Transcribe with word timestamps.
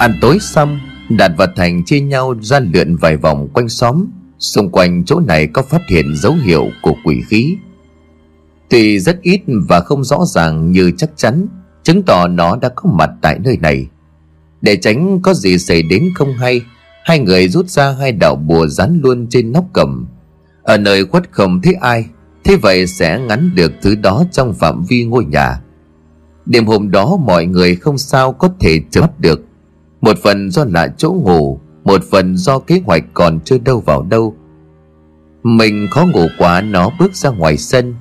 Ăn 0.00 0.18
tối 0.20 0.38
xong, 0.40 0.80
Đạt 1.08 1.32
và 1.36 1.46
Thành 1.56 1.84
chia 1.84 2.00
nhau 2.00 2.34
ra 2.40 2.60
lượn 2.60 2.96
vài 2.96 3.16
vòng 3.16 3.48
quanh 3.52 3.68
xóm. 3.68 4.06
Xung 4.38 4.70
quanh 4.70 5.04
chỗ 5.04 5.20
này 5.20 5.46
có 5.46 5.62
phát 5.62 5.82
hiện 5.88 6.16
dấu 6.16 6.32
hiệu 6.32 6.68
của 6.82 6.94
quỷ 7.04 7.22
khí. 7.28 7.56
Tuy 8.68 8.98
rất 8.98 9.22
ít 9.22 9.40
và 9.68 9.80
không 9.80 10.04
rõ 10.04 10.24
ràng 10.26 10.72
như 10.72 10.92
chắc 10.96 11.10
chắn, 11.16 11.46
Chứng 11.82 12.02
tỏ 12.02 12.28
nó 12.28 12.56
đã 12.56 12.68
có 12.68 12.90
mặt 12.92 13.10
tại 13.22 13.38
nơi 13.44 13.58
này. 13.60 13.86
Để 14.60 14.76
tránh 14.76 15.20
có 15.22 15.34
gì 15.34 15.58
xảy 15.58 15.82
đến 15.82 16.10
không 16.14 16.32
hay, 16.32 16.62
Hai 17.04 17.18
người 17.18 17.48
rút 17.48 17.68
ra 17.68 17.92
hai 17.92 18.12
đạo 18.12 18.36
bùa 18.36 18.66
dán 18.66 19.00
luôn 19.02 19.26
trên 19.30 19.52
nóc 19.52 19.64
cầm. 19.72 20.06
Ở 20.62 20.76
nơi 20.76 21.04
khuất 21.04 21.30
không 21.30 21.60
thấy 21.62 21.74
ai, 21.74 22.04
Thế 22.44 22.56
vậy 22.56 22.86
sẽ 22.86 23.18
ngắn 23.18 23.50
được 23.54 23.72
thứ 23.82 23.94
đó 23.94 24.24
trong 24.32 24.54
phạm 24.54 24.84
vi 24.88 25.04
ngôi 25.04 25.24
nhà. 25.24 25.60
Đêm 26.46 26.66
hôm 26.66 26.90
đó 26.90 27.16
mọi 27.16 27.46
người 27.46 27.76
không 27.76 27.98
sao 27.98 28.32
có 28.32 28.50
thể 28.60 28.80
chớp 28.90 29.20
được. 29.20 29.49
Một 30.00 30.18
phần 30.22 30.50
do 30.50 30.64
lạ 30.64 30.88
chỗ 30.96 31.10
ngủ, 31.10 31.60
Một 31.84 32.02
phần 32.10 32.36
do 32.36 32.58
kế 32.58 32.80
hoạch 32.84 33.04
còn 33.14 33.40
chưa 33.40 33.58
đâu 33.58 33.80
vào 33.80 34.02
đâu. 34.02 34.36
Mình 35.42 35.86
khó 35.90 36.06
ngủ 36.06 36.26
quá, 36.38 36.60
nó 36.60 36.90
bước 36.98 37.14
ra 37.14 37.30
ngoài 37.30 37.56
sân. 37.56 37.94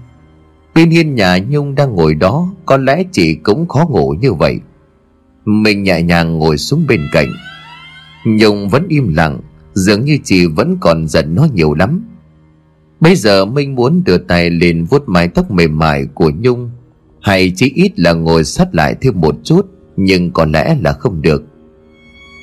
Bên 0.75 0.89
hiên 0.89 1.15
nhà 1.15 1.37
Nhung 1.49 1.75
đang 1.75 1.95
ngồi 1.95 2.15
đó, 2.15 2.53
Có 2.65 2.77
lẽ 2.77 3.03
chị 3.11 3.35
cũng 3.35 3.67
khó 3.67 3.85
ngủ 3.89 4.15
như 4.21 4.33
vậy. 4.33 4.59
Mình 5.45 5.83
nhẹ 5.83 6.01
nhàng 6.01 6.39
ngồi 6.39 6.57
xuống 6.57 6.85
bên 6.87 7.01
cạnh. 7.11 7.27
Nhung 8.25 8.69
vẫn 8.69 8.85
im 8.89 9.13
lặng, 9.13 9.39
Dường 9.73 10.05
như 10.05 10.17
chị 10.23 10.45
vẫn 10.45 10.77
còn 10.81 11.07
giận 11.07 11.35
nó 11.35 11.47
nhiều 11.53 11.73
lắm. 11.73 12.03
Bây 12.99 13.15
giờ 13.15 13.45
Minh 13.45 13.75
muốn 13.75 14.03
đưa 14.05 14.17
tay 14.17 14.49
lên 14.49 14.83
vuốt 14.83 15.03
mái 15.09 15.27
tóc 15.27 15.51
mềm 15.51 15.79
mại 15.79 16.05
của 16.05 16.31
Nhung. 16.39 16.71
Hay 17.21 17.51
chỉ 17.55 17.71
ít 17.75 17.99
là 17.99 18.13
ngồi 18.13 18.43
sát 18.43 18.75
lại 18.75 18.95
thêm 19.01 19.21
một 19.21 19.35
chút, 19.43 19.65
Nhưng 19.97 20.31
có 20.31 20.45
lẽ 20.45 20.77
là 20.81 20.93
không 20.93 21.21
được. 21.21 21.48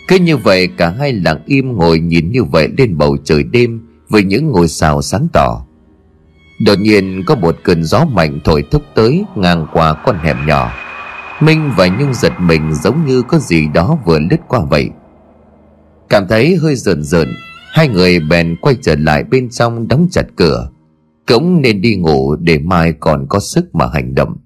Cứ 0.08 0.16
như 0.16 0.36
vậy 0.36 0.68
cả 0.76 0.88
hai 0.98 1.12
lặng 1.12 1.42
im 1.46 1.76
ngồi 1.76 1.98
nhìn 1.98 2.30
như 2.30 2.44
vậy 2.44 2.68
lên 2.78 2.98
bầu 2.98 3.16
trời 3.24 3.42
đêm 3.42 3.80
Với 4.08 4.22
những 4.22 4.50
ngôi 4.50 4.68
sao 4.68 5.02
sáng 5.02 5.28
tỏ. 5.32 5.66
Đột 6.66 6.78
nhiên 6.78 7.22
có 7.26 7.34
một 7.34 7.56
cơn 7.62 7.84
gió 7.84 8.04
mạnh 8.04 8.38
thổi 8.44 8.64
thúc 8.70 8.82
tới 8.94 9.24
ngang 9.36 9.66
qua 9.72 9.94
con 10.04 10.18
hẻm 10.18 10.36
nhỏ. 10.46 10.72
Minh 11.40 11.70
và 11.76 11.86
Nhung 11.86 12.14
giật 12.14 12.32
mình 12.40 12.74
giống 12.74 13.06
như 13.06 13.22
có 13.22 13.38
gì 13.38 13.68
đó 13.74 13.98
vừa 14.04 14.18
lướt 14.18 14.40
qua 14.48 14.60
vậy. 14.70 14.90
Cảm 16.08 16.28
thấy 16.28 16.56
hơi 16.56 16.76
rợn 16.76 17.02
rợn, 17.02 17.28
Hai 17.76 17.88
người 17.88 18.20
bèn 18.20 18.56
quay 18.60 18.76
trở 18.82 18.94
lại 18.98 19.24
bên 19.24 19.50
trong 19.50 19.88
đóng 19.88 20.08
chặt 20.10 20.26
cửa. 20.36 20.70
Cũng 21.26 21.62
nên 21.62 21.80
đi 21.80 21.96
ngủ 21.96 22.36
để 22.36 22.58
mai 22.58 22.92
còn 23.00 23.26
có 23.28 23.40
sức 23.40 23.74
mà 23.74 23.86
hành 23.94 24.14
động. 24.14 24.36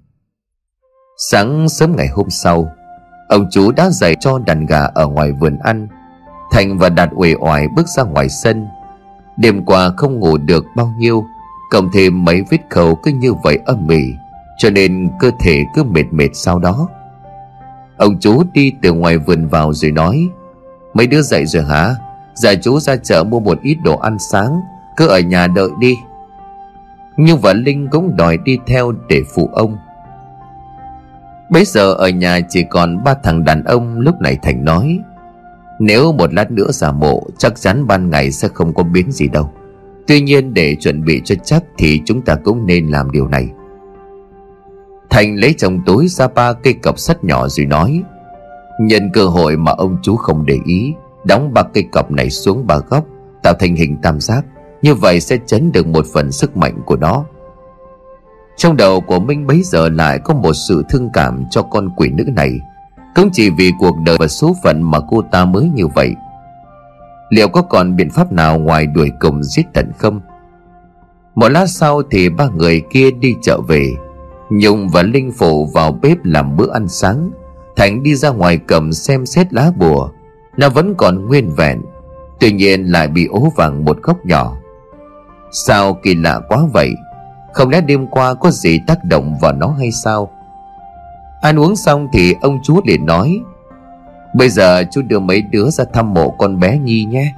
Sáng 1.31 1.69
sớm 1.69 1.95
ngày 1.97 2.07
hôm 2.07 2.29
sau 2.29 2.71
Ông 3.31 3.47
chú 3.51 3.71
đã 3.71 3.89
dạy 3.89 4.15
cho 4.19 4.39
đàn 4.45 4.65
gà 4.65 4.81
ở 4.81 5.07
ngoài 5.07 5.31
vườn 5.31 5.57
ăn. 5.63 5.87
Thành 6.51 6.77
và 6.77 6.89
Đạt 6.89 7.09
uể 7.15 7.33
oải 7.39 7.67
bước 7.75 7.87
ra 7.87 8.03
ngoài 8.03 8.29
sân. 8.29 8.67
Đêm 9.37 9.65
qua 9.65 9.89
không 9.97 10.19
ngủ 10.19 10.37
được 10.37 10.65
bao 10.75 10.93
nhiêu, 10.97 11.23
Cộng 11.69 11.89
thêm 11.93 12.25
mấy 12.25 12.41
vết 12.49 12.57
khâu 12.69 12.95
cứ 12.95 13.11
như 13.11 13.33
vậy 13.33 13.59
âm 13.65 13.87
mỉ, 13.87 14.01
Cho 14.57 14.69
nên 14.69 15.09
cơ 15.19 15.31
thể 15.39 15.63
cứ 15.75 15.83
mệt 15.83 16.03
mệt 16.11 16.29
sau 16.33 16.59
đó. 16.59 16.87
Ông 17.97 18.19
chú 18.19 18.43
đi 18.53 18.73
từ 18.81 18.93
ngoài 18.93 19.17
vườn 19.17 19.47
vào 19.47 19.73
rồi 19.73 19.91
nói, 19.91 20.27
Mấy 20.93 21.07
đứa 21.07 21.21
dậy 21.21 21.45
rồi 21.45 21.63
hả? 21.63 21.95
Dạ 22.33 22.53
chú 22.55 22.79
ra 22.79 22.95
chợ 22.95 23.23
mua 23.23 23.39
một 23.39 23.61
ít 23.61 23.77
đồ 23.83 23.97
ăn 23.97 24.19
sáng, 24.19 24.61
Cứ 24.97 25.07
ở 25.07 25.19
nhà 25.19 25.47
đợi 25.47 25.69
đi. 25.79 25.97
Nhưng 27.17 27.37
và 27.37 27.53
Linh 27.53 27.87
cũng 27.91 28.17
đòi 28.17 28.37
đi 28.37 28.59
theo 28.67 28.91
để 29.09 29.21
phụ 29.35 29.49
ông. 29.53 29.77
Bây 31.51 31.65
giờ 31.65 31.93
ở 31.93 32.09
nhà 32.09 32.39
chỉ 32.49 32.63
còn 32.69 33.03
ba 33.03 33.13
thằng 33.23 33.43
đàn 33.43 33.63
ông 33.63 33.99
Lúc 33.99 34.15
này 34.21 34.37
Thành 34.41 34.65
nói, 34.65 34.99
Nếu 35.79 36.11
một 36.11 36.33
lát 36.33 36.51
nữa 36.51 36.67
giả 36.71 36.91
mộ, 36.91 37.23
Chắc 37.37 37.55
chắn 37.55 37.87
ban 37.87 38.09
ngày 38.09 38.31
sẽ 38.31 38.47
không 38.47 38.73
có 38.73 38.83
biến 38.83 39.11
gì 39.11 39.27
đâu. 39.27 39.51
Tuy 40.07 40.21
nhiên 40.21 40.53
để 40.53 40.75
chuẩn 40.75 41.05
bị 41.05 41.21
cho 41.25 41.35
chắc 41.43 41.63
Thì 41.77 42.01
chúng 42.05 42.21
ta 42.21 42.35
cũng 42.35 42.65
nên 42.65 42.87
làm 42.87 43.11
điều 43.11 43.27
này. 43.27 43.49
Thành 45.09 45.35
lấy 45.35 45.53
trong 45.57 45.81
túi 45.85 46.07
ra 46.07 46.27
ba 46.27 46.53
cây 46.53 46.73
cọc 46.73 46.99
sắt 46.99 47.23
nhỏ 47.23 47.47
rồi 47.47 47.65
nói, 47.65 48.03
Nhân 48.79 49.09
cơ 49.13 49.25
hội 49.25 49.57
mà 49.57 49.71
ông 49.71 49.97
chú 50.01 50.15
không 50.15 50.45
để 50.45 50.59
ý, 50.65 50.93
Đóng 51.23 51.53
ba 51.53 51.63
cây 51.73 51.83
cọc 51.91 52.11
này 52.11 52.29
xuống 52.29 52.67
ba 52.67 52.77
góc, 52.77 53.05
Tạo 53.43 53.53
thành 53.59 53.75
hình 53.75 53.97
tam 54.01 54.19
giác. 54.19 54.45
Như 54.81 54.95
vậy 54.95 55.19
sẽ 55.19 55.37
chấn 55.45 55.71
được 55.71 55.87
một 55.87 56.05
phần 56.13 56.31
sức 56.31 56.57
mạnh 56.57 56.81
của 56.85 56.95
nó. 56.95 57.25
Trong 58.57 58.77
đầu 58.77 59.01
của 59.01 59.19
Minh 59.19 59.47
bấy 59.47 59.61
giờ 59.63 59.89
lại 59.89 60.19
có 60.19 60.33
một 60.33 60.53
sự 60.53 60.83
thương 60.89 61.09
cảm 61.13 61.43
cho 61.49 61.61
con 61.61 61.89
quỷ 61.95 62.09
nữ 62.09 62.23
này. 62.35 62.59
Cũng 63.15 63.29
chỉ 63.33 63.49
vì 63.49 63.71
cuộc 63.79 63.95
đời 64.05 64.17
và 64.19 64.27
số 64.27 64.55
phận 64.63 64.81
mà 64.81 64.99
cô 65.09 65.21
ta 65.31 65.45
mới 65.45 65.69
như 65.75 65.87
vậy. 65.87 66.15
Liệu 67.29 67.47
có 67.47 67.61
còn 67.61 67.95
biện 67.95 68.09
pháp 68.09 68.31
nào 68.31 68.59
ngoài 68.59 68.87
đuổi 68.87 69.11
cùng 69.19 69.43
giết 69.43 69.65
tận 69.73 69.91
không? 69.97 70.21
Một 71.35 71.49
lát 71.49 71.65
sau 71.67 72.01
thì 72.11 72.29
ba 72.29 72.47
người 72.47 72.81
kia 72.91 73.11
đi 73.11 73.35
chợ 73.41 73.59
về. 73.67 73.93
Nhung 74.49 74.89
và 74.89 75.03
Linh 75.03 75.31
Phụ 75.31 75.65
vào 75.65 75.91
bếp 76.01 76.17
làm 76.23 76.57
bữa 76.57 76.71
ăn 76.73 76.87
sáng. 76.87 77.31
Thành 77.75 78.03
đi 78.03 78.15
ra 78.15 78.29
ngoài 78.29 78.59
cầm 78.67 78.93
xem 78.93 79.25
xét 79.25 79.53
lá 79.53 79.71
bùa. 79.77 80.09
Nó 80.57 80.69
vẫn 80.69 80.95
còn 80.97 81.27
nguyên 81.27 81.49
vẹn, 81.55 81.81
Tuy 82.41 82.51
nhiên 82.51 82.85
lại 82.85 83.07
bị 83.07 83.25
ố 83.25 83.51
vàng 83.55 83.85
một 83.85 83.97
góc 84.01 84.25
nhỏ. 84.25 84.57
Sao 85.51 85.93
kỳ 86.03 86.15
lạ 86.15 86.39
quá 86.49 86.59
vậy? 86.73 86.93
Không 87.53 87.69
lẽ 87.69 87.81
đêm 87.81 88.07
qua 88.07 88.33
có 88.33 88.51
gì 88.51 88.79
tác 88.87 89.03
động 89.03 89.37
vào 89.41 89.53
nó 89.53 89.67
hay 89.67 89.91
sao? 89.91 90.31
Ăn 91.41 91.59
uống 91.59 91.75
xong 91.75 92.07
thì 92.13 92.35
ông 92.41 92.59
chú 92.63 92.81
liền 92.85 93.05
nói, 93.05 93.41
Bây 94.33 94.49
giờ 94.49 94.83
chú 94.91 95.01
đưa 95.01 95.19
mấy 95.19 95.41
đứa 95.41 95.69
ra 95.69 95.85
thăm 95.93 96.13
mộ 96.13 96.29
con 96.29 96.59
bé 96.59 96.77
Nhi 96.77 97.05
nhé. 97.05 97.33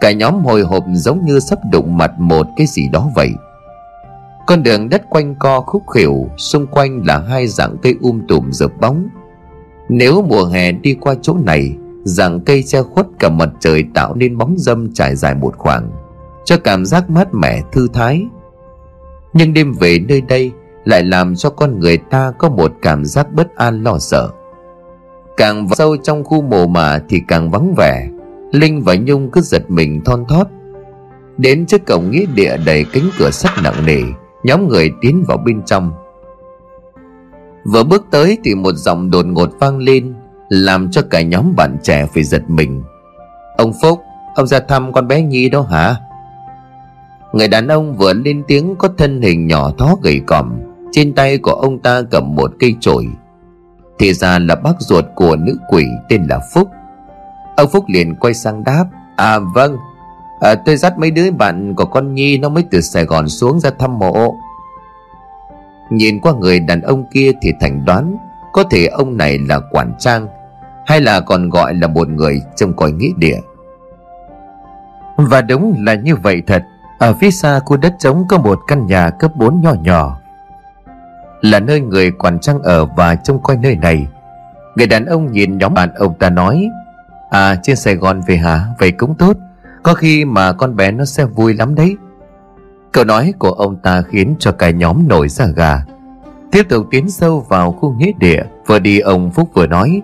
Cả 0.00 0.12
nhóm 0.12 0.44
hồi 0.44 0.62
hộp 0.62 0.84
giống 0.92 1.24
như 1.24 1.40
sắp 1.40 1.58
đụng 1.70 1.96
mặt 1.96 2.12
một 2.18 2.46
cái 2.56 2.66
gì 2.66 2.88
đó 2.88 3.10
vậy. 3.14 3.30
Con 4.46 4.62
đường 4.62 4.88
đất 4.88 5.10
quanh 5.10 5.34
co 5.34 5.60
khúc 5.60 5.82
khỉu 5.94 6.26
Xung 6.36 6.66
quanh 6.66 7.06
là 7.06 7.18
hai 7.18 7.46
dạng 7.46 7.76
cây 7.82 7.94
um 8.00 8.26
tùm 8.28 8.50
rợp 8.50 8.70
bóng. 8.80 9.08
Nếu 9.88 10.22
mùa 10.22 10.44
hè 10.44 10.72
đi 10.72 10.94
qua 10.94 11.14
chỗ 11.22 11.36
này, 11.44 11.76
Dạng 12.04 12.40
cây 12.40 12.62
che 12.62 12.82
khuất 12.82 13.06
cả 13.18 13.28
mặt 13.28 13.48
trời 13.60 13.84
tạo 13.94 14.14
nên 14.14 14.38
bóng 14.38 14.54
dâm 14.58 14.92
trải 14.94 15.16
dài 15.16 15.34
một 15.34 15.54
khoảng, 15.58 15.90
Cho 16.44 16.56
cảm 16.64 16.86
giác 16.86 17.10
mát 17.10 17.34
mẻ, 17.34 17.62
thư 17.72 17.88
thái. 17.92 18.26
Nhưng 19.36 19.54
đêm 19.54 19.72
về 19.72 19.98
nơi 20.08 20.20
đây 20.20 20.52
Lại 20.84 21.04
làm 21.04 21.36
cho 21.36 21.50
con 21.50 21.80
người 21.80 21.96
ta 21.96 22.32
có 22.38 22.48
một 22.48 22.72
cảm 22.82 23.04
giác 23.04 23.32
bất 23.32 23.54
an 23.56 23.84
lo 23.84 23.98
sợ. 23.98 24.30
Càng 25.36 25.66
vào 25.66 25.74
sâu 25.76 25.96
trong 25.96 26.24
khu 26.24 26.42
mồ 26.42 26.66
mả 26.66 26.98
thì 27.08 27.20
càng 27.28 27.50
vắng 27.50 27.74
vẻ. 27.74 28.08
Linh 28.52 28.82
và 28.82 28.94
Nhung 28.94 29.30
cứ 29.30 29.40
giật 29.40 29.70
mình 29.70 30.00
thon 30.04 30.24
thót. 30.28 30.46
Đến 31.38 31.66
trước 31.66 31.86
cổng 31.86 32.10
nghĩa 32.10 32.24
địa 32.34 32.56
đầy 32.66 32.84
cánh 32.92 33.10
cửa 33.18 33.30
sắt 33.30 33.50
nặng 33.62 33.86
nề, 33.86 34.00
Nhóm 34.42 34.68
người 34.68 34.90
tiến 35.00 35.24
vào 35.28 35.38
bên 35.38 35.62
trong. 35.62 35.92
Vừa 37.64 37.84
bước 37.84 38.06
tới 38.10 38.38
thì 38.44 38.54
một 38.54 38.72
giọng 38.72 39.10
đột 39.10 39.26
ngột 39.26 39.50
vang 39.60 39.78
lên, 39.78 40.14
Làm 40.48 40.90
cho 40.90 41.02
cả 41.10 41.22
nhóm 41.22 41.56
bạn 41.56 41.76
trẻ 41.82 42.06
phải 42.14 42.24
giật 42.24 42.42
mình. 42.48 42.82
Ông 43.56 43.72
Phúc, 43.82 44.00
Ông 44.34 44.46
ra 44.46 44.60
thăm 44.60 44.92
con 44.92 45.08
bé 45.08 45.22
Nhi 45.22 45.48
đó 45.48 45.62
hả? 45.62 45.96
Người 47.32 47.48
đàn 47.48 47.68
ông 47.68 47.96
vừa 47.96 48.12
lên 48.12 48.42
tiếng 48.48 48.76
có 48.76 48.88
thân 48.98 49.22
hình 49.22 49.46
nhỏ 49.46 49.70
thó 49.78 49.96
gầy 50.02 50.20
còm. 50.26 50.52
Trên 50.92 51.14
tay 51.14 51.38
của 51.38 51.52
ông 51.52 51.78
ta 51.78 52.02
cầm 52.10 52.34
một 52.34 52.52
cây 52.60 52.74
chổi. 52.80 53.06
Thì 53.98 54.12
ra 54.12 54.38
là 54.38 54.54
bác 54.54 54.74
ruột 54.78 55.04
của 55.14 55.36
nữ 55.36 55.58
quỷ 55.68 55.86
tên 56.08 56.26
là 56.30 56.40
Phúc. 56.54 56.68
Ông 57.56 57.70
Phúc 57.70 57.84
liền 57.88 58.14
quay 58.14 58.34
sang 58.34 58.64
đáp 58.64 58.84
À 59.16 59.38
vâng. 59.38 59.76
À, 60.40 60.54
Tôi 60.54 60.76
dắt 60.76 60.98
mấy 60.98 61.10
đứa 61.10 61.30
bạn 61.30 61.74
của 61.74 61.84
con 61.84 62.14
Nhi 62.14 62.38
Nó 62.38 62.48
mới 62.48 62.64
từ 62.70 62.80
Sài 62.80 63.04
Gòn 63.04 63.28
xuống 63.28 63.60
ra 63.60 63.70
thăm 63.78 63.98
mộ. 63.98 64.34
Nhìn 65.90 66.20
qua 66.20 66.32
người 66.32 66.60
đàn 66.60 66.80
ông 66.80 67.04
kia 67.12 67.32
thì 67.42 67.52
Thành 67.60 67.84
đoán 67.84 68.16
Có 68.52 68.62
thể 68.62 68.86
ông 68.86 69.16
này 69.16 69.38
là 69.38 69.60
quản 69.70 69.92
trang 69.98 70.28
Hay 70.86 71.00
là 71.00 71.20
còn 71.20 71.48
gọi 71.48 71.74
là 71.74 71.86
một 71.86 72.08
người 72.08 72.42
trông 72.56 72.76
coi 72.76 72.92
nghĩa 72.92 73.12
địa. 73.16 73.38
Và 75.16 75.40
đúng 75.40 75.74
là 75.86 75.94
như 75.94 76.16
vậy 76.16 76.42
thật. 76.46 76.62
Ở 76.98 77.14
phía 77.14 77.30
xa 77.30 77.60
khu 77.60 77.76
đất 77.76 77.94
trống 77.98 78.24
có 78.28 78.38
một 78.38 78.60
căn 78.66 78.86
nhà 78.86 79.10
cấp 79.10 79.36
4 79.36 79.60
nhỏ 79.60 79.74
nhỏ. 79.82 80.20
Là 81.40 81.60
nơi 81.60 81.80
người 81.80 82.10
quản 82.10 82.38
trang 82.38 82.62
ở 82.62 82.86
và 82.86 83.14
trông 83.14 83.42
coi 83.42 83.56
nơi 83.56 83.76
này. 83.76 84.06
Người 84.76 84.86
đàn 84.86 85.06
ông 85.06 85.32
nhìn 85.32 85.58
nhóm 85.58 85.74
bạn 85.74 85.94
ông 85.94 86.14
ta 86.18 86.30
nói 86.30 86.68
à 87.30 87.56
trên 87.62 87.76
sài 87.76 87.94
gòn 87.94 88.20
về 88.26 88.36
hả? 88.36 88.66
Vậy 88.78 88.92
cũng 88.92 89.14
tốt. 89.14 89.36
Có 89.82 89.94
khi 89.94 90.24
mà 90.24 90.52
con 90.52 90.76
bé 90.76 90.90
nó 90.90 91.04
sẽ 91.04 91.24
vui 91.24 91.54
lắm 91.54 91.74
đấy. 91.74 91.96
Câu 92.92 93.04
nói 93.04 93.34
của 93.38 93.50
ông 93.50 93.76
ta 93.76 94.02
khiến 94.02 94.36
cho 94.38 94.52
cả 94.52 94.70
nhóm 94.70 95.08
nổi 95.08 95.28
da 95.28 95.46
gà. 95.46 95.84
Tiếp 96.50 96.62
tục 96.68 96.86
tiến 96.90 97.10
sâu 97.10 97.46
vào 97.48 97.72
khu 97.72 97.92
nghĩa 97.92 98.12
địa, 98.18 98.42
vừa 98.66 98.78
đi 98.78 98.98
ông 98.98 99.30
phúc 99.30 99.50
vừa 99.54 99.66
nói, 99.66 100.02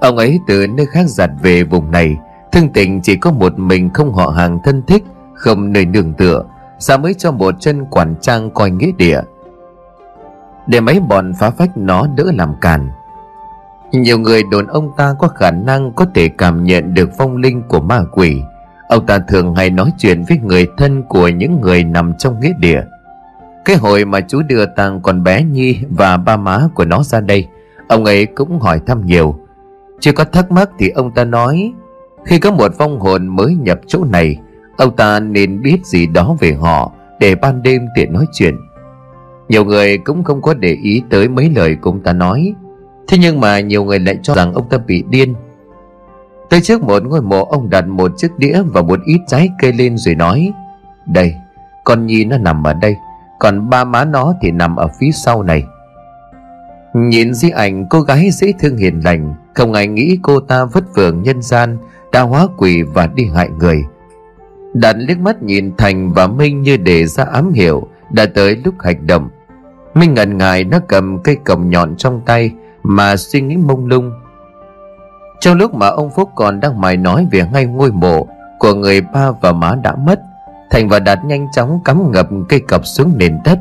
ông 0.00 0.16
ấy 0.16 0.40
từ 0.46 0.66
nơi 0.66 0.86
khác 0.86 1.04
giặt 1.06 1.30
về 1.42 1.62
vùng 1.62 1.90
này, 1.90 2.16
thương 2.52 2.68
tình 2.68 3.00
chỉ 3.00 3.16
có 3.16 3.32
một 3.32 3.58
mình 3.58 3.90
không 3.90 4.12
họ 4.12 4.26
hàng 4.26 4.58
thân 4.64 4.82
thích 4.86 5.04
không 5.42 5.72
nơi 5.72 5.86
nương 5.86 6.12
tựa, 6.12 6.44
sao 6.78 6.98
mới 6.98 7.14
cho 7.14 7.32
một 7.32 7.54
chân 7.60 7.84
quản 7.84 8.14
trang 8.20 8.50
coi 8.50 8.70
nghĩa 8.70 8.92
địa? 8.96 9.20
Để 10.66 10.80
mấy 10.80 11.00
bọn 11.00 11.32
phá 11.38 11.50
phách 11.50 11.76
nó 11.76 12.06
đỡ 12.16 12.24
làm 12.34 12.54
càn. 12.60 12.90
Nhiều 13.92 14.18
người 14.18 14.42
đồn 14.50 14.66
ông 14.66 14.90
ta 14.96 15.14
có 15.18 15.28
khả 15.28 15.50
năng 15.50 15.92
có 15.92 16.06
thể 16.14 16.28
cảm 16.28 16.64
nhận 16.64 16.94
được 16.94 17.10
phong 17.18 17.36
linh 17.36 17.62
của 17.68 17.80
ma 17.80 18.04
quỷ. 18.12 18.42
Ông 18.88 19.06
ta 19.06 19.18
thường 19.18 19.54
hay 19.54 19.70
nói 19.70 19.90
chuyện 19.98 20.24
với 20.28 20.38
người 20.38 20.66
thân 20.76 21.02
của 21.02 21.28
những 21.28 21.60
người 21.60 21.84
nằm 21.84 22.14
trong 22.18 22.40
nghĩa 22.40 22.52
địa. 22.58 22.82
Cái 23.64 23.76
hồi 23.76 24.04
mà 24.04 24.20
chú 24.20 24.42
đưa 24.42 24.66
tàng 24.66 25.00
còn 25.00 25.24
bé 25.24 25.42
Nhi 25.42 25.78
và 25.90 26.16
ba 26.16 26.36
má 26.36 26.68
của 26.74 26.84
nó 26.84 27.02
ra 27.02 27.20
đây, 27.20 27.48
Ông 27.88 28.04
ấy 28.04 28.26
cũng 28.26 28.60
hỏi 28.60 28.80
thăm 28.86 29.06
nhiều. 29.06 29.38
Chưa 30.00 30.12
có 30.12 30.24
thắc 30.24 30.52
mắc 30.52 30.70
thì 30.78 30.88
ông 30.88 31.10
ta 31.14 31.24
nói, 31.24 31.72
Khi 32.24 32.38
có 32.38 32.50
một 32.50 32.78
vong 32.78 33.00
hồn 33.00 33.26
mới 33.26 33.54
nhập 33.54 33.80
chỗ 33.86 34.04
này 34.04 34.38
Ông 34.76 34.96
ta 34.96 35.20
nên 35.20 35.62
biết 35.62 35.86
gì 35.86 36.06
đó 36.06 36.36
về 36.40 36.52
họ 36.52 36.92
Để 37.20 37.34
ban 37.34 37.62
đêm 37.62 37.86
tiện 37.96 38.12
nói 38.12 38.26
chuyện. 38.32 38.56
Nhiều 39.48 39.64
người 39.64 39.98
cũng 39.98 40.24
không 40.24 40.42
có 40.42 40.54
để 40.54 40.76
ý 40.82 41.02
tới 41.10 41.28
mấy 41.28 41.50
lời 41.56 41.76
của 41.76 41.90
ông 41.90 42.00
ta 42.00 42.12
nói. 42.12 42.54
Thế 43.08 43.18
nhưng 43.20 43.40
mà 43.40 43.60
nhiều 43.60 43.84
người 43.84 43.98
lại 43.98 44.18
cho 44.22 44.34
rằng 44.34 44.54
ông 44.54 44.68
ta 44.68 44.78
bị 44.78 45.04
điên. 45.08 45.34
Tới 46.50 46.60
trước 46.60 46.82
một 46.82 47.04
ngôi 47.04 47.22
mộ 47.22 47.44
ông 47.44 47.70
đặt 47.70 47.88
một 47.88 48.12
chiếc 48.16 48.38
đĩa 48.38 48.62
và 48.66 48.82
một 48.82 49.00
ít 49.04 49.20
trái 49.26 49.48
cây 49.58 49.72
lên 49.72 49.98
rồi 49.98 50.14
nói 50.14 50.52
Đây, 51.06 51.34
con 51.84 52.06
Nhi 52.06 52.24
nó 52.24 52.38
nằm 52.38 52.66
ở 52.66 52.72
đây 52.72 52.96
Còn 53.38 53.70
ba 53.70 53.84
má 53.84 54.04
nó 54.04 54.34
thì 54.42 54.50
nằm 54.50 54.76
ở 54.76 54.88
phía 55.00 55.10
sau 55.10 55.42
này. 55.42 55.64
Nhìn 56.94 57.34
di 57.34 57.50
ảnh 57.50 57.86
cô 57.90 58.00
gái 58.00 58.30
dễ 58.30 58.52
thương 58.60 58.76
hiền 58.76 59.00
lành 59.04 59.34
Không 59.54 59.72
ai 59.72 59.86
nghĩ 59.86 60.18
cô 60.22 60.40
ta 60.40 60.64
vất 60.64 60.84
vưởng 60.94 61.22
nhân 61.22 61.42
gian 61.42 61.78
Đã 62.12 62.20
hóa 62.20 62.46
quỷ 62.56 62.82
và 62.82 63.06
đi 63.06 63.24
hại 63.34 63.48
người. 63.58 63.82
Đạt 64.74 64.96
liếc 64.98 65.18
mắt 65.18 65.42
nhìn 65.42 65.76
Thành 65.78 66.12
và 66.12 66.26
Minh 66.26 66.62
như 66.62 66.76
để 66.76 67.06
ra 67.06 67.24
ám 67.24 67.52
hiệu, 67.52 67.88
Đã 68.10 68.26
tới 68.34 68.56
lúc 68.64 68.74
hành 68.80 69.06
động. 69.06 69.28
Minh 69.94 70.14
ngần 70.14 70.38
ngại 70.38 70.64
nó 70.64 70.78
cầm 70.88 71.18
cây 71.22 71.36
cầm 71.44 71.70
nhọn 71.70 71.96
trong 71.96 72.20
tay 72.26 72.50
Mà 72.82 73.16
suy 73.16 73.40
nghĩ 73.40 73.56
mông 73.56 73.86
lung. 73.86 74.12
Trong 75.40 75.56
lúc 75.56 75.74
mà 75.74 75.86
ông 75.86 76.10
Phúc 76.10 76.30
còn 76.34 76.60
đang 76.60 76.80
mải 76.80 76.96
nói 76.96 77.26
về 77.30 77.46
ngay 77.52 77.66
ngôi 77.66 77.92
mộ 77.92 78.26
Của 78.58 78.74
người 78.74 79.00
ba 79.00 79.30
và 79.30 79.52
má 79.52 79.74
đã 79.82 79.96
mất, 79.96 80.20
Thành 80.70 80.88
và 80.88 80.98
Đạt 80.98 81.24
nhanh 81.24 81.46
chóng 81.52 81.80
cắm 81.84 82.12
ngập 82.12 82.28
cây 82.48 82.60
cọc 82.60 82.86
xuống 82.86 83.12
nền 83.16 83.38
đất. 83.44 83.58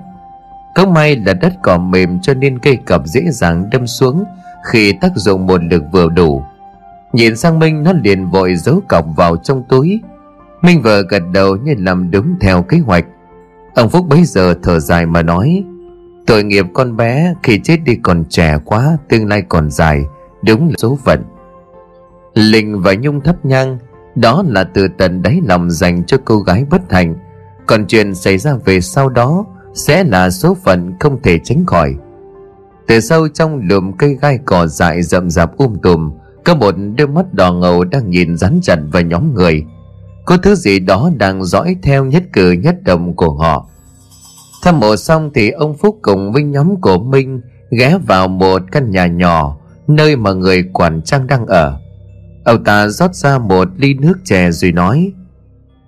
Có 0.75 0.86
may 0.86 1.16
là 1.16 1.34
đất 1.34 1.54
cỏ 1.62 1.78
mềm 1.78 2.19
cho 2.19 2.34
nên 2.34 2.60
cây 2.60 2.75
cọc 2.75 3.06
dễ 3.06 3.22
dàng 3.31 3.69
đâm 3.69 3.88
xuống 3.88 4.24
Khi 4.66 4.94
tác 4.94 5.12
dụng 5.16 5.48
một 5.48 5.63
lực 5.63 5.84
vừa 5.92 6.10
đủ. 6.10 6.44
Nhìn 7.13 7.38
sang 7.38 7.60
Minh, 7.60 7.84
nó 7.84 7.94
liền 7.94 8.30
vội 8.30 8.56
giấu 8.56 8.81
cọc 8.88 9.06
vào 9.16 9.38
trong 9.38 9.63
túi 9.63 10.02
Minh 10.62 10.81
vợ 10.81 11.02
gật 11.10 11.24
đầu 11.34 11.56
như 11.56 11.74
làm 11.78 12.12
đúng 12.12 12.36
theo 12.42 12.62
kế 12.63 12.78
hoạch. 12.78 13.06
Ông 13.75 13.90
Phúc 13.90 14.06
bấy 14.10 14.24
giờ 14.24 14.56
thở 14.63 14.80
dài 14.80 15.06
mà 15.06 15.22
nói, 15.22 15.63
Tội 16.25 16.44
nghiệp 16.44 16.66
con 16.74 16.98
bé 16.98 17.34
khi 17.44 17.60
chết 17.63 17.78
đi 17.86 17.96
còn 18.04 18.24
trẻ 18.30 18.58
quá, 18.66 18.98
Tương 19.10 19.28
lai 19.28 19.42
còn 19.50 19.72
dài, 19.72 20.04
Đúng 20.44 20.68
là 20.68 20.74
số 20.78 20.98
phận. 21.06 21.24
Linh 22.34 22.81
và 22.81 22.94
Nhung 22.94 23.22
thấp 23.22 23.46
nhang, 23.46 23.78
Đó 24.16 24.44
là 24.48 24.63
từ 24.63 24.88
tận 24.98 25.22
đáy 25.22 25.40
lòng 25.46 25.72
dành 25.72 26.04
cho 26.04 26.18
cô 26.25 26.40
gái 26.40 26.66
bất 26.69 26.81
thành 26.90 27.16
Còn 27.68 27.86
chuyện 27.86 28.16
xảy 28.16 28.38
ra 28.38 28.54
về 28.66 28.81
sau 28.81 29.10
đó 29.10 29.46
sẽ 29.74 30.04
là 30.04 30.30
số 30.30 30.58
phận 30.63 30.94
không 31.00 31.22
thể 31.22 31.40
tránh 31.44 31.66
khỏi. 31.66 31.96
Từ 32.88 33.00
sâu 33.00 33.28
trong 33.28 33.62
lùm 33.69 33.92
cây 33.92 34.18
gai 34.22 34.40
cỏ 34.46 34.68
dại 34.68 35.02
rậm 35.02 35.30
rạp 35.30 35.58
um 35.58 35.75
tùm, 35.84 36.12
có 36.46 36.56
một 36.56 36.75
đôi 36.98 37.08
mắt 37.08 37.34
đỏ 37.34 37.54
ngầu 37.54 37.84
đang 37.84 38.10
nhìn 38.10 38.38
rắn 38.38 38.60
chặt 38.63 38.80
vào 38.92 39.02
nhóm 39.02 39.34
người 39.34 39.66
có 40.31 40.38
thứ 40.38 40.56
gì 40.56 40.80
đó 40.80 41.12
đang 41.18 41.44
dõi 41.44 41.75
theo 41.83 42.06
nhất 42.06 42.24
cử 42.33 42.51
nhất 42.51 42.75
động 42.83 43.16
của 43.16 43.33
họ. 43.33 43.69
Thăm 44.63 44.80
mộ 44.80 44.95
xong 44.95 45.31
thì 45.33 45.50
ông 45.50 45.78
phúc 45.78 46.00
cùng 46.01 46.31
với 46.31 46.44
nhóm 46.44 46.81
của 46.81 46.98
minh 46.98 47.42
ghé 47.72 47.98
vào 48.07 48.28
một 48.28 48.62
căn 48.72 48.92
nhà 48.92 49.07
nhỏ, 49.07 49.57
nơi 49.88 50.16
mà 50.16 50.33
người 50.33 50.63
quản 50.74 51.01
trang 51.01 51.28
đang 51.28 51.45
ở. 51.45 51.80
Ông 52.45 52.63
ta 52.63 52.88
rót 52.88 53.16
ra 53.16 53.38
một 53.38 53.68
ly 53.78 53.94
nước 53.94 54.18
chè 54.24 54.51
rồi 54.51 54.72
nói, 54.72 55.13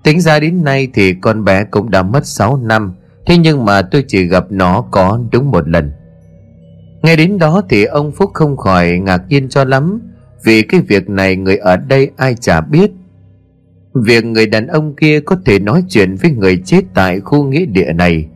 tính 0.04 0.22
ra 0.22 0.40
đến 0.40 0.64
nay 0.64 0.88
thì 0.94 1.14
con 1.14 1.44
bé 1.44 1.64
cũng 1.64 1.92
đã 1.92 2.04
mất 2.04 2.26
6 2.26 2.58
năm, 2.58 2.94
Thế 3.26 3.38
nhưng 3.38 3.66
mà 3.66 3.82
tôi 3.82 4.06
chỉ 4.08 4.24
gặp 4.24 4.46
nó 4.50 4.82
có 4.92 5.20
đúng 5.32 5.52
một 5.52 5.68
lần. 5.68 5.92
Nghe 7.04 7.16
đến 7.16 7.40
đó 7.40 7.62
thì 7.70 7.84
ông 7.84 8.12
Phúc 8.12 8.32
không 8.34 8.58
khỏi 8.58 9.00
ngạc 9.00 9.22
nhiên 9.30 9.50
cho 9.50 9.64
lắm, 9.64 10.02
Vì 10.44 10.62
cái 10.62 10.82
việc 10.82 11.10
này 11.10 11.36
người 11.36 11.58
ở 11.58 11.78
đây 11.78 12.12
ai 12.18 12.36
chả 12.36 12.62
biết. 12.62 12.92
Việc 13.94 14.26
người 14.26 14.46
đàn 14.46 14.68
ông 14.68 14.96
kia 14.96 15.20
có 15.20 15.36
thể 15.46 15.60
nói 15.60 15.84
chuyện 15.90 16.16
với 16.16 16.32
người 16.32 16.58
chết 16.66 16.82
tại 16.94 17.20
khu 17.20 17.44
nghĩa 17.44 17.66
địa 17.66 17.94
này, 17.94 18.28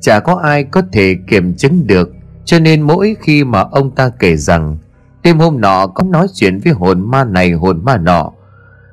Chả 0.00 0.20
có 0.20 0.34
ai 0.34 0.64
có 0.64 0.82
thể 0.92 1.16
kiểm 1.28 1.54
chứng 1.54 1.86
được. 1.86 2.12
Cho 2.44 2.58
nên 2.58 2.82
mỗi 2.82 3.16
khi 3.20 3.44
mà 3.44 3.60
ông 3.60 3.90
ta 3.90 4.10
kể 4.18 4.36
rằng, 4.36 4.78
Đêm 5.22 5.38
hôm 5.38 5.60
nọ 5.60 5.86
có 5.86 6.04
nói 6.04 6.26
chuyện 6.34 6.58
với 6.58 6.72
hồn 6.72 7.10
ma 7.10 7.24
này, 7.24 7.52
hồn 7.52 7.84
ma 7.84 7.96
nọ, 7.96 8.32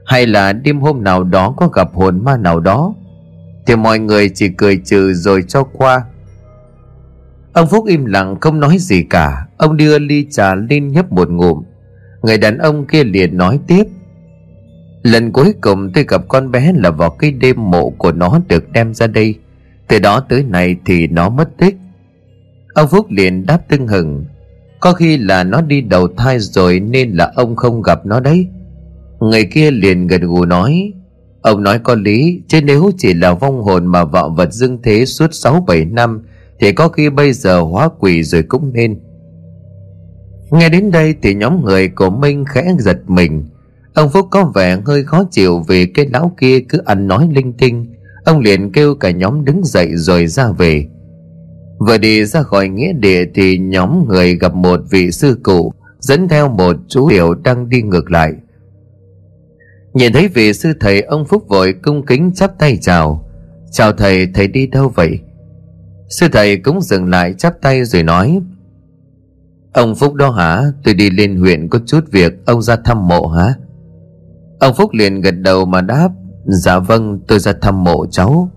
Hay 0.05 0.27
là 0.27 0.53
đêm 0.53 0.79
hôm 0.79 1.03
nào 1.03 1.23
đó 1.23 1.53
có 1.57 1.67
gặp 1.67 1.89
hồn 1.93 2.23
ma 2.23 2.37
nào 2.37 2.59
đó, 2.59 2.93
thì 3.65 3.75
mọi 3.75 3.99
người 3.99 4.29
chỉ 4.29 4.49
cười 4.49 4.77
trừ 4.85 5.13
rồi 5.13 5.43
cho 5.47 5.63
qua. 5.63 6.05
Ông 7.53 7.67
Phúc 7.67 7.85
im 7.87 8.05
lặng 8.05 8.39
không 8.41 8.59
nói 8.59 8.77
gì 8.79 9.03
cả. 9.03 9.47
Ông 9.57 9.77
đưa 9.77 9.99
ly 9.99 10.27
trà 10.31 10.55
lên 10.55 10.87
nhấp 10.87 11.11
một 11.11 11.29
ngụm. 11.29 11.63
Người 12.21 12.37
đàn 12.37 12.57
ông 12.57 12.85
kia 12.87 13.03
liền 13.03 13.37
nói 13.37 13.59
tiếp 13.67 13.83
Lần 15.03 15.31
cuối 15.31 15.53
cùng 15.61 15.91
tôi 15.93 16.05
gặp 16.07 16.21
con 16.27 16.51
bé 16.51 16.73
là 16.75 16.91
vào 16.91 17.09
cái 17.09 17.31
đêm 17.31 17.71
mộ 17.71 17.89
của 17.89 18.11
nó 18.11 18.39
được 18.47 18.71
đem 18.71 18.93
ra 18.93 19.07
đây. 19.07 19.35
Từ 19.87 19.99
đó 19.99 20.19
tới 20.29 20.43
nay 20.43 20.75
thì 20.85 21.07
nó 21.07 21.29
mất 21.29 21.49
tích. 21.57 21.75
Ông 22.73 22.87
Phúc 22.87 23.05
liền 23.09 23.45
đáp 23.45 23.59
tưng 23.69 23.87
hừng. 23.87 24.25
Có 24.79 24.93
khi 24.93 25.17
là 25.17 25.43
nó 25.43 25.61
đi 25.61 25.81
đầu 25.81 26.07
thai 26.17 26.39
rồi 26.39 26.79
nên 26.79 27.11
là 27.11 27.31
ông 27.35 27.55
không 27.55 27.81
gặp 27.81 28.05
nó 28.05 28.19
đấy. 28.19 28.47
Người 29.19 29.45
kia 29.45 29.71
liền 29.71 30.07
gần 30.07 30.21
gù 30.21 30.45
nói, 30.45 30.93
Ông 31.41 31.63
nói 31.63 31.79
có 31.79 31.95
lý, 31.95 32.41
Chứ 32.47 32.61
nếu 32.61 32.91
chỉ 32.97 33.13
là 33.13 33.33
vong 33.33 33.61
hồn 33.61 33.85
mà 33.85 34.03
vợ 34.03 34.29
vật 34.29 34.53
dưng 34.53 34.79
thế 34.83 35.05
suốt 35.05 35.29
6-7 35.31 35.93
năm, 35.93 36.23
Thì 36.59 36.71
có 36.71 36.87
khi 36.87 37.09
bây 37.09 37.33
giờ 37.33 37.61
hóa 37.61 37.89
quỷ 37.99 38.23
rồi 38.23 38.43
cũng 38.43 38.73
nên. 38.73 38.99
Nghe 40.51 40.69
đến 40.69 40.91
đây 40.91 41.15
thì 41.21 41.33
nhóm 41.33 41.65
người 41.65 41.89
của 41.89 42.09
Minh 42.09 42.45
khẽ 42.45 42.73
giật 42.79 42.97
mình. 43.07 43.45
Ông 43.93 44.09
Phúc 44.09 44.27
có 44.31 44.51
vẻ 44.55 44.77
hơi 44.85 45.03
khó 45.03 45.23
chịu 45.31 45.59
vì 45.67 45.85
cái 45.85 46.05
lão 46.13 46.35
kia 46.39 46.59
cứ 46.69 46.77
ăn 46.85 47.07
nói 47.07 47.29
linh 47.33 47.53
tinh 47.53 47.85
Ông 48.25 48.39
liền 48.39 48.71
kêu 48.71 48.95
cả 48.95 49.11
nhóm 49.11 49.45
đứng 49.45 49.61
dậy 49.63 49.89
rồi 49.95 50.27
ra 50.27 50.51
về 50.51 50.87
Vừa 51.79 51.97
đi 51.97 52.25
ra 52.25 52.43
khỏi 52.43 52.69
nghĩa 52.69 52.93
địa 52.93 53.25
thì 53.33 53.57
nhóm 53.57 54.07
người 54.07 54.35
gặp 54.35 54.53
một 54.53 54.79
vị 54.89 55.11
sư 55.11 55.39
cụ 55.43 55.73
Dẫn 55.99 56.27
theo 56.27 56.49
một 56.49 56.75
chú 56.87 57.09
tiểu 57.09 57.33
đang 57.33 57.69
đi 57.69 57.81
ngược 57.81 58.11
lại 58.11 58.33
Nhìn 59.93 60.13
thấy 60.13 60.27
vị 60.27 60.53
sư 60.53 60.73
thầy 60.79 61.01
ông 61.01 61.25
Phúc 61.25 61.43
vội 61.47 61.73
cung 61.83 62.05
kính 62.05 62.31
chắp 62.35 62.59
tay 62.59 62.77
chào 62.81 63.27
Chào 63.71 63.91
thầy, 63.91 64.27
thầy 64.33 64.47
đi 64.47 64.67
đâu 64.67 64.91
vậy? 64.95 65.19
Sư 66.09 66.27
thầy 66.31 66.57
cũng 66.57 66.81
dừng 66.81 67.09
lại 67.09 67.33
chắp 67.37 67.61
tay 67.61 67.85
rồi 67.85 68.03
nói 68.03 68.39
Ông 69.73 69.95
Phúc 69.95 70.13
đó 70.13 70.31
hả? 70.31 70.63
Tôi 70.83 70.93
đi 70.93 71.09
lên 71.09 71.35
huyện 71.35 71.69
có 71.69 71.79
chút 71.85 72.11
việc 72.11 72.45
Ông 72.45 72.61
ra 72.61 72.75
thăm 72.75 73.07
mộ 73.07 73.27
hả? 73.27 73.53
Ông 74.61 74.75
Phúc 74.75 74.93
liền 74.93 75.21
gật 75.21 75.31
đầu 75.31 75.65
mà 75.65 75.81
đáp 75.81 76.09
Dạ 76.45 76.79
vâng 76.79 77.19
tôi 77.27 77.39
ra 77.39 77.53
thăm 77.61 77.83
mộ 77.83 78.05
cháu. 78.05 78.49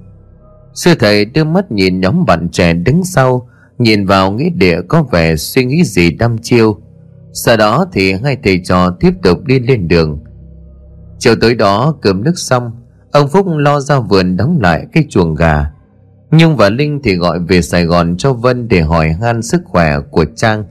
Sư 0.75 0.95
thầy 0.99 1.25
đưa 1.25 1.45
mắt 1.45 1.73
nhìn 1.73 2.01
nhóm 2.01 2.25
bạn 2.25 2.49
trẻ 2.49 2.73
đứng 2.73 3.05
sau, 3.05 3.49
Nhìn 3.79 4.07
vào 4.07 4.33
nghĩa 4.33 4.51
địa 4.51 4.81
có 4.89 5.03
vẻ 5.03 5.37
suy 5.37 5.65
nghĩ 5.65 5.85
gì 5.85 6.11
đăm 6.11 6.39
chiêu. 6.39 6.77
Sau 7.33 7.57
đó 7.57 7.87
thì 7.93 8.13
hai 8.13 8.37
thầy 8.45 8.61
trò 8.65 8.91
tiếp 9.01 9.13
tục 9.23 9.45
đi 9.45 9.59
lên 9.59 9.89
đường. 9.89 10.19
Chiều 11.19 11.35
tối 11.41 11.55
đó, 11.55 11.95
cơm 12.03 12.25
nước 12.25 12.39
xong, 12.39 12.73
Ông 13.13 13.29
Phúc 13.29 13.47
lo 13.49 13.81
ra 13.81 13.99
vườn 13.99 14.37
đóng 14.37 14.59
lại 14.61 14.87
cái 14.93 15.05
chuồng 15.11 15.35
gà. 15.35 15.71
Nhung 16.31 16.57
và 16.57 16.69
Linh 16.69 17.01
thì 17.05 17.15
gọi 17.15 17.39
về 17.39 17.63
Sài 17.63 17.85
Gòn 17.85 18.17
cho 18.17 18.33
Vân 18.33 18.69
để 18.69 18.81
hỏi 18.81 19.13
han 19.13 19.43
sức 19.43 19.63
khỏe 19.65 19.99
của 20.11 20.25
Trang. 20.37 20.65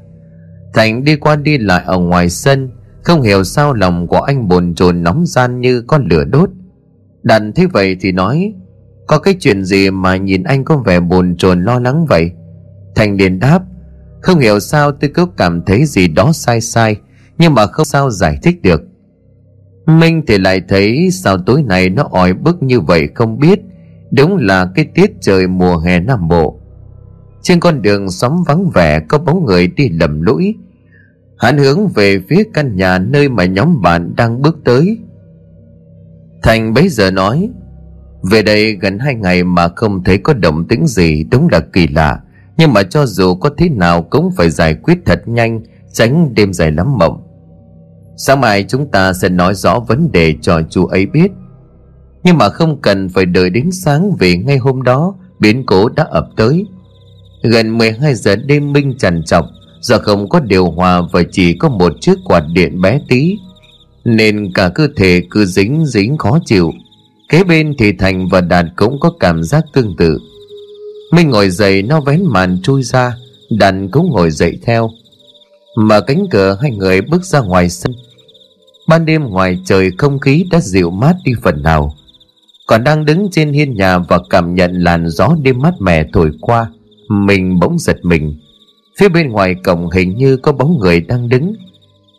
Thành 0.74 1.04
đi 1.04 1.16
qua 1.16 1.36
đi 1.36 1.58
lại 1.58 1.84
ở 1.86 1.98
ngoài 1.98 2.30
sân 2.30 2.70
không 3.04 3.22
hiểu 3.22 3.44
sao 3.44 3.74
lòng 3.74 4.08
của 4.08 4.20
anh 4.20 4.48
bồn 4.48 4.76
chồn 4.76 5.04
nóng 5.04 5.26
gian 5.26 5.62
như 5.62 5.82
con 5.82 6.08
lửa 6.10 6.24
đốt. 6.24 6.50
Đàn 7.24 7.54
thấy 7.54 7.68
vậy 7.68 7.98
thì 8.02 8.12
nói, 8.12 8.54
Có 9.08 9.20
cái 9.20 9.36
chuyện 9.40 9.66
gì 9.66 9.90
mà 9.90 10.18
nhìn 10.18 10.44
anh 10.44 10.66
có 10.66 10.78
vẻ 10.78 11.00
bồn 11.00 11.36
chồn 11.38 11.64
lo 11.64 11.80
lắng 11.80 12.06
vậy? 12.06 12.32
Thành 12.96 13.18
liền 13.18 13.40
đáp, 13.40 13.64
Không 14.22 14.40
hiểu 14.40 14.60
sao 14.60 14.92
tôi 14.92 15.12
cứ 15.14 15.26
cảm 15.38 15.62
thấy 15.66 15.86
gì 15.86 16.08
đó 16.08 16.32
sai 16.34 16.62
sai, 16.62 16.96
Nhưng 17.38 17.54
mà 17.54 17.68
không 17.68 17.86
sao 17.86 18.10
giải 18.10 18.38
thích 18.44 18.62
được. 18.62 18.82
Minh 19.86 20.24
thì 20.28 20.38
lại 20.38 20.62
thấy 20.68 21.10
sao 21.12 21.38
tối 21.38 21.64
nay 21.64 21.90
nó 21.90 22.08
ỏi 22.12 22.34
bức 22.34 22.64
như 22.64 22.80
vậy 22.80 23.08
không 23.16 23.40
biết, 23.40 23.60
Đúng 24.12 24.38
là 24.38 24.72
cái 24.76 24.86
tiết 24.96 25.12
trời 25.22 25.48
mùa 25.48 25.78
hè 25.78 26.00
Nam 26.00 26.28
Bộ. 26.28 26.60
Trên 27.42 27.60
con 27.60 27.82
đường 27.82 28.10
xóm 28.10 28.44
vắng 28.48 28.70
vẻ 28.70 29.00
có 29.00 29.18
bóng 29.18 29.46
người 29.46 29.68
đi 29.68 29.90
lầm 29.90 30.22
lũi 30.22 30.56
Hắn 31.38 31.58
hướng 31.58 31.88
về 31.88 32.20
phía 32.30 32.44
căn 32.54 32.76
nhà 32.76 33.00
nơi 33.00 33.30
mà 33.30 33.46
nhóm 33.46 33.82
bạn 33.82 34.14
đang 34.16 34.42
bước 34.42 34.58
tới. 34.66 34.98
Thành 36.44 36.74
bấy 36.74 36.90
giờ 36.90 37.12
nói, 37.12 37.50
Về 38.32 38.42
đây 38.42 38.74
gần 38.74 39.00
hai 39.00 39.16
ngày 39.16 39.44
mà 39.44 39.68
không 39.76 40.04
thấy 40.04 40.18
có 40.18 40.34
động 40.34 40.68
tĩnh 40.68 40.88
gì 40.88 41.24
đúng 41.32 41.48
là 41.52 41.60
kỳ 41.60 41.88
lạ. 41.88 42.20
Nhưng 42.58 42.74
mà 42.74 42.84
cho 42.84 43.06
dù 43.06 43.36
có 43.36 43.50
thế 43.58 43.70
nào 43.70 44.02
cũng 44.02 44.32
phải 44.32 44.50
giải 44.50 44.76
quyết 44.76 44.98
thật 45.06 45.22
nhanh, 45.26 45.62
Tránh 45.94 46.34
đêm 46.36 46.54
dài 46.54 46.72
lắm 46.72 46.98
mộng. 46.98 47.24
Sáng 48.18 48.42
mai 48.42 48.66
chúng 48.68 48.92
ta 48.92 49.14
sẽ 49.14 49.30
nói 49.30 49.56
rõ 49.56 49.80
vấn 49.80 50.12
đề 50.12 50.36
cho 50.42 50.62
chú 50.70 50.86
ấy 50.86 51.06
biết. 51.06 51.32
Nhưng 52.24 52.38
mà 52.38 52.50
không 52.50 52.82
cần 52.82 53.10
phải 53.10 53.26
đợi 53.26 53.50
đến 53.50 53.72
sáng 53.72 54.16
vì 54.20 54.38
ngay 54.38 54.58
hôm 54.58 54.84
đó, 54.84 55.16
biến 55.40 55.66
cố 55.66 55.90
đã 55.90 56.08
ập 56.10 56.28
tới. 56.38 56.66
Gần 57.44 57.78
12 57.78 58.16
giờ 58.16 58.36
đêm 58.36 58.74
minh 58.74 58.94
trằn 58.98 59.24
trọc 59.24 59.46
Do 59.84 59.98
không 59.98 60.30
có 60.30 60.40
điều 60.40 60.72
hòa 60.72 61.02
và 61.12 61.24
chỉ 61.32 61.54
có 61.54 61.70
một 61.70 61.94
chiếc 62.02 62.16
quạt 62.26 62.44
điện 62.54 62.82
bé 62.82 63.00
tí, 63.10 63.38
Nên 64.06 64.54
cả 64.54 64.70
cơ 64.70 64.88
thể 64.96 65.22
cứ 65.30 65.46
dính 65.46 65.86
dính 65.86 66.18
khó 66.18 66.40
chịu. 66.46 66.72
Kế 67.30 67.44
bên 67.44 67.74
thì 67.78 67.92
Thành 67.92 68.28
và 68.28 68.42
Đạt 68.42 68.66
cũng 68.76 69.00
có 69.00 69.14
cảm 69.20 69.44
giác 69.44 69.64
tương 69.74 69.96
tự. 69.98 70.20
Minh 71.12 71.30
ngồi 71.30 71.50
dậy, 71.50 71.82
nó 71.82 72.02
vén 72.02 72.24
màn 72.26 72.60
trôi 72.64 72.84
ra, 72.84 73.18
Đạt 73.50 73.76
cũng 73.92 74.10
ngồi 74.12 74.32
dậy 74.32 74.60
theo. 74.66 74.90
Mở 75.78 76.02
cánh 76.02 76.26
cửa, 76.32 76.58
hai 76.62 76.72
người 76.72 77.02
bước 77.02 77.26
ra 77.26 77.40
ngoài 77.40 77.70
sân. 77.70 77.94
Ban 78.88 79.06
đêm 79.06 79.24
ngoài 79.24 79.60
trời, 79.66 79.92
không 79.98 80.20
khí 80.20 80.46
đã 80.52 80.60
dịu 80.60 80.90
mát 80.90 81.16
đi 81.26 81.32
phần 81.42 81.64
nào. 81.64 81.94
Còn 82.68 82.84
đang 82.84 83.06
đứng 83.06 83.28
trên 83.32 83.54
hiên 83.54 83.74
nhà 83.74 84.00
và 84.00 84.20
cảm 84.30 84.56
nhận 84.56 84.74
làn 84.74 85.10
gió 85.10 85.36
đêm 85.42 85.60
mát 85.62 85.74
mẻ 85.80 86.04
thổi 86.14 86.32
qua, 86.42 86.68
Mình 87.10 87.60
bỗng 87.60 87.80
giật 87.80 87.98
mình. 88.04 88.40
Phía 89.00 89.10
bên 89.10 89.30
ngoài 89.30 89.56
cổng 89.64 89.90
hình 89.90 90.16
như 90.16 90.38
có 90.38 90.52
bóng 90.52 90.80
người 90.80 91.02
đang 91.02 91.30
đứng. 91.30 91.56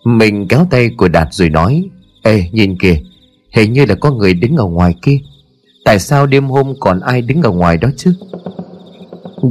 Mình 0.04 0.48
kéo 0.48 0.66
tay 0.70 0.90
của 0.96 1.08
Đạt 1.08 1.28
rồi 1.30 1.48
nói, 1.48 1.84
Ê, 2.22 2.44
nhìn 2.52 2.78
kìa, 2.78 3.00
Hình 3.54 3.72
như 3.72 3.84
là 3.84 3.94
có 3.94 4.10
người 4.10 4.34
đứng 4.34 4.56
ở 4.56 4.64
ngoài 4.64 4.94
kia. 5.02 5.18
Tại 5.84 5.98
sao 5.98 6.26
đêm 6.26 6.44
hôm 6.44 6.74
còn 6.80 7.00
ai 7.00 7.22
đứng 7.22 7.42
ở 7.42 7.50
ngoài 7.50 7.76
đó 7.76 7.88
chứ? 7.96 8.14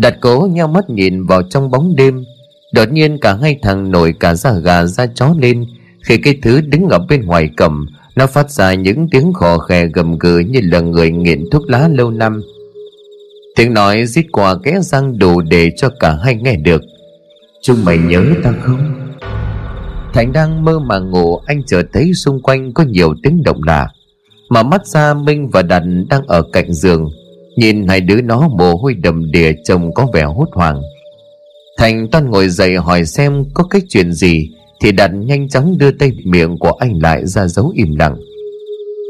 Đạt 0.01 0.15
cố 0.21 0.47
nhau 0.51 0.67
mắt 0.67 0.89
nhìn 0.89 1.25
vào 1.25 1.41
trong 1.43 1.71
bóng 1.71 1.95
đêm. 1.95 2.23
Đột 2.73 2.91
nhiên 2.91 3.17
cả 3.21 3.33
hai 3.33 3.59
thằng 3.61 3.91
nổi 3.91 4.13
cả 4.19 4.35
da 4.35 4.51
gà 4.53 4.85
da 4.85 5.05
chó 5.05 5.35
lên. 5.39 5.65
Khi 6.01 6.17
cái 6.17 6.37
thứ 6.41 6.61
đứng 6.61 6.89
ở 6.89 6.99
bên 7.09 7.25
ngoài 7.25 7.49
cầm 7.57 7.85
Nó 8.15 8.27
phát 8.27 8.51
ra 8.51 8.73
những 8.73 9.07
tiếng 9.11 9.33
khò 9.33 9.57
khè 9.57 9.85
gầm 9.87 10.17
gừ 10.17 10.39
như 10.39 10.59
là 10.63 10.79
người 10.79 11.11
nghiện 11.11 11.43
thuốc 11.51 11.69
lá 11.69 11.87
lâu 11.87 12.11
năm. 12.11 12.41
Tiếng 13.55 13.73
nói 13.73 14.05
rít 14.05 14.25
qua 14.31 14.55
kẽ 14.63 14.79
răng 14.81 15.19
đủ 15.19 15.41
để 15.41 15.71
cho 15.77 15.89
cả 15.99 16.17
hai 16.23 16.35
nghe 16.35 16.55
được. 16.55 16.81
Chúng 17.65 17.86
mày 17.86 17.98
nhớ 17.98 18.24
ta 18.43 18.53
không? 18.62 19.10
Thành 20.13 20.32
đang 20.34 20.65
mơ 20.65 20.79
mà 20.79 21.00
ngủ, 21.00 21.38
Anh 21.46 21.63
chợt 21.63 21.84
thấy 21.93 22.13
xung 22.13 22.41
quanh 22.41 22.74
có 22.74 22.84
nhiều 22.84 23.13
tiếng 23.24 23.43
động 23.43 23.63
lạ 23.63 23.88
Mà 24.50 24.63
mắt 24.63 24.88
ra 24.88 25.13
Minh 25.13 25.50
và 25.50 25.62
Đạt 25.62 25.84
đang 26.10 26.27
ở 26.27 26.43
cạnh 26.53 26.74
giường. 26.74 27.10
Nhìn 27.58 27.88
hai 27.88 28.01
đứa 28.01 28.22
nó 28.22 28.48
mồ 28.48 28.75
hôi 28.75 28.93
đầm 28.93 29.32
đìa 29.32 29.51
Trông 29.63 29.93
có 29.93 30.08
vẻ 30.13 30.24
hốt 30.24 30.48
hoảng. 30.51 30.82
Thành 31.77 32.08
toan 32.12 32.29
ngồi 32.29 32.50
dậy 32.50 32.75
hỏi 32.75 33.05
xem 33.05 33.46
có 33.53 33.63
cái 33.63 33.82
chuyện 33.89 34.13
gì, 34.13 34.50
Thì 34.82 34.91
Đạt 34.91 35.12
nhanh 35.13 35.50
chóng 35.50 35.77
đưa 35.77 35.91
tay 35.91 36.12
miệng 36.25 36.58
của 36.58 36.72
anh 36.72 37.01
lại 37.01 37.25
ra 37.25 37.48
dấu 37.48 37.72
im 37.75 37.96
lặng. 37.96 38.15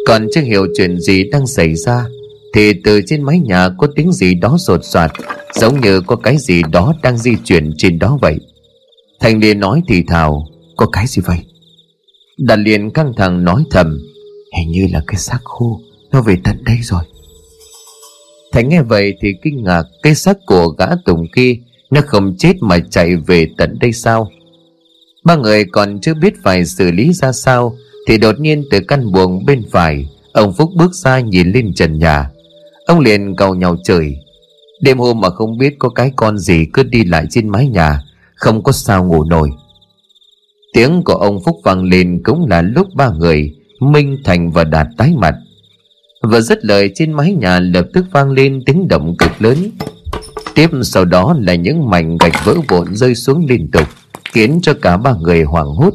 Còn 0.07 0.27
chưa 0.33 0.41
hiểu 0.41 0.67
chuyện 0.77 0.99
gì 0.99 1.29
đang 1.29 1.47
xảy 1.47 1.75
ra, 1.75 2.05
Thì 2.53 2.73
từ 2.83 3.01
trên 3.05 3.23
mái 3.23 3.39
nhà 3.39 3.69
có 3.77 3.87
tiếng 3.95 4.11
gì 4.11 4.33
đó 4.33 4.57
sột 4.59 4.79
soạt. 4.83 5.11
Giống 5.55 5.81
như 5.81 6.01
có 6.01 6.15
cái 6.15 6.37
gì 6.37 6.61
đó 6.71 6.93
đang 7.03 7.17
di 7.17 7.35
chuyển 7.43 7.71
trên 7.77 7.99
đó 7.99 8.17
vậy. 8.21 8.39
Thành 9.19 9.39
liền 9.39 9.59
nói 9.59 9.81
thì 9.87 10.03
thào, 10.07 10.47
Có 10.77 10.85
cái 10.85 11.07
gì 11.07 11.21
vậy? 11.25 11.37
Đạt 12.37 12.59
liền 12.59 12.91
căng 12.91 13.13
thẳng 13.17 13.43
nói 13.43 13.63
thầm, 13.71 13.99
Hình 14.57 14.71
như 14.71 14.87
là 14.93 15.01
cái 15.07 15.17
xác 15.17 15.39
khô, 15.43 15.79
Nó 16.11 16.21
về 16.21 16.37
tận 16.43 16.63
đây 16.63 16.77
rồi. 16.81 17.03
Thành 18.51 18.69
nghe 18.69 18.81
vậy 18.81 19.13
thì 19.21 19.33
kinh 19.41 19.63
ngạc, 19.63 19.83
Cái 20.03 20.15
xác 20.15 20.37
của 20.45 20.67
gã 20.67 20.85
Tùng 21.05 21.27
kia, 21.35 21.55
Nó 21.91 22.01
không 22.07 22.35
chết 22.37 22.53
mà 22.61 22.79
chạy 22.89 23.15
về 23.15 23.47
tận 23.57 23.77
đây 23.79 23.93
sao? 23.93 24.31
Ba 25.23 25.35
người 25.35 25.65
còn 25.65 25.99
chưa 26.01 26.13
biết 26.13 26.33
phải 26.43 26.65
xử 26.65 26.91
lý 26.91 27.13
ra 27.13 27.31
sao, 27.31 27.75
Thì 28.07 28.17
đột 28.17 28.39
nhiên 28.39 28.63
từ 28.71 28.79
căn 28.87 29.11
buồng 29.11 29.45
bên 29.45 29.63
phải, 29.71 30.07
Ông 30.33 30.53
Phúc 30.53 30.69
bước 30.75 30.93
ra 30.93 31.19
nhìn 31.19 31.51
lên 31.51 31.73
trần 31.73 31.99
nhà. 31.99 32.29
Ông 32.85 32.99
liền 32.99 33.35
cầu 33.35 33.55
nhau 33.55 33.77
trời 33.83 34.17
Đêm 34.83 34.97
hôm 34.97 35.21
mà 35.21 35.29
không 35.29 35.57
biết 35.57 35.75
có 35.79 35.89
cái 35.89 36.11
con 36.15 36.37
gì 36.37 36.65
cứ 36.73 36.83
đi 36.83 37.03
lại 37.03 37.25
trên 37.29 37.49
mái 37.49 37.67
nhà 37.67 37.99
Không 38.35 38.63
có 38.63 38.71
sao 38.71 39.05
ngủ 39.05 39.23
nổi. 39.23 39.49
Tiếng 40.73 41.01
của 41.03 41.13
ông 41.13 41.43
Phúc 41.45 41.59
vang 41.63 41.83
lên 41.83 42.21
cũng 42.23 42.49
là 42.49 42.61
lúc 42.61 42.87
ba 42.95 43.09
người 43.09 43.55
Minh, 43.79 44.17
Thành 44.23 44.51
và 44.51 44.63
Đạt 44.63 44.87
tái 44.97 45.13
mặt. 45.17 45.35
Và 46.21 46.41
dứt 46.41 46.65
lời 46.65 46.91
trên 46.95 47.13
mái 47.13 47.33
nhà 47.33 47.59
lập 47.59 47.87
tức 47.93 48.05
vang 48.11 48.31
lên 48.31 48.63
tiếng 48.65 48.87
động 48.87 49.15
cực 49.17 49.41
lớn. 49.41 49.57
Tiếp 50.55 50.69
sau 50.83 51.05
đó 51.05 51.35
là 51.39 51.55
những 51.55 51.89
mảnh 51.89 52.17
gạch 52.17 52.45
vỡ 52.45 52.55
vụn 52.67 52.95
rơi 52.95 53.15
xuống 53.15 53.45
liên 53.49 53.71
tục 53.71 53.87
Khiến 54.33 54.59
cho 54.61 54.73
cả 54.81 54.97
ba 54.97 55.13
người 55.21 55.43
hoảng 55.43 55.67
hốt. 55.67 55.93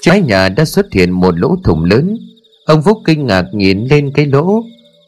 Trái 0.00 0.20
nhà 0.20 0.48
đã 0.48 0.64
xuất 0.64 0.92
hiện 0.92 1.10
một 1.10 1.38
lỗ 1.38 1.56
thủng 1.64 1.84
lớn. 1.84 2.18
Ông 2.64 2.82
Phúc 2.82 2.98
kinh 3.04 3.26
ngạc 3.26 3.44
nhìn 3.52 3.84
lên 3.84 4.10
cái 4.14 4.26
lỗ 4.26 4.62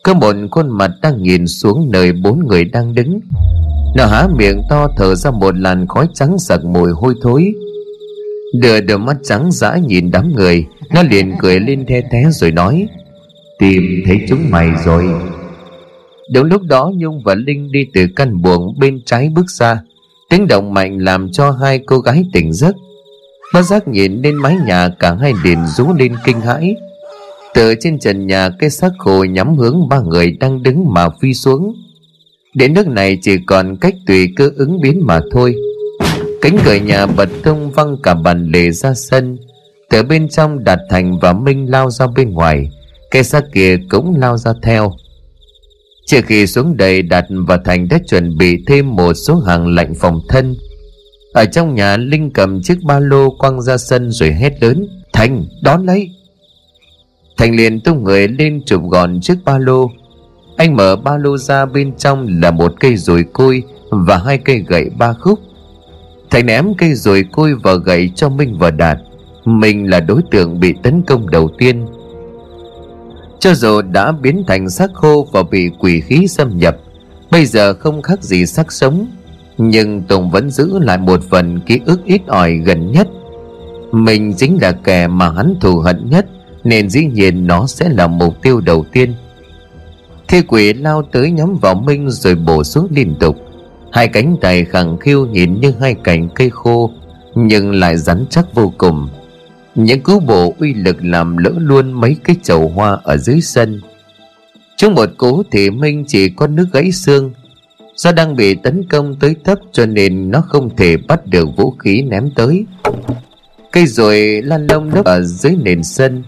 có 0.05 0.15
một 0.15 0.37
khuôn 0.51 0.71
mặt 0.71 0.91
đang 1.03 1.23
nhìn 1.23 1.47
xuống 1.47 1.91
nơi 1.91 2.13
bốn 2.13 2.47
người 2.47 2.65
đang 2.65 2.95
đứng. 2.95 3.21
Nó 3.97 4.07
há 4.07 4.27
miệng 4.37 4.63
to 4.71 4.89
thở 4.97 5.15
ra 5.15 5.31
một 5.31 5.57
làn 5.57 5.87
khói 5.87 6.09
trắng 6.15 6.39
sặc 6.39 6.65
mùi 6.65 6.91
hôi 6.93 7.15
thối. 7.23 7.53
Đưa 8.61 8.81
đôi 8.81 8.99
mắt 8.99 9.17
trắng 9.23 9.53
dã 9.53 9.77
nhìn 9.87 10.11
đám 10.11 10.33
người, 10.33 10.67
Nó 10.95 11.03
liền 11.03 11.35
cười 11.41 11.61
lên 11.61 11.87
the 11.87 12.01
thé 12.01 12.25
rồi 12.31 12.51
nói, 12.51 12.89
Tìm 13.59 13.83
thấy 14.07 14.21
chúng 14.29 14.51
mày 14.51 14.71
rồi. 14.85 15.05
Đúng 16.35 16.45
lúc 16.45 16.63
đó, 16.63 16.93
Nhung 16.97 17.23
và 17.25 17.35
Linh 17.35 17.73
đi 17.73 17.87
từ 17.95 18.07
căn 18.17 18.43
buồng 18.43 18.79
bên 18.79 19.01
trái 19.07 19.29
bước 19.35 19.51
ra. 19.51 19.83
Tiếng 20.31 20.47
động 20.47 20.75
mạnh 20.75 20.99
làm 20.99 21.33
cho 21.33 21.51
hai 21.51 21.79
cô 21.87 21.99
gái 21.99 22.25
tỉnh 22.33 22.53
giấc. 22.53 22.77
Bất 23.55 23.63
giác 23.63 23.89
nhìn 23.89 24.23
lên 24.23 24.35
mái 24.35 24.57
nhà, 24.67 24.89
cả 24.99 25.17
hai 25.21 25.33
liền 25.45 25.59
rú 25.67 25.93
lên 25.95 26.15
kinh 26.25 26.41
hãi 26.41 26.75
từ 27.55 27.75
trên 27.81 27.99
trần 27.99 28.27
nhà, 28.27 28.51
cái 28.59 28.71
xác 28.71 28.93
khô 28.99 29.25
nhắm 29.25 29.57
hướng 29.57 29.89
ba 29.89 30.01
người 30.01 30.31
đang 30.41 30.63
đứng 30.63 30.85
mà 30.95 31.09
phi 31.21 31.35
xuống. 31.35 31.75
Đến 32.55 32.75
nước 32.75 32.87
này 32.89 33.19
chỉ 33.23 33.37
còn 33.47 33.77
cách 33.81 33.95
tùy 34.07 34.29
cơ 34.37 34.51
ứng 34.57 34.81
biến 34.81 35.01
mà 35.07 35.21
thôi. 35.33 35.55
Cánh 36.41 36.57
cửa 36.65 36.75
nhà 36.75 37.07
bật 37.07 37.29
tung 37.43 37.71
văng 37.71 37.97
cả 38.03 38.15
bàn 38.15 38.51
lề 38.53 38.71
ra 38.71 38.95
sân. 38.95 39.39
Từ 39.91 40.03
bên 40.03 40.29
trong 40.29 40.65
Đạt 40.65 40.79
Thành 40.91 41.19
và 41.19 41.33
Minh 41.33 41.71
lao 41.71 41.91
ra 41.91 42.07
bên 42.17 42.31
ngoài, 42.31 42.71
Cái 43.11 43.25
xác 43.25 43.45
kia 43.55 43.77
cũng 43.91 44.21
lao 44.21 44.37
ra 44.39 44.53
theo. 44.63 44.93
Trước 46.07 46.21
khi 46.27 46.47
xuống 46.47 46.77
đầy 46.77 47.03
Đạt 47.03 47.25
và 47.31 47.59
Thành 47.65 47.89
đã 47.89 47.99
chuẩn 48.09 48.39
bị 48.39 48.65
thêm 48.67 48.97
một 48.97 49.15
số 49.15 49.35
hàng 49.35 49.67
lạnh 49.67 49.95
phòng 49.95 50.21
thân. 50.29 50.55
Ở 51.33 51.45
trong 51.45 51.75
nhà, 51.75 51.97
Linh 51.97 52.31
cầm 52.31 52.63
chiếc 52.63 52.79
ba 52.85 53.01
lô 53.01 53.31
quăng 53.31 53.63
ra 53.63 53.77
sân 53.77 54.11
rồi 54.11 54.33
hét 54.33 54.63
lớn, 54.63 54.87
Thành, 55.13 55.47
đón 55.63 55.87
lấy! 55.87 56.11
Thành 57.37 57.57
liền 57.57 57.81
tung 57.81 58.05
người 58.05 58.29
lên 58.29 58.63
chụp 58.67 58.83
gọn 58.91 59.21
chiếc 59.21 59.35
ba 59.45 59.59
lô. 59.59 59.91
Anh 60.57 60.77
mở 60.77 60.97
ba 60.97 61.19
lô 61.19 61.37
ra 61.37 61.67
bên 61.67 61.93
trong 61.97 62.41
là 62.43 62.51
một 62.51 62.73
cây 62.81 62.97
rùi 62.97 63.25
côi 63.25 63.63
Và 63.91 64.19
hai 64.19 64.39
cây 64.39 64.65
gậy 64.69 64.91
ba 64.99 65.13
khúc. 65.13 65.39
Thành 66.31 66.47
ném 66.47 66.75
cây 66.79 66.95
rùi 66.95 67.23
côi 67.23 67.55
và 67.55 67.75
gậy 67.75 68.11
cho 68.15 68.29
Minh 68.29 68.57
và 68.59 68.71
Đạt. 68.71 68.99
Mình 69.45 69.91
là 69.91 70.01
đối 70.01 70.21
tượng 70.31 70.61
bị 70.61 70.75
tấn 70.83 71.03
công 71.03 71.31
đầu 71.31 71.51
tiên. 71.59 71.87
Cho 73.39 73.55
dù 73.55 73.83
đã 73.83 74.13
biến 74.13 74.45
thành 74.47 74.71
xác 74.71 74.91
khô 74.95 75.29
và 75.33 75.43
bị 75.43 75.71
quỷ 75.79 76.01
khí 76.01 76.29
xâm 76.29 76.59
nhập, 76.59 76.77
Bây 77.35 77.47
giờ 77.47 77.75
không 77.75 78.03
khác 78.03 78.23
gì 78.23 78.47
xác 78.47 78.73
sống. 78.73 79.07
Nhưng 79.59 80.03
Tùng 80.03 80.31
vẫn 80.31 80.51
giữ 80.51 80.79
lại 80.79 80.99
một 80.99 81.23
phần 81.31 81.61
ký 81.61 81.81
ức 81.85 82.05
ít 82.05 82.23
ỏi 82.27 82.53
gần 82.53 82.93
nhất. 82.93 83.09
Mình 83.93 84.35
chính 84.37 84.59
là 84.63 84.73
kẻ 84.73 85.07
mà 85.07 85.31
hắn 85.31 85.55
thù 85.61 85.79
hận 85.79 86.11
nhất 86.11 86.27
nên 86.65 86.91
dĩ 86.91 87.05
nhiên 87.05 87.47
nó 87.47 87.67
sẽ 87.67 87.89
là 87.89 88.07
mục 88.07 88.43
tiêu 88.43 88.61
đầu 88.61 88.85
tiên. 88.93 89.15
Thi 90.29 90.41
quỷ 90.41 90.73
lao 90.73 91.03
tới 91.03 91.31
nhắm 91.31 91.59
vào 91.61 91.75
Minh 91.75 92.11
rồi 92.11 92.35
bổ 92.35 92.65
xuống 92.65 92.89
liên 92.91 93.15
tục. 93.21 93.37
Hai 93.93 94.09
cánh 94.09 94.37
tay 94.41 94.65
khẳng 94.65 94.99
khiu 94.99 95.27
nhìn 95.27 95.61
như 95.61 95.75
hai 95.81 95.95
cành 95.95 96.29
cây 96.35 96.51
khô, 96.51 96.91
Nhưng 97.35 97.73
lại 97.73 97.97
rắn 97.97 98.25
chắc 98.31 98.55
vô 98.55 98.73
cùng. 98.79 99.09
Những 99.75 100.01
cú 100.01 100.21
bộ 100.21 100.55
uy 100.59 100.75
lực 100.75 100.97
làm 101.01 101.37
lỡ 101.37 101.51
luôn 101.57 101.93
mấy 101.93 102.17
cái 102.25 102.37
chậu 102.43 102.69
hoa 102.69 102.99
ở 103.03 103.17
dưới 103.17 103.41
sân. 103.41 103.81
Trong 104.77 104.95
một 104.95 105.09
cú 105.17 105.43
thì 105.51 105.71
Minh 105.71 106.05
chỉ 106.07 106.29
có 106.29 106.47
nước 106.47 106.67
gãy 106.73 106.93
xương. 106.93 107.33
Do 107.97 108.13
đang 108.13 108.37
bị 108.37 108.55
tấn 108.55 108.89
công 108.89 109.17
tới 109.21 109.37
thấp 109.45 109.59
cho 109.73 109.87
nên 109.87 110.31
nó 110.31 110.41
không 110.41 110.77
thể 110.77 110.97
bắt 110.97 111.27
được 111.27 111.49
vũ 111.57 111.71
khí 111.71 112.03
ném 112.03 112.31
tới. 112.31 112.67
Cây 113.73 113.87
rồi 113.87 114.43
lan 114.45 114.67
lông 114.67 114.91
nấp 114.91 115.05
ở 115.05 115.21
dưới 115.21 115.57
nền 115.63 115.83
sân. 115.83 116.23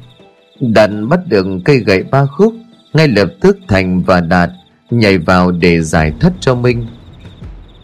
Đạt 0.61 0.91
bắt 1.09 1.21
được 1.27 1.47
cây 1.65 1.79
gậy 1.79 2.03
ba 2.03 2.27
khúc, 2.27 2.55
Ngay 2.93 3.09
lập 3.09 3.29
tức 3.41 3.59
Thành 3.69 4.03
và 4.03 4.21
Đạt, 4.21 4.51
Nhảy 4.91 5.19
vào 5.19 5.51
để 5.51 5.81
giải 5.81 6.13
thoát 6.21 6.33
cho 6.41 6.55
Minh 6.55 6.87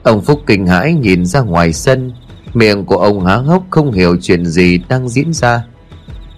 Ông 0.02 0.22
Phúc 0.22 0.40
kinh 0.46 0.66
hãi 0.66 0.94
nhìn 0.94 1.26
ra 1.26 1.40
ngoài 1.40 1.72
sân, 1.72 2.12
Miệng 2.54 2.84
của 2.84 2.96
ông 2.96 3.26
há 3.26 3.36
hốc 3.36 3.64
không 3.70 3.92
hiểu 3.92 4.16
chuyện 4.22 4.46
gì 4.46 4.78
đang 4.88 5.08
diễn 5.08 5.32
ra. 5.32 5.64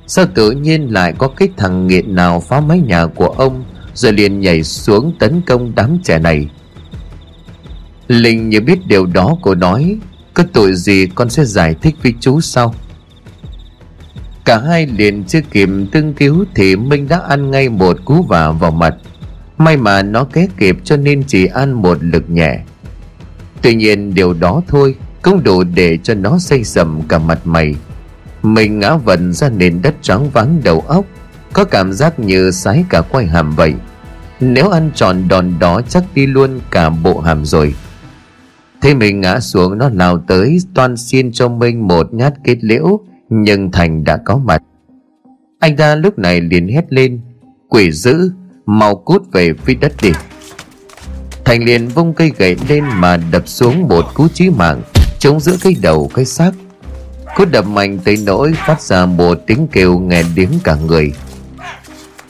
Sao 0.06 0.26
tự 0.34 0.50
nhiên 0.50 0.92
lại 0.92 1.14
có 1.18 1.28
cái 1.28 1.48
thằng 1.56 1.86
nghiện 1.86 2.14
nào 2.14 2.40
phá 2.40 2.60
mái 2.60 2.80
nhà 2.80 3.06
của 3.06 3.28
ông, 3.28 3.64
Rồi 3.94 4.12
liền 4.12 4.40
nhảy 4.40 4.62
xuống 4.62 5.12
tấn 5.18 5.40
công 5.46 5.74
đám 5.74 5.98
trẻ 6.04 6.18
này? 6.18 6.48
Linh 8.08 8.48
như 8.48 8.60
biết 8.60 8.86
điều 8.86 9.06
đó, 9.06 9.36
cô 9.42 9.54
nói, 9.54 9.98
Có 10.34 10.44
tội 10.52 10.74
gì 10.74 11.06
con 11.14 11.30
sẽ 11.30 11.44
giải 11.44 11.74
thích 11.82 11.94
với 12.02 12.14
chú 12.20 12.40
sau 12.40 12.74
Cả 14.44 14.58
hai 14.58 14.86
liền 14.86 15.24
chưa 15.24 15.40
kịp 15.50 15.68
tương 15.92 16.14
cứu 16.14 16.44
Thì 16.54 16.76
Minh 16.76 17.08
đã 17.08 17.20
ăn 17.28 17.50
ngay 17.50 17.68
một 17.68 17.96
cú 18.04 18.22
vả 18.22 18.50
vào 18.50 18.70
mặt. 18.70 18.94
May 19.58 19.76
mà 19.76 20.02
nó 20.02 20.24
ké 20.24 20.46
kịp 20.56 20.76
cho 20.84 20.96
nên 20.96 21.24
chỉ 21.26 21.46
ăn 21.46 21.72
một 21.72 21.98
lực 22.00 22.30
nhẹ. 22.30 22.58
Tuy 23.62 23.74
nhiên 23.74 24.14
điều 24.14 24.34
đó 24.34 24.62
thôi 24.68 24.94
Cũng 25.22 25.42
đủ 25.42 25.64
để 25.64 25.98
cho 26.02 26.14
nó 26.14 26.38
xây 26.38 26.64
sầm 26.64 27.02
cả 27.08 27.18
mặt 27.18 27.40
mày. 27.44 27.74
Mình 28.42 28.78
ngã 28.78 28.96
vần 28.96 29.32
ra 29.32 29.48
nền 29.48 29.82
đất 29.82 29.94
trắng 30.02 30.30
vắng 30.30 30.60
đầu 30.64 30.80
óc, 30.80 31.04
Có 31.52 31.64
cảm 31.64 31.92
giác 31.92 32.18
như 32.18 32.50
sái 32.50 32.84
cả 32.88 33.00
quay 33.00 33.26
hàm 33.26 33.50
vậy. 33.56 33.74
Nếu 34.40 34.68
ăn 34.68 34.90
tròn 34.94 35.28
đòn 35.28 35.54
đó 35.58 35.80
chắc 35.88 36.04
đi 36.14 36.26
luôn 36.26 36.60
cả 36.70 36.90
bộ 36.90 37.20
hàm 37.20 37.44
rồi. 37.44 37.74
Thế 38.80 38.94
mình 38.94 39.20
ngã 39.20 39.40
xuống 39.40 39.78
nó 39.78 39.90
lao 39.94 40.18
tới, 40.18 40.58
Toan 40.74 40.96
xin 40.96 41.32
cho 41.32 41.48
minh 41.48 41.88
một 41.88 42.14
nhát 42.14 42.34
kết 42.44 42.56
liễu. 42.60 43.00
Nhưng 43.36 43.70
Thành 43.72 44.04
đã 44.04 44.16
có 44.16 44.36
mặt. 44.36 44.62
Anh 45.60 45.76
ta 45.76 45.94
lúc 45.94 46.18
này 46.18 46.40
liền 46.40 46.68
hét 46.68 46.84
lên, 46.88 47.20
Quỷ 47.68 47.92
dữ, 47.92 48.30
Mau 48.66 48.94
cút 48.94 49.22
về 49.32 49.52
phía 49.64 49.74
đất 49.74 49.92
đi. 50.02 50.12
Thành 51.44 51.64
liền 51.64 51.88
vung 51.88 52.14
cây 52.14 52.32
gậy 52.38 52.56
lên 52.68 52.84
mà 52.84 53.16
đập 53.16 53.48
xuống 53.48 53.88
một 53.88 54.04
cú 54.14 54.28
chí 54.28 54.50
mạng, 54.50 54.82
Chống 55.18 55.40
giữa 55.40 55.56
cái 55.60 55.76
đầu, 55.82 56.10
cái 56.14 56.24
xác. 56.24 56.50
Cú 57.36 57.44
đập 57.44 57.66
mạnh 57.66 57.98
tới 58.04 58.16
nỗi 58.26 58.52
phát 58.66 58.82
ra 58.82 59.06
một 59.06 59.38
tiếng 59.46 59.68
kêu 59.72 59.98
nghe 59.98 60.22
điếng 60.34 60.50
cả 60.64 60.76
người. 60.86 61.12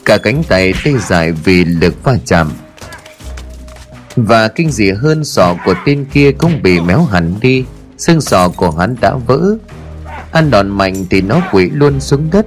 Cả 0.05 0.17
cánh 0.17 0.43
tay 0.43 0.73
tê 0.85 0.91
dại 0.97 1.31
vì 1.31 1.65
lực 1.65 2.03
va 2.03 2.15
chạm. 2.25 2.51
Và 4.15 4.47
kinh 4.47 4.71
dị 4.71 4.91
hơn, 4.91 5.23
sọ 5.23 5.55
của 5.65 5.73
tên 5.85 6.05
kia 6.13 6.31
cũng 6.31 6.61
bị 6.63 6.79
méo 6.79 7.03
hẳn 7.03 7.33
đi, 7.41 7.65
Xương 7.97 8.21
sọ 8.21 8.49
của 8.49 8.71
hắn 8.71 8.95
đã 9.01 9.15
vỡ 9.27 9.57
Ăn 10.35 10.51
đòn 10.51 10.69
mạnh 10.69 11.05
thì 11.09 11.21
nó 11.21 11.41
quỷ 11.51 11.69
luôn 11.69 11.99
xuống 11.99 12.29
đất. 12.31 12.45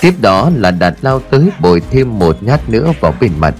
Tiếp 0.00 0.14
đó 0.20 0.50
là 0.54 0.70
đạt 0.70 0.94
lao 1.00 1.20
tới 1.20 1.50
bồi 1.60 1.82
thêm 1.90 2.18
một 2.18 2.36
nhát 2.42 2.68
nữa 2.68 2.92
vào 3.00 3.14
bên 3.20 3.32
mặt. 3.38 3.54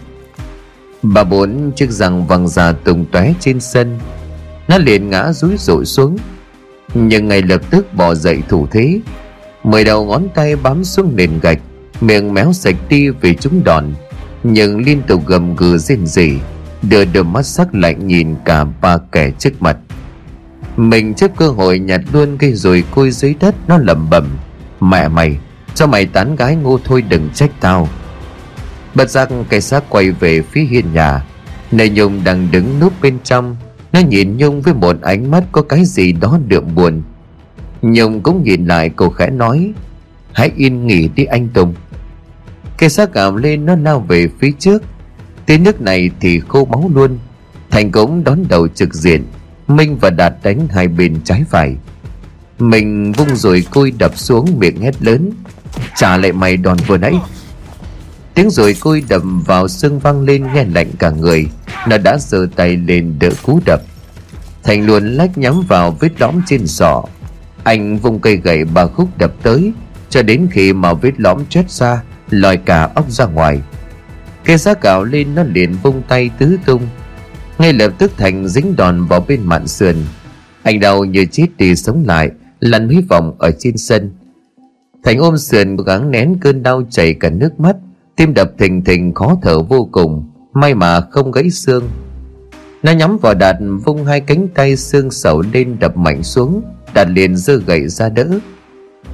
Bà 1.02 1.25
bốn 1.25 1.72
chiếc 1.76 1.90
răng 1.90 2.26
văng 2.26 2.49
ra 2.49 2.72
tung 2.72 3.04
tóe 3.12 3.32
trên 3.40 3.60
sân. 3.60 3.99
Nó 4.68 4.78
liền 4.78 5.10
ngã 5.10 5.32
rúi 5.32 5.56
rụi 5.58 5.84
xuống. 5.84 6.16
Nhưng 6.94 7.28
ngay 7.28 7.42
lập 7.42 7.60
tức 7.70 7.94
bỏ 7.94 8.14
dậy 8.14 8.42
thủ 8.49 8.66
thế. 8.70 9.00
Mười 9.64 9.84
đầu 9.84 10.04
ngón 10.04 10.28
tay 10.34 10.56
bám 10.56 10.84
xuống 10.84 11.16
nền 11.16 11.30
gạch, 11.42 11.58
Miệng 12.00 12.34
méo 12.34 12.52
sạch 12.52 12.76
đi 12.88 13.08
vì 13.08 13.34
chúng 13.34 13.64
đòn. 13.64 13.94
Nhưng 14.42 14.84
liên 14.84 15.02
tục 15.06 15.26
gầm 15.26 15.56
gừ 15.56 15.78
rên 15.78 16.06
rỉ, 16.06 16.32
Đưa 16.82 17.04
đôi 17.04 17.25
mắt 17.25 17.46
sắc 17.46 17.75
lạnh 17.75 18.06
nhìn 18.06 18.34
cả 18.44 18.64
ba 18.64 18.99
kẻ 19.12 19.30
trước 19.38 19.62
mặt. 19.62 19.76
Mình 20.80 21.14
chấp 21.14 21.37
cơ 21.37 21.49
hội 21.49 21.78
nhặt 21.78 22.00
luôn 22.12 22.37
cây 22.38 22.52
rồi 22.52 22.84
côi 22.90 23.10
dưới 23.10 23.34
đất, 23.40 23.54
Nó 23.68 23.78
lẩm 23.78 24.10
bẩm. 24.10 24.28
Mẹ 24.80 25.08
mày, 25.08 25.38
Cho 25.75 25.87
mày 25.87 26.06
tán 26.06 26.37
gái 26.37 26.56
ngu 26.56 26.78
thôi, 26.78 27.02
đừng 27.02 27.30
trách 27.34 27.50
tao. 27.60 27.88
Bất 28.94 29.10
giác 29.10 29.28
cây 29.49 29.60
xác 29.60 29.84
quay 29.88 30.10
về 30.10 30.42
phía 30.42 30.60
hiên 30.60 30.92
nhà. 30.92 31.26
Nơi 31.72 31.90
Nhung 31.90 32.25
đang 32.25 32.49
đứng 32.50 32.80
núp 32.80 32.92
bên 33.02 33.18
trong. 33.25 33.56
Nó 33.92 34.00
nhìn 34.00 34.37
Nhung 34.37 34.62
với 34.62 34.75
một 34.75 34.96
ánh 35.02 35.30
mắt 35.30 35.44
có 35.52 35.62
cái 35.62 35.84
gì 35.84 36.12
đó 36.12 36.38
đượm 36.49 36.75
buồn. 36.75 37.02
Nhung 37.82 38.20
cũng 38.20 38.42
nhìn 38.42 38.66
lại 38.66 38.90
cô 38.96 39.10
khẽ 39.10 39.30
nói, 39.30 39.72
Hãy 40.32 40.50
yên 40.56 40.87
nghỉ 40.87 41.08
đi 41.08 41.25
anh 41.25 41.49
Tùng. 41.49 41.75
Cây 42.78 42.88
xác 42.88 43.14
gào 43.14 43.37
lên, 43.37 43.66
nó 43.66 43.76
lao 43.76 44.00
về 44.08 44.28
phía 44.40 44.52
trước. 44.58 44.82
Tiếng 45.46 45.64
nước 45.64 45.80
này 45.80 46.10
thì 46.20 46.40
khô 46.49 46.64
máu 46.64 46.90
luôn. 46.94 47.18
Thành 47.70 47.92
cũng 47.92 48.25
đón 48.25 48.44
đầu 48.49 48.68
trực 48.68 48.94
diện. 48.94 49.24
Minh 49.76 49.96
và 50.00 50.11
Đạt 50.11 50.35
đánh 50.42 50.68
hai 50.70 50.88
bên 50.88 51.20
trái 51.24 51.44
phải. 51.50 51.76
Mình 52.59 53.12
vung 53.12 53.37
rồi 53.37 53.64
côi 53.70 53.90
đập 53.98 54.18
xuống 54.18 54.59
miệng 54.59 54.80
hét 54.80 55.02
lớn. 55.02 55.30
Trả 55.96 56.16
lại 56.16 56.33
mày 56.33 56.56
đòn 56.56 56.76
vừa 56.87 56.98
nãy. 56.98 57.14
Tiếng 58.35 58.50
rồi 58.50 58.76
côi 58.80 59.04
đầm 59.09 59.42
vào 59.42 59.68
xương 59.68 59.98
văng 59.98 60.20
lên 60.20 60.46
nghe 60.54 60.64
lạnh 60.64 60.90
cả 60.98 61.11
người. 61.11 61.46
Nó 61.88 61.98
đã 61.98 62.16
giơ 62.20 62.46
tay 62.56 62.76
lên 62.76 63.18
đỡ 63.20 63.30
cú 63.42 63.61
đập. 63.64 63.80
Thành 64.62 64.87
luôn 64.87 65.12
lách 65.12 65.38
nhắm 65.38 65.62
vào 65.68 65.96
vết 66.00 66.20
lõm 66.20 66.40
trên 66.46 66.66
sọ. 66.66 67.04
Anh 67.64 67.98
vung 67.98 68.20
cây 68.20 68.37
gậy 68.37 68.64
ba 68.64 68.87
khúc 68.87 69.18
đập 69.18 69.33
tới, 69.42 69.72
Cho 70.11 70.22
đến 70.22 70.48
khi 70.50 70.72
mà 70.72 70.92
vết 70.92 71.20
lõm 71.20 71.44
chết 71.48 71.70
ra, 71.70 72.02
Lòi 72.30 72.56
cả 72.56 72.90
ốc 72.94 73.11
ra 73.11 73.26
ngoài. 73.26 73.61
Cây 74.44 74.56
giá 74.56 74.74
gạo 74.83 75.04
lên 75.04 75.35
nó 75.35 75.42
liền 75.42 75.76
vung 75.83 76.02
tay 76.09 76.30
tứ 76.38 76.59
tung. 76.64 76.88
Ngay 77.61 77.73
lập 77.73 77.92
tức 77.99 78.12
Thành 78.16 78.49
dính 78.49 78.77
đòn 78.77 79.05
vào 79.05 79.25
bên 79.29 79.40
mạn 79.44 79.66
sườn. 79.66 79.96
Anh 80.62 80.81
đau 80.81 81.05
như 81.05 81.25
chết 81.25 81.46
đi 81.57 81.77
sống 81.77 82.05
lại, 82.07 82.31
Lăn 82.61 82.88
mấy 82.88 83.05
vòng 83.09 83.37
ở 83.38 83.51
trên 83.59 83.77
sân. 83.77 84.11
Thành 85.05 85.18
ôm 85.18 85.38
sườn 85.38 85.77
cố 85.77 85.85
gắng 85.85 86.11
nén 86.11 86.37
cơn 86.40 86.62
đau 86.62 86.83
chảy 86.90 87.14
cả 87.14 87.31
nước 87.31 87.61
mắt, 87.61 87.77
Tim 88.16 88.35
đập 88.35 88.53
thình 88.59 88.85
thình 88.85 89.14
khó 89.14 89.38
thở 89.42 89.62
vô 89.62 89.88
cùng, 89.92 90.31
May 90.53 90.75
mà 90.75 91.01
không 91.01 91.33
gãy 91.33 91.51
xương. 91.51 91.88
Nó 92.83 92.92
nhắm 92.92 93.18
vào 93.18 93.35
Đạt, 93.35 93.57
vung 93.85 94.05
hai 94.05 94.20
cánh 94.20 94.49
tay 94.55 94.77
xương 94.77 95.11
sầu 95.11 95.42
lên 95.53 95.77
đập 95.81 95.96
mạnh 95.96 96.23
xuống, 96.23 96.62
Đạt 96.94 97.09
liền 97.11 97.37
giơ 97.37 97.57
gậy 97.57 97.88
ra 97.88 98.09
đỡ. 98.09 98.27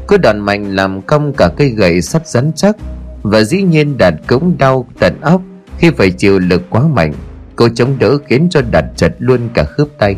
Cứ 0.08 0.16
đòn 0.16 0.38
mạnh 0.38 0.76
làm 0.76 1.02
cong 1.02 1.32
cả 1.32 1.48
cây 1.56 1.68
gậy 1.68 2.02
sắt 2.02 2.28
rắn 2.28 2.52
chắc, 2.56 2.76
Và 3.22 3.42
dĩ 3.42 3.62
nhiên 3.62 3.98
Đạt 3.98 4.14
cũng 4.26 4.58
đau 4.58 4.86
tận 4.98 5.20
óc 5.20 5.42
Khi 5.78 5.90
phải 5.90 6.10
chịu 6.10 6.38
lực 6.38 6.62
quá 6.70 6.82
mạnh. 6.82 7.12
Cô 7.56 7.68
chống 7.68 7.98
đỡ 7.98 8.18
khiến 8.28 8.48
cho 8.50 8.62
Đạt 8.70 8.84
chật 8.96 9.14
luôn 9.18 9.48
cả 9.54 9.64
khớp 9.64 9.88
tay. 9.98 10.16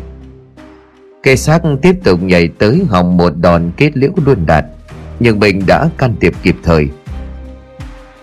Cây 1.23 1.37
xác 1.37 1.61
tiếp 1.81 1.95
tục 2.03 2.23
nhảy 2.23 2.47
tới 2.47 2.85
hòng 2.89 3.17
một 3.17 3.37
đòn 3.37 3.71
kết 3.77 3.97
liễu 3.97 4.11
luôn 4.25 4.45
Đạt, 4.45 4.65
Nhưng 5.19 5.39
mình 5.39 5.63
đã 5.67 5.89
can 5.97 6.15
thiệp 6.21 6.33
kịp 6.43 6.55
thời. 6.63 6.87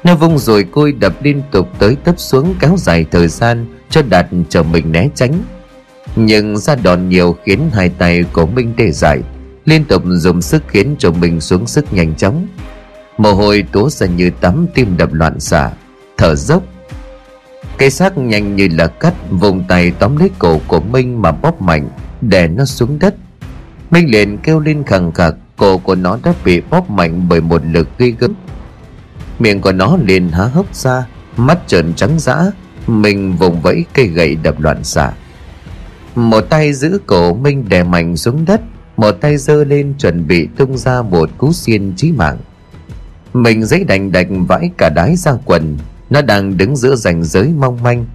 Nó 0.04 0.14
vung 0.14 0.38
rồi 0.38 0.64
côi 0.64 0.92
đập 0.92 1.12
liên 1.22 1.42
tục 1.50 1.68
tới 1.78 1.96
tấp 2.04 2.14
xuống 2.18 2.54
kéo 2.60 2.76
dài 2.78 3.06
thời 3.10 3.28
gian 3.28 3.66
cho 3.90 4.02
đạt 4.08 4.26
chờ 4.48 4.62
mình 4.62 4.92
né 4.92 5.08
tránh. 5.14 5.32
Nhưng 6.16 6.58
ra 6.58 6.74
đòn 6.74 7.08
nhiều 7.08 7.36
khiến 7.44 7.70
hai 7.72 7.88
tay 7.88 8.24
của 8.32 8.46
minh 8.46 8.72
tê 8.76 8.90
dại, 8.90 9.20
liên 9.64 9.84
tục 9.84 10.02
dùng 10.06 10.42
sức 10.42 10.62
khiến 10.68 10.96
cho 10.98 11.10
mình 11.10 11.40
xuống 11.40 11.66
sức 11.66 11.92
nhanh 11.92 12.14
chóng. 12.14 12.46
Mồ 13.18 13.32
hôi 13.32 13.64
túa 13.72 13.88
ra 13.88 14.06
như 14.06 14.30
tắm 14.40 14.66
tim 14.74 14.96
đập 14.96 15.12
loạn 15.12 15.40
xạ, 15.40 15.70
thở 16.16 16.34
dốc 16.34 16.62
cây 17.78 17.90
xác 17.90 18.18
nhanh 18.18 18.56
như 18.56 18.68
là 18.72 18.86
cắt 18.86 19.14
vùng 19.30 19.64
tay 19.68 19.92
tóm 19.98 20.16
lấy 20.16 20.30
cổ 20.38 20.60
của 20.68 20.80
minh 20.80 21.22
mà 21.22 21.32
bóp 21.32 21.62
mạnh, 21.62 21.88
đè 22.20 22.48
nó 22.48 22.64
xuống 22.64 22.98
đất. 22.98 23.14
Minh 23.90 24.10
liền 24.10 24.38
kêu 24.38 24.60
lên 24.60 24.82
khẳng 24.86 25.12
khặc, 25.12 25.34
cổ 25.56 25.78
của 25.78 25.94
nó 25.94 26.18
đã 26.24 26.34
bị 26.44 26.60
bóp 26.70 26.90
mạnh 26.90 27.28
bởi 27.28 27.40
một 27.40 27.62
lực 27.72 27.88
ghi 27.98 28.14
gớm. 28.18 28.34
Miệng 29.38 29.60
của 29.60 29.72
nó 29.72 29.96
liền 30.04 30.28
há 30.28 30.44
hốc 30.44 30.74
ra, 30.74 31.06
mắt 31.36 31.58
trợn 31.66 31.94
trắng 31.94 32.18
dã 32.18 32.50
mình 32.86 33.36
vùng 33.36 33.60
vẫy 33.60 33.84
cây 33.92 34.06
gậy 34.06 34.34
đập 34.34 34.60
loạn 34.60 34.84
xạ. 34.84 35.12
Một 36.14 36.40
tay 36.40 36.72
giữ 36.72 37.00
cổ 37.06 37.34
minh 37.34 37.68
đè 37.68 37.82
mạnh 37.82 38.16
xuống 38.16 38.44
đất, 38.44 38.60
một 38.96 39.12
tay 39.20 39.36
giơ 39.36 39.64
lên 39.64 39.94
chuẩn 39.98 40.26
bị 40.26 40.48
tung 40.56 40.78
ra 40.78 41.02
một 41.02 41.30
cú 41.38 41.52
xiên 41.52 41.92
chí 41.96 42.12
mạng. 42.12 42.38
Mình 43.32 43.64
giấy 43.64 43.84
đành 43.84 44.12
đành 44.12 44.46
vãi 44.46 44.70
cả 44.78 44.88
đái 44.88 45.16
ra 45.16 45.32
quần 45.44 45.76
nó 46.10 46.22
đang 46.22 46.56
đứng 46.56 46.76
giữa 46.76 46.96
ranh 46.96 47.24
giới 47.24 47.48
mong 47.58 47.82
manh. 47.82 48.06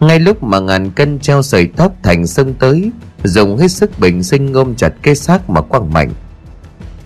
Ngay 0.00 0.20
lúc 0.20 0.42
mà 0.42 0.60
ngàn 0.60 0.90
cân 0.90 1.18
treo 1.18 1.42
sợi 1.42 1.68
tóc 1.76 1.92
thành 2.02 2.26
sông 2.26 2.54
tới, 2.54 2.90
dùng 3.24 3.56
hết 3.56 3.68
sức 3.68 3.98
bình 3.98 4.22
sinh 4.22 4.52
ôm 4.52 4.74
chặt 4.74 4.92
cây 5.02 5.14
xác 5.14 5.50
mà 5.50 5.60
quăng 5.60 5.92
mạnh. 5.92 6.10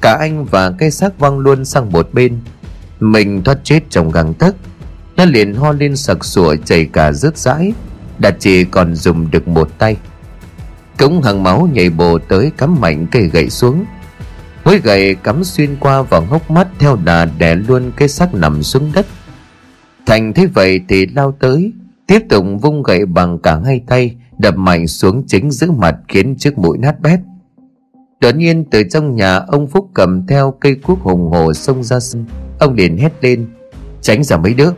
Cả 0.00 0.16
anh 0.20 0.44
và 0.44 0.70
cây 0.78 0.90
xác 0.90 1.18
văng 1.18 1.38
luôn 1.38 1.64
sang 1.64 1.92
một 1.92 2.08
bên. 2.12 2.38
Mình 3.00 3.44
thoát 3.44 3.58
chết 3.64 3.80
trong 3.90 4.10
găng 4.10 4.34
tấc. 4.34 4.54
Nó 5.16 5.24
liền 5.24 5.54
ho 5.54 5.72
lên 5.72 5.96
sặc 5.96 6.24
sủa 6.24 6.56
chảy 6.64 6.84
cả 6.92 7.12
rớt 7.12 7.38
rãi 7.38 7.72
đạt 8.18 8.34
chỉ 8.38 8.64
còn 8.64 8.94
dùng 8.94 9.30
được 9.30 9.48
một 9.48 9.78
tay. 9.78 9.96
Cống 10.98 11.22
hàng 11.22 11.42
máu 11.42 11.68
nhảy 11.72 11.90
bồ 11.90 12.18
tới 12.18 12.50
cắm 12.56 12.80
mạnh 12.80 13.06
cây 13.10 13.22
gậy 13.22 13.50
xuống. 13.50 13.84
Mũi 14.64 14.78
gậy 14.78 15.14
cắm 15.14 15.44
xuyên 15.44 15.76
qua 15.76 16.02
vào 16.02 16.20
hốc 16.20 16.50
mắt 16.50 16.68
theo 16.78 16.98
đà 17.04 17.24
đè 17.24 17.54
luôn 17.54 17.92
cái 17.96 18.08
xác 18.08 18.34
nằm 18.34 18.62
xuống 18.62 18.92
đất 18.94 19.06
thành 20.06 20.32
thấy 20.32 20.46
vậy 20.46 20.80
thì 20.88 21.06
lao 21.06 21.32
tới, 21.32 21.72
tiếp 22.06 22.18
tục 22.28 22.44
vung 22.62 22.82
gậy 22.82 23.06
bằng 23.06 23.38
cả 23.38 23.60
hai 23.64 23.80
tay, 23.86 24.16
đập 24.38 24.56
mạnh 24.56 24.86
xuống 24.86 25.22
chính 25.26 25.50
giữa 25.50 25.70
mặt 25.70 25.96
khiến 26.08 26.34
chiếc 26.38 26.58
mũi 26.58 26.78
nát 26.78 27.00
bét. 27.00 27.20
Đột 28.20 28.36
nhiên, 28.36 28.64
từ 28.70 28.82
trong 28.82 29.16
nhà, 29.16 29.36
ông 29.36 29.66
phúc 29.66 29.90
cầm 29.94 30.26
theo 30.26 30.54
cây 30.60 30.74
cuốc 30.74 31.00
hùng 31.00 31.30
hồ 31.30 31.52
xông 31.52 31.82
ra 31.82 32.00
sân. 32.00 32.24
Ông 32.58 32.74
liền 32.74 32.96
hét 32.96 33.12
lên, 33.20 33.46
Tránh 34.00 34.24
ra 34.24 34.36
mấy 34.36 34.54
đứa. 34.54 34.70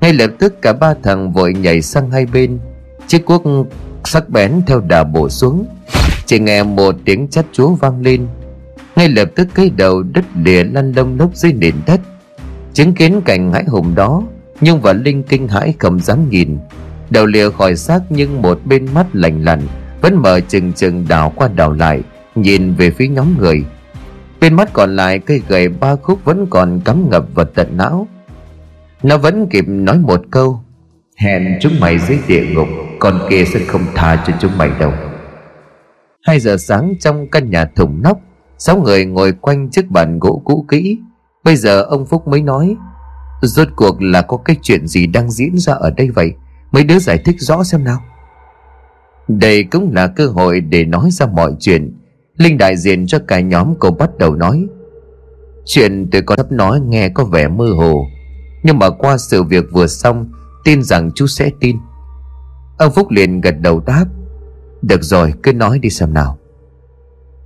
Ngay 0.00 0.12
lập 0.12 0.30
tức, 0.38 0.62
cả 0.62 0.72
ba 0.72 0.94
thằng 1.02 1.32
vội 1.32 1.54
nhảy 1.54 1.82
sang 1.82 2.10
hai 2.10 2.26
bên. 2.26 2.58
Chiếc 3.06 3.24
cuốc 3.24 3.42
sắc 4.04 4.28
bén 4.28 4.62
theo 4.66 4.80
đà 4.80 5.04
bổ 5.04 5.28
xuống. 5.28 5.66
Chỉ 6.26 6.38
nghe 6.38 6.62
một 6.62 6.94
tiếng 7.04 7.28
chát 7.28 7.46
chúa 7.52 7.68
vang 7.68 8.00
lên. 8.00 8.26
Ngay 8.96 9.08
lập 9.08 9.30
tức, 9.34 9.48
cái 9.54 9.70
đầu 9.76 10.02
đất 10.02 10.24
lìa 10.36 10.64
lăn 10.64 10.92
lông 10.92 11.18
lốc 11.18 11.36
dưới 11.36 11.52
nền 11.52 11.74
đất. 11.86 12.00
Chứng 12.72 12.92
kiến 12.92 13.20
cảnh 13.24 13.52
hãi 13.52 13.64
hùng 13.64 13.94
đó, 13.94 14.22
Nhung 14.60 14.80
và 14.80 14.92
Linh 14.92 15.22
kinh 15.22 15.48
hãi 15.48 15.74
không 15.78 16.00
dám 16.00 16.28
nhìn. 16.28 16.58
Đầu 17.10 17.26
lìa 17.26 17.50
khỏi 17.50 17.76
xác 17.76 18.00
nhưng 18.10 18.42
một 18.42 18.60
bên 18.64 18.86
mắt 18.94 19.06
lành 19.12 19.44
lặn, 19.44 19.60
Vẫn 20.00 20.16
mở 20.16 20.40
chừng 20.40 20.72
chừng 20.72 21.06
đảo 21.08 21.32
qua 21.36 21.48
đảo 21.48 21.72
lại, 21.72 22.02
Nhìn 22.34 22.74
về 22.74 22.90
phía 22.90 23.08
nhóm 23.08 23.38
người. 23.38 23.64
Bên 24.40 24.54
mắt 24.54 24.70
còn 24.72 24.96
lại, 24.96 25.18
cây 25.18 25.42
gậy 25.48 25.68
ba 25.68 25.96
khúc 25.96 26.24
vẫn 26.24 26.46
còn 26.50 26.80
cắm 26.84 27.10
ngập 27.10 27.24
vào 27.34 27.46
tận 27.54 27.76
não. 27.76 28.08
Nó 29.02 29.16
vẫn 29.18 29.46
kịp 29.50 29.64
nói 29.68 29.98
một 29.98 30.22
câu, 30.30 30.60
Hẹn 31.16 31.58
chúng 31.60 31.72
mày 31.80 31.98
dưới 31.98 32.18
địa 32.28 32.46
ngục 32.54 32.68
Còn 32.98 33.20
kia 33.30 33.44
sẽ 33.44 33.60
không 33.66 33.82
tha 33.94 34.24
cho 34.26 34.32
chúng 34.40 34.58
mày 34.58 34.70
đâu. 34.80 34.92
Hai 36.22 36.40
giờ 36.40 36.56
sáng 36.56 36.94
trong 37.00 37.30
căn 37.30 37.50
nhà 37.50 37.64
thùng 37.64 38.02
nóc, 38.02 38.20
Sáu 38.58 38.82
người 38.82 39.04
ngồi 39.04 39.32
quanh 39.32 39.70
chiếc 39.70 39.90
bàn 39.90 40.18
gỗ 40.18 40.42
cũ 40.44 40.64
kỹ. 40.68 40.98
Bây 41.44 41.56
giờ 41.56 41.82
ông 41.82 42.06
Phúc 42.06 42.28
mới 42.28 42.42
nói, 42.42 42.76
Rốt 43.42 43.68
cuộc 43.76 44.02
là 44.02 44.22
có 44.22 44.36
cái 44.36 44.56
chuyện 44.62 44.86
gì 44.86 45.06
đang 45.06 45.30
diễn 45.30 45.58
ra 45.58 45.74
ở 45.74 45.90
đây 45.90 46.10
vậy? 46.10 46.32
Mấy 46.72 46.84
đứa 46.84 46.98
giải 46.98 47.18
thích 47.24 47.36
rõ 47.38 47.64
xem 47.64 47.84
nào. 47.84 48.02
Đây 49.28 49.64
cũng 49.64 49.92
là 49.94 50.06
cơ 50.06 50.26
hội 50.26 50.60
để 50.60 50.84
nói 50.84 51.10
ra 51.10 51.26
mọi 51.26 51.52
chuyện. 51.60 51.96
Linh 52.36 52.58
đại 52.58 52.76
diện 52.76 53.06
cho 53.06 53.18
cả 53.28 53.40
nhóm 53.40 53.74
cô 53.78 53.90
bắt 53.90 54.18
đầu 54.18 54.34
nói, 54.34 54.66
Chuyện 55.64 56.08
tôi 56.12 56.22
có 56.22 56.36
sắp 56.36 56.52
nói 56.52 56.80
nghe 56.80 57.08
có 57.08 57.24
vẻ 57.24 57.48
mơ 57.48 57.66
hồ, 57.76 58.06
Nhưng 58.62 58.78
mà 58.78 58.90
qua 58.90 59.18
sự 59.18 59.42
việc 59.42 59.64
vừa 59.72 59.86
xong, 59.86 60.30
Tin 60.64 60.82
rằng 60.82 61.10
chú 61.14 61.26
sẽ 61.26 61.50
tin. 61.60 61.76
Ông 62.78 62.92
Phúc 62.92 63.10
liền 63.10 63.40
gật 63.40 63.54
đầu 63.60 63.80
đáp, 63.80 64.04
Được 64.82 65.02
rồi, 65.02 65.34
cứ 65.42 65.52
nói 65.52 65.78
đi 65.78 65.90
xem 65.90 66.14
nào. 66.14 66.38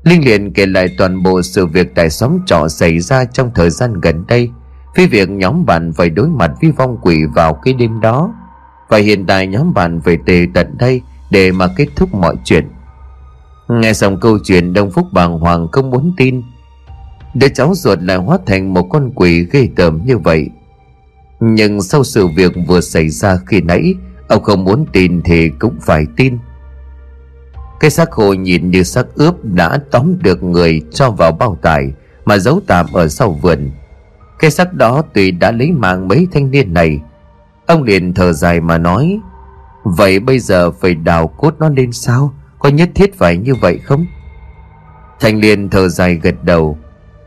Linh 0.05 0.25
liền 0.25 0.53
kể 0.53 0.67
lại 0.67 0.89
toàn 0.99 1.23
bộ 1.23 1.43
sự 1.43 1.67
việc 1.67 1.95
tại 1.95 2.11
xóm 2.11 2.39
trọ 2.47 2.69
xảy 2.69 3.01
ra 3.01 3.25
trong 3.25 3.51
thời 3.55 3.71
gian 3.71 4.01
gần 4.01 4.25
đây, 4.29 4.51
Vì 4.97 5.07
việc 5.07 5.31
nhóm 5.31 5.67
bạn 5.67 5.93
phải 5.93 6.11
đối 6.11 6.29
mặt 6.29 6.51
với 6.63 6.71
vong 6.71 6.99
quỷ 7.03 7.19
vào 7.35 7.55
cái 7.55 7.75
đêm 7.75 8.01
đó. 8.01 8.35
Và 8.89 8.99
hiện 8.99 9.27
tại 9.27 9.47
nhóm 9.47 9.75
bạn 9.75 10.01
về 10.01 10.19
tề 10.27 10.47
tận 10.55 10.79
đây 10.79 11.01
để 11.31 11.53
mà 11.53 11.69
kết 11.77 11.87
thúc 11.97 12.15
mọi 12.15 12.37
chuyện. 12.45 12.69
Nghe 13.69 13.93
xong 13.93 14.21
câu 14.21 14.39
chuyện 14.45 14.73
Đông 14.73 14.91
Phúc 14.91 15.07
bàng 15.13 15.39
hoàng 15.39 15.69
không 15.73 15.91
muốn 15.91 16.15
tin 16.17 16.43
Đứa 17.35 17.49
cháu 17.49 17.75
ruột 17.75 17.99
lại 18.03 18.17
hóa 18.17 18.39
thành 18.47 18.75
một 18.75 18.83
con 18.83 19.11
quỷ 19.15 19.47
ghê 19.53 19.69
tởm 19.77 20.07
như 20.07 20.19
vậy. 20.19 20.51
Nhưng 21.41 21.83
sau 21.83 22.05
sự 22.05 22.27
việc 22.27 22.53
vừa 22.67 22.81
xảy 22.81 23.09
ra 23.09 23.37
khi 23.47 23.61
nãy, 23.61 23.95
Ông 24.29 24.43
không 24.43 24.65
muốn 24.65 24.87
tin 24.93 25.23
thì 25.23 25.51
cũng 25.59 25.77
phải 25.81 26.07
tin. 26.17 26.39
Cái 27.85 27.91
xác 27.91 28.11
khô 28.11 28.33
nhìn 28.33 28.71
như 28.71 28.83
xác 28.83 29.07
ướp 29.15 29.45
đã 29.45 29.79
tóm 29.91 30.17
được 30.23 30.43
người 30.43 30.83
cho 30.93 31.11
vào 31.11 31.33
bao 31.33 31.59
tải 31.63 31.93
Mà 32.25 32.39
giấu 32.39 32.61
tạm 32.67 32.87
ở 32.93 33.09
sau 33.09 33.33
vườn. 33.33 33.71
Cái 34.39 34.51
xác 34.51 34.73
đó 34.73 35.03
tuy 35.15 35.31
đã 35.31 35.51
lấy 35.51 35.73
mạng 35.73 36.09
mấy 36.09 36.29
thanh 36.33 36.51
niên 36.51 36.75
này, 36.75 37.01
Ông 37.67 37.83
liền 37.83 38.15
thở 38.15 38.33
dài 38.33 38.61
mà 38.61 38.79
nói, 38.79 39.21
Vậy 39.83 40.19
bây 40.19 40.39
giờ 40.39 40.71
phải 40.71 40.95
đào 40.95 41.29
cốt 41.29 41.55
nó 41.59 41.69
lên 41.69 41.93
sao? 41.93 42.35
Có 42.59 42.69
nhất 42.69 42.91
thiết 42.95 43.19
phải 43.19 43.37
như 43.37 43.55
vậy 43.55 43.79
không? 43.79 44.07
Thành 45.21 45.41
liền 45.41 45.71
thở 45.71 45.89
dài 45.89 46.15
gật 46.15 46.45
đầu, 46.45 46.79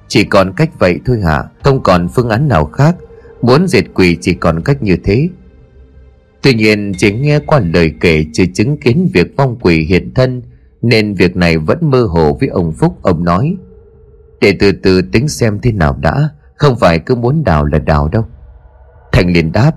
Chỉ 0.07 0.23
còn 0.23 0.53
cách 0.53 0.69
vậy 0.79 0.99
thôi 1.05 1.21
hả? 1.25 1.43
Không 1.63 1.83
còn 1.83 2.07
phương 2.07 2.29
án 2.29 2.47
nào 2.47 2.65
khác. 2.65 2.95
Muốn 3.41 3.67
diệt 3.67 3.85
quỷ 3.93 4.17
chỉ 4.21 4.33
còn 4.33 4.61
cách 4.61 4.83
như 4.83 4.97
thế. 5.03 5.29
Tuy 6.47 6.53
nhiên 6.53 6.93
chỉ 6.97 7.11
nghe 7.11 7.39
qua 7.39 7.61
lời 7.73 7.93
kể 8.01 8.25
Chưa 8.33 8.43
chứng 8.53 8.77
kiến 8.77 9.09
việc 9.13 9.33
vong 9.37 9.57
quỷ 9.61 9.85
hiện 9.89 10.13
thân, 10.13 10.41
Nên 10.81 11.13
việc 11.13 11.35
này 11.35 11.57
vẫn 11.57 11.77
mơ 11.81 12.03
hồ 12.03 12.37
với 12.39 12.49
ông 12.49 12.71
Phúc. 12.71 12.97
Ông 13.01 13.23
nói, 13.23 13.55
Để 14.41 14.57
từ 14.59 14.71
từ 14.71 15.01
tính 15.01 15.27
xem 15.27 15.59
thế 15.63 15.71
nào 15.71 15.97
đã, 16.01 16.29
Không 16.55 16.75
phải 16.75 16.99
cứ 16.99 17.15
muốn 17.15 17.43
đào 17.43 17.65
là 17.65 17.79
đào 17.79 18.07
đâu. 18.07 18.25
Thành 19.11 19.33
liền 19.33 19.51
đáp 19.51 19.71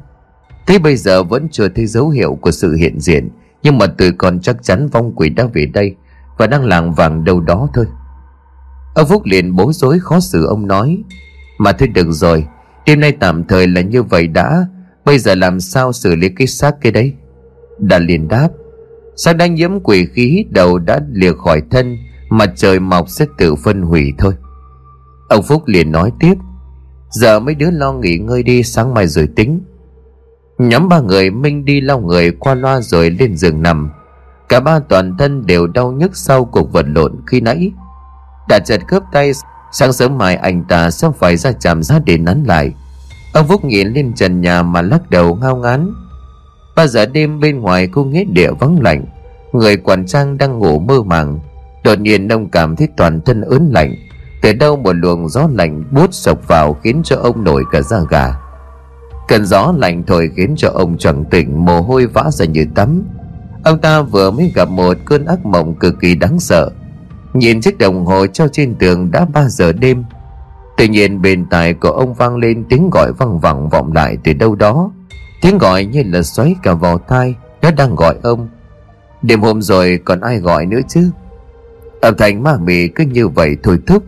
Thế 0.66 0.78
bây 0.78 0.96
giờ 0.96 1.22
vẫn 1.22 1.48
chưa 1.50 1.68
thấy 1.68 1.86
dấu 1.86 2.08
hiệu 2.08 2.38
của 2.40 2.50
sự 2.50 2.74
hiện 2.74 3.00
diện, 3.00 3.28
nhưng 3.62 3.78
mà 3.78 3.86
tôi 3.86 4.12
còn 4.18 4.40
chắc 4.40 4.62
chắn 4.62 4.88
vong 4.88 5.12
quỷ 5.16 5.28
đã 5.28 5.46
về 5.52 5.66
đây 5.66 5.94
Và 6.38 6.46
đang 6.46 6.64
làng 6.64 6.92
vàng 6.92 7.24
đâu 7.24 7.40
đó 7.40 7.68
thôi. 7.74 7.86
Ông 8.94 9.08
Phúc 9.08 9.22
liền 9.24 9.56
bối 9.56 9.72
rối 9.72 9.98
khó 9.98 10.20
xử. 10.20 10.46
Ông 10.46 10.66
nói, 10.66 10.98
Mà 11.58 11.72
thôi 11.72 11.88
được 11.88 12.10
rồi, 12.10 12.46
Đêm 12.86 13.00
nay 13.00 13.12
tạm 13.12 13.44
thời 13.44 13.66
là 13.66 13.80
như 13.80 14.02
vậy 14.02 14.26
đã 14.26 14.66
Bây 15.04 15.18
giờ 15.18 15.34
làm 15.34 15.60
sao 15.60 15.92
xử 15.92 16.14
lý 16.14 16.28
cái 16.28 16.46
xác 16.46 16.80
kia 16.82 16.90
đấy? 16.90 17.12
Đã 17.78 17.98
liền 17.98 18.28
đáp, 18.28 18.48
Xác 19.16 19.36
đang 19.36 19.54
nhiễm 19.54 19.80
quỷ 19.80 20.06
khí, 20.06 20.44
đầu 20.50 20.78
đã 20.78 21.00
lìa 21.12 21.32
khỏi 21.32 21.62
thân, 21.70 21.96
Mà 22.30 22.46
trời 22.56 22.80
mọc 22.80 23.08
sẽ 23.08 23.26
tự 23.38 23.54
phân 23.54 23.82
hủy 23.82 24.12
thôi. 24.18 24.34
Ông 25.28 25.42
Phúc 25.42 25.62
liền 25.66 25.92
nói 25.92 26.12
tiếp, 26.20 26.34
Giờ 27.10 27.40
mấy 27.40 27.54
đứa 27.54 27.70
lo 27.70 27.92
nghỉ 27.92 28.18
ngơi 28.18 28.42
đi, 28.42 28.62
sáng 28.62 28.94
mai 28.94 29.06
rồi 29.06 29.28
tính. 29.36 29.60
Nhóm 30.58 30.88
ba 30.88 31.00
người 31.00 31.30
Minh 31.30 31.64
đi 31.64 31.80
lau 31.80 32.00
người, 32.00 32.30
qua 32.30 32.54
loa 32.54 32.80
rồi 32.80 33.10
lên 33.10 33.36
giường 33.36 33.62
nằm. 33.62 33.90
Cả 34.48 34.60
ba 34.60 34.78
toàn 34.88 35.16
thân 35.18 35.46
đều 35.46 35.66
đau 35.66 35.92
nhức 35.92 36.16
sau 36.16 36.44
cuộc 36.44 36.72
vật 36.72 36.86
lộn 36.88 37.16
khi 37.26 37.40
nãy. 37.40 37.72
Đã 38.48 38.58
chật 38.58 38.80
khớp 38.88 39.02
tay, 39.12 39.32
Sáng 39.72 39.92
sớm 39.92 40.18
mai 40.18 40.36
anh 40.36 40.64
ta 40.68 40.90
sẽ 40.90 41.08
phải 41.18 41.36
ra 41.36 41.52
chạm 41.52 41.82
giá 41.82 41.98
để 41.98 42.18
nắn 42.18 42.44
lại. 42.44 42.74
Ông 43.32 43.48
Phúc 43.48 43.64
nhìn 43.64 43.88
lên 43.88 44.12
trần 44.14 44.40
nhà 44.40 44.62
mà 44.62 44.82
lắc 44.82 45.10
đầu 45.10 45.34
ngao 45.34 45.56
ngán. 45.56 45.94
Ba 46.76 46.86
giờ 46.86 47.06
đêm 47.06 47.40
bên 47.40 47.60
ngoài 47.60 47.88
cô 47.92 48.04
nghĩa 48.04 48.24
địa 48.24 48.50
vắng 48.52 48.82
lạnh, 48.82 49.04
Người 49.52 49.76
quản 49.76 50.06
trang 50.06 50.38
đang 50.38 50.58
ngủ 50.58 50.78
mơ 50.78 51.02
màng. 51.02 51.38
Đột 51.84 52.00
nhiên 52.00 52.28
ông 52.28 52.48
cảm 52.48 52.76
thấy 52.76 52.88
toàn 52.96 53.20
thân 53.20 53.40
ớn 53.40 53.70
lạnh, 53.72 53.94
Từ 54.42 54.52
đâu 54.52 54.76
một 54.76 54.92
luồng 54.92 55.28
gió 55.28 55.48
lạnh 55.52 55.84
buốt 55.90 56.14
sộc 56.14 56.48
vào 56.48 56.74
Khiến 56.74 57.00
cho 57.04 57.16
ông 57.16 57.44
nổi 57.44 57.64
cả 57.72 57.82
da 57.82 57.98
gà. 58.10 58.34
Cơn 59.28 59.46
gió 59.46 59.74
lạnh 59.76 60.02
thổi 60.06 60.30
khiến 60.36 60.54
cho 60.56 60.68
ông 60.68 60.98
trần 60.98 61.24
tỉnh, 61.24 61.64
Mồ 61.64 61.80
hôi 61.80 62.06
vã 62.06 62.30
ra 62.30 62.44
như 62.44 62.66
tắm. 62.74 63.02
Ông 63.64 63.78
ta 63.78 64.02
vừa 64.02 64.30
mới 64.30 64.52
gặp 64.54 64.68
một 64.68 64.96
cơn 65.04 65.24
ác 65.24 65.46
mộng 65.46 65.74
cực 65.74 65.94
kỳ 66.00 66.14
đáng 66.14 66.40
sợ. 66.40 66.70
Nhìn 67.34 67.60
chiếc 67.60 67.78
đồng 67.78 68.06
hồ 68.06 68.26
treo 68.26 68.48
trên 68.48 68.74
tường 68.74 69.10
đã 69.10 69.24
3 69.24 69.48
giờ 69.48 69.72
đêm 69.72 70.04
Tuy 70.80 70.88
nhiên 70.88 71.22
bên 71.22 71.46
tai 71.46 71.74
của 71.74 71.90
ông 71.90 72.14
vang 72.14 72.36
lên 72.36 72.64
tiếng 72.68 72.90
gọi 72.90 73.12
văng 73.12 73.38
vẳng 73.38 73.68
vọng 73.68 73.92
lại 73.92 74.16
từ 74.24 74.32
đâu 74.32 74.54
đó. 74.54 74.90
Tiếng 75.42 75.58
gọi 75.58 75.84
như 75.84 76.02
là 76.06 76.22
xoáy 76.22 76.54
cả 76.62 76.74
vào 76.74 76.98
tai, 76.98 77.34
Nó 77.62 77.70
đang 77.70 77.94
gọi 77.94 78.16
ông. 78.22 78.48
Đêm 79.22 79.40
hôm 79.40 79.62
rồi 79.62 80.00
còn 80.04 80.20
ai 80.20 80.38
gọi 80.38 80.66
nữa 80.66 80.80
chứ? 80.88 81.10
Âm 82.00 82.16
thanh 82.16 82.42
ma 82.42 82.56
mị 82.56 82.88
cứ 82.88 83.04
như 83.04 83.28
vậy 83.28 83.56
thôi 83.62 83.78
thúc. 83.86 84.04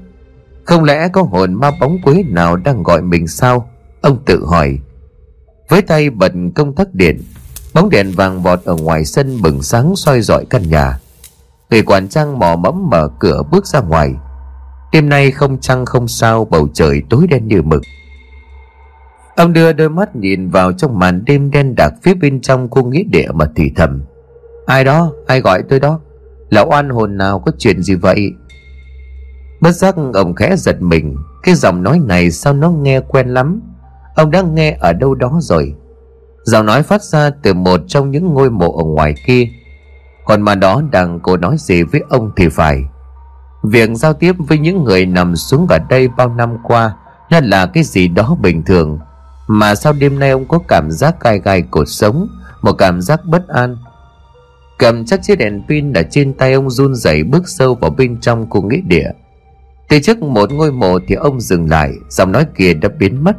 Không 0.64 0.84
lẽ 0.84 1.08
có 1.08 1.22
hồn 1.22 1.54
ma 1.54 1.70
bóng 1.80 1.96
quế 2.04 2.22
nào 2.28 2.56
đang 2.56 2.82
gọi 2.82 3.02
mình 3.02 3.26
sao? 3.26 3.68
Ông 4.00 4.18
tự 4.26 4.44
hỏi. 4.46 4.78
Với 5.68 5.82
tay 5.82 6.10
bật 6.10 6.32
công 6.54 6.74
tắc 6.74 6.94
điện, 6.94 7.22
bóng 7.74 7.90
đèn 7.90 8.10
vàng 8.10 8.42
vọt 8.42 8.60
ở 8.64 8.76
ngoài 8.76 9.04
sân 9.04 9.42
bừng 9.42 9.62
sáng 9.62 9.96
soi 9.96 10.20
rọi 10.20 10.44
căn 10.50 10.62
nhà. 10.70 10.98
Người 11.70 11.82
quản 11.82 12.08
trang 12.08 12.38
mò 12.38 12.56
mẫm 12.56 12.90
mở 12.90 13.08
cửa 13.18 13.42
bước 13.50 13.66
ra 13.66 13.80
ngoài 13.80 14.14
đêm 14.92 15.08
nay 15.08 15.30
không 15.30 15.60
trăng 15.60 15.84
không 15.86 16.08
sao, 16.08 16.44
bầu 16.44 16.68
trời 16.74 17.02
tối 17.10 17.26
đen 17.26 17.48
như 17.48 17.62
mực. 17.62 17.82
Ông 19.36 19.52
đưa 19.52 19.72
đôi 19.72 19.88
mắt 19.88 20.16
nhìn 20.16 20.48
vào 20.48 20.72
trong 20.72 20.98
màn 20.98 21.24
đêm 21.24 21.50
đen 21.50 21.74
đặc 21.76 21.92
phía 22.02 22.14
bên 22.14 22.40
trong 22.40 22.70
khu 22.70 22.84
nghĩa 22.84 23.02
địa 23.02 23.28
mà 23.34 23.46
thì 23.56 23.72
thầm. 23.76 24.02
Ai 24.66 24.84
đó, 24.84 25.12
ai 25.26 25.40
gọi 25.40 25.62
tôi 25.68 25.80
đó? 25.80 26.00
Là 26.50 26.60
oan 26.62 26.88
hồn 26.88 27.16
nào 27.16 27.38
có 27.38 27.52
chuyện 27.58 27.82
gì 27.82 27.94
vậy? 27.94 28.32
Bất 29.60 29.72
giác 29.72 29.94
ông 30.14 30.34
khẽ 30.34 30.56
giật 30.56 30.82
mình. 30.82 31.16
Cái 31.42 31.54
giọng 31.54 31.82
nói 31.82 32.00
này 32.06 32.30
sao 32.30 32.52
nó 32.52 32.70
nghe 32.70 33.00
quen 33.00 33.28
lắm? 33.28 33.60
Ông 34.14 34.30
đã 34.30 34.42
nghe 34.42 34.76
ở 34.80 34.92
đâu 34.92 35.14
đó 35.14 35.38
rồi. 35.40 35.74
Giọng 36.44 36.66
nói 36.66 36.82
phát 36.82 37.02
ra 37.02 37.30
từ 37.42 37.54
một 37.54 37.80
trong 37.86 38.10
những 38.10 38.34
ngôi 38.34 38.50
mộ 38.50 38.78
ở 38.78 38.84
ngoài 38.84 39.14
kia. 39.26 39.48
Còn 40.24 40.42
mà 40.42 40.54
đó 40.54 40.82
đang 40.92 41.20
cô 41.22 41.36
nói 41.36 41.56
gì 41.58 41.82
với 41.82 42.02
ông 42.10 42.30
thì 42.36 42.48
phải. 42.48 42.82
Việc 43.62 43.90
giao 43.94 44.12
tiếp 44.12 44.32
với 44.38 44.58
những 44.58 44.84
người 44.84 45.06
nằm 45.06 45.36
xuống 45.36 45.66
ở 45.68 45.78
đây 45.88 46.08
bao 46.08 46.28
năm 46.28 46.56
qua 46.62 46.96
Nó 47.30 47.40
là 47.42 47.66
cái 47.66 47.84
gì 47.84 48.08
đó 48.08 48.36
bình 48.40 48.62
thường. 48.62 48.98
Mà 49.46 49.74
sao 49.74 49.92
đêm 49.92 50.18
nay 50.18 50.30
ông 50.30 50.48
có 50.48 50.58
cảm 50.68 50.90
giác 50.90 51.20
gai 51.20 51.38
gai 51.38 51.62
cuộc 51.62 51.88
sống 51.88 52.28
Một 52.62 52.72
cảm 52.72 53.00
giác 53.00 53.20
bất 53.24 53.48
an. 53.48 53.76
Cầm 54.78 55.04
chắc 55.04 55.22
chiếc 55.22 55.38
đèn 55.38 55.62
pin 55.68 55.92
ở 55.92 56.02
trên 56.10 56.34
tay 56.34 56.52
ông 56.52 56.70
run 56.70 56.94
rẩy 56.94 57.22
bước 57.24 57.48
sâu 57.48 57.74
vào 57.74 57.90
bên 57.90 58.20
trong 58.20 58.50
khu 58.50 58.62
nghĩa 58.62 58.80
địa. 58.80 59.10
Từ 59.88 59.98
trước 60.00 60.22
một 60.22 60.52
ngôi 60.52 60.72
mộ 60.72 60.98
thì 61.08 61.14
ông 61.14 61.40
dừng 61.40 61.70
lại 61.70 61.92
Giọng 62.08 62.32
nói 62.32 62.46
kia 62.56 62.74
đã 62.74 62.88
biến 62.98 63.24
mất. 63.24 63.36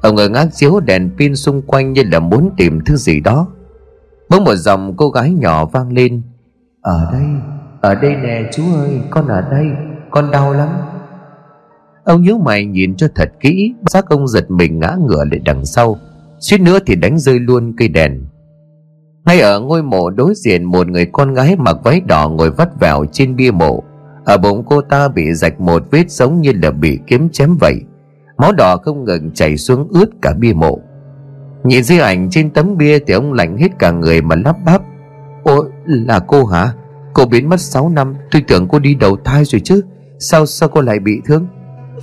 Ông 0.00 0.14
ngơ 0.14 0.28
ngác 0.28 0.46
chiếu 0.54 0.80
đèn 0.80 1.10
pin 1.18 1.36
xung 1.36 1.62
quanh 1.62 1.92
như 1.92 2.02
là 2.12 2.18
muốn 2.18 2.50
tìm 2.56 2.80
thứ 2.86 2.96
gì 2.96 3.20
đó. 3.20 3.46
Bỗng 4.28 4.44
một 4.44 4.54
dòng 4.54 4.96
cô 4.96 5.10
gái 5.10 5.30
nhỏ 5.30 5.64
vang 5.64 5.92
lên. 5.92 6.22
Ở 6.80 7.08
đây, 7.12 7.22
ở 7.84 7.94
đây 7.94 8.16
nè 8.16 8.50
chú 8.52 8.62
ơi, 8.74 9.00
con 9.10 9.28
ở 9.28 9.40
đây, 9.50 9.66
con 10.10 10.30
đau 10.30 10.52
lắm. 10.52 10.68
Ông 12.04 12.22
nhíu 12.22 12.38
mày 12.38 12.64
nhìn 12.64 12.96
cho 12.96 13.08
thật 13.14 13.32
kỹ 13.40 13.74
Xác 13.86 14.08
ông 14.08 14.28
giật 14.28 14.50
mình 14.50 14.78
ngã 14.78 14.96
ngửa 15.06 15.24
lại 15.30 15.40
đằng 15.44 15.64
sau 15.64 15.96
Suýt 16.38 16.60
nữa 16.60 16.78
thì 16.86 16.94
đánh 16.94 17.18
rơi 17.18 17.38
luôn 17.38 17.74
cây 17.76 17.88
đèn. 17.88 18.26
Ngay 19.26 19.40
ở 19.40 19.60
ngôi 19.60 19.82
mộ 19.82 20.10
đối 20.10 20.34
diện 20.36 20.64
Một 20.64 20.88
người 20.88 21.06
con 21.12 21.34
gái 21.34 21.56
mặc 21.56 21.76
váy 21.84 22.00
đỏ 22.00 22.28
ngồi 22.28 22.50
vắt 22.50 22.80
vẻo 22.80 23.04
trên 23.12 23.36
bia 23.36 23.50
mộ. 23.50 23.82
Ở 24.24 24.38
bụng 24.38 24.64
cô 24.66 24.80
ta 24.80 25.08
bị 25.08 25.34
rạch 25.34 25.60
một 25.60 25.82
vết 25.90 26.10
giống 26.10 26.40
như 26.40 26.52
là 26.62 26.70
bị 26.70 26.98
kiếm 27.06 27.28
chém 27.32 27.56
vậy. 27.60 27.80
Máu 28.38 28.52
đỏ 28.52 28.76
không 28.76 29.04
ngừng 29.04 29.30
chảy 29.30 29.56
xuống 29.56 29.88
ướt 29.90 30.10
cả 30.22 30.32
bia 30.38 30.52
mộ. 30.52 30.80
Nhìn 31.64 31.82
di 31.82 31.98
ảnh 31.98 32.30
trên 32.30 32.50
tấm 32.50 32.76
bia 32.76 32.98
Thì 32.98 33.14
ông 33.14 33.32
lạnh 33.32 33.56
hết 33.56 33.78
cả 33.78 33.90
người 33.90 34.22
mà 34.22 34.36
lắp 34.44 34.56
bắp. 34.64 34.82
Ôi 35.42 35.64
là 35.86 36.18
cô 36.18 36.44
hả? 36.46 36.72
Cô 37.14 37.24
biến 37.24 37.48
mất 37.48 37.60
6 37.60 37.88
năm 37.88 38.14
Tôi 38.30 38.42
tưởng 38.48 38.68
cô 38.68 38.78
đi 38.78 38.94
đầu 38.94 39.16
thai 39.24 39.44
rồi 39.44 39.60
chứ. 39.64 39.82
Sao 40.18 40.46
sao 40.46 40.68
cô 40.68 40.80
lại 40.80 40.98
bị 40.98 41.20
thương? 41.26 41.46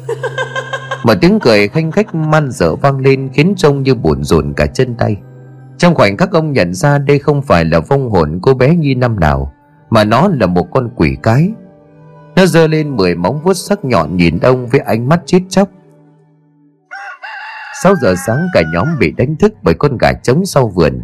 Một 1.04 1.14
tiếng 1.22 1.40
cười 1.40 1.68
khanh 1.68 1.92
khách 1.92 2.16
man 2.16 2.52
dở 2.52 2.76
vang 2.76 3.00
lên 3.00 3.30
Khiến 3.34 3.54
trông 3.58 3.84
như 3.84 3.96
buồn 3.96 4.24
rộn 4.24 4.54
cả 4.54 4.66
chân 4.66 4.96
tay. 4.96 5.18
Trong 5.78 5.96
khoảnh 5.96 6.18
khắc 6.18 6.32
ông 6.32 6.54
nhận 6.54 6.74
ra 6.74 6.98
đây 6.98 7.20
không 7.20 7.42
phải 7.42 7.66
là 7.66 7.80
vong 7.80 8.10
hồn 8.10 8.40
cô 8.42 8.54
bé 8.54 8.76
Nhi 8.76 8.96
năm 8.96 9.20
nào 9.20 9.54
Mà 9.90 10.04
nó 10.04 10.28
là 10.28 10.48
một 10.48 10.68
con 10.72 10.90
quỷ 10.96 11.18
cái. 11.24 11.52
Nó 12.36 12.46
giơ 12.46 12.68
lên 12.68 12.96
mười 12.96 13.16
móng 13.16 13.42
vuốt 13.44 13.54
sắc 13.54 13.86
nhọn 13.86 14.18
nhìn 14.18 14.40
ông 14.40 14.68
với 14.68 14.80
ánh 14.80 15.10
mắt 15.10 15.22
chết 15.26 15.40
chóc. 15.50 15.70
6 17.84 17.96
giờ 17.96 18.16
sáng 18.28 18.48
cả 18.54 18.62
nhóm 18.74 18.88
bị 19.00 19.12
đánh 19.12 19.36
thức 19.36 19.54
bởi 19.64 19.74
con 19.74 19.98
gà 19.98 20.14
trống 20.14 20.46
sau 20.46 20.68
vườn. 20.68 21.02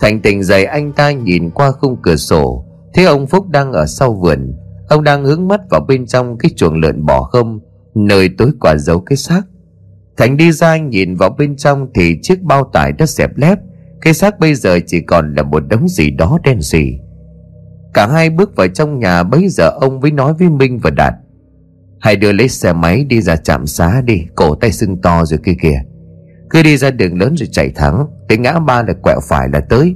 Thành 0.00 0.20
tỉnh 0.20 0.42
dậy 0.42 0.64
anh 0.64 0.92
ta 0.92 1.10
nhìn 1.10 1.50
qua 1.50 1.70
khung 1.70 1.96
cửa 2.02 2.16
sổ 2.16 2.64
thế 2.94 3.04
ông 3.04 3.26
Phúc 3.26 3.48
đang 3.48 3.72
ở 3.72 3.86
sau 3.86 4.12
vườn. 4.12 4.52
Ông 4.88 5.04
đang 5.04 5.24
hướng 5.24 5.48
mắt 5.48 5.60
vào 5.70 5.80
bên 5.88 6.06
trong 6.06 6.38
cái 6.38 6.50
chuồng 6.56 6.80
lợn 6.80 7.06
bỏ 7.06 7.22
không 7.22 7.60
Nơi 7.94 8.30
tối 8.38 8.52
quả 8.60 8.76
giấu 8.76 9.00
cái 9.00 9.16
xác. 9.16 9.42
Thành 10.16 10.36
đi 10.36 10.52
ra 10.52 10.76
nhìn 10.76 11.14
vào 11.14 11.30
bên 11.38 11.56
trong 11.56 11.88
Thì 11.94 12.18
chiếc 12.22 12.42
bao 12.42 12.70
tải 12.72 12.92
đã 12.92 13.06
xẹp 13.06 13.36
lép. 13.36 13.58
Cái 14.00 14.14
xác 14.14 14.40
bây 14.40 14.54
giờ 14.54 14.78
chỉ 14.86 15.00
còn 15.00 15.34
là 15.34 15.42
một 15.42 15.60
đống 15.68 15.88
gì 15.88 16.10
đó 16.10 16.38
đen 16.44 16.62
xì. 16.62 16.98
Cả 17.94 18.06
hai 18.06 18.30
bước 18.30 18.56
vào 18.56 18.68
trong 18.68 18.98
nhà 18.98 19.22
Bấy 19.22 19.48
giờ 19.48 19.70
ông 19.70 20.00
mới 20.00 20.10
nói 20.10 20.34
với 20.34 20.48
Minh 20.48 20.78
và 20.78 20.90
Đạt. 20.90 21.14
Hãy 22.00 22.16
đưa 22.16 22.32
lấy 22.32 22.48
xe 22.48 22.72
máy 22.72 23.04
đi 23.04 23.20
ra 23.22 23.36
trạm 23.36 23.66
xá 23.66 24.00
đi, 24.04 24.26
Cổ 24.34 24.54
tay 24.54 24.72
sưng 24.72 25.00
to 25.02 25.24
rồi 25.24 25.40
kia 25.44 25.54
kìa. 25.62 25.80
Cứ 26.50 26.62
đi 26.62 26.76
ra 26.76 26.90
đường 26.90 27.20
lớn 27.20 27.34
rồi 27.36 27.48
chạy 27.52 27.70
thẳng, 27.74 28.06
Tới 28.28 28.38
ngã 28.38 28.58
ba 28.58 28.82
là 28.82 28.92
quẹo 29.02 29.20
phải 29.22 29.48
là 29.52 29.60
tới. 29.60 29.94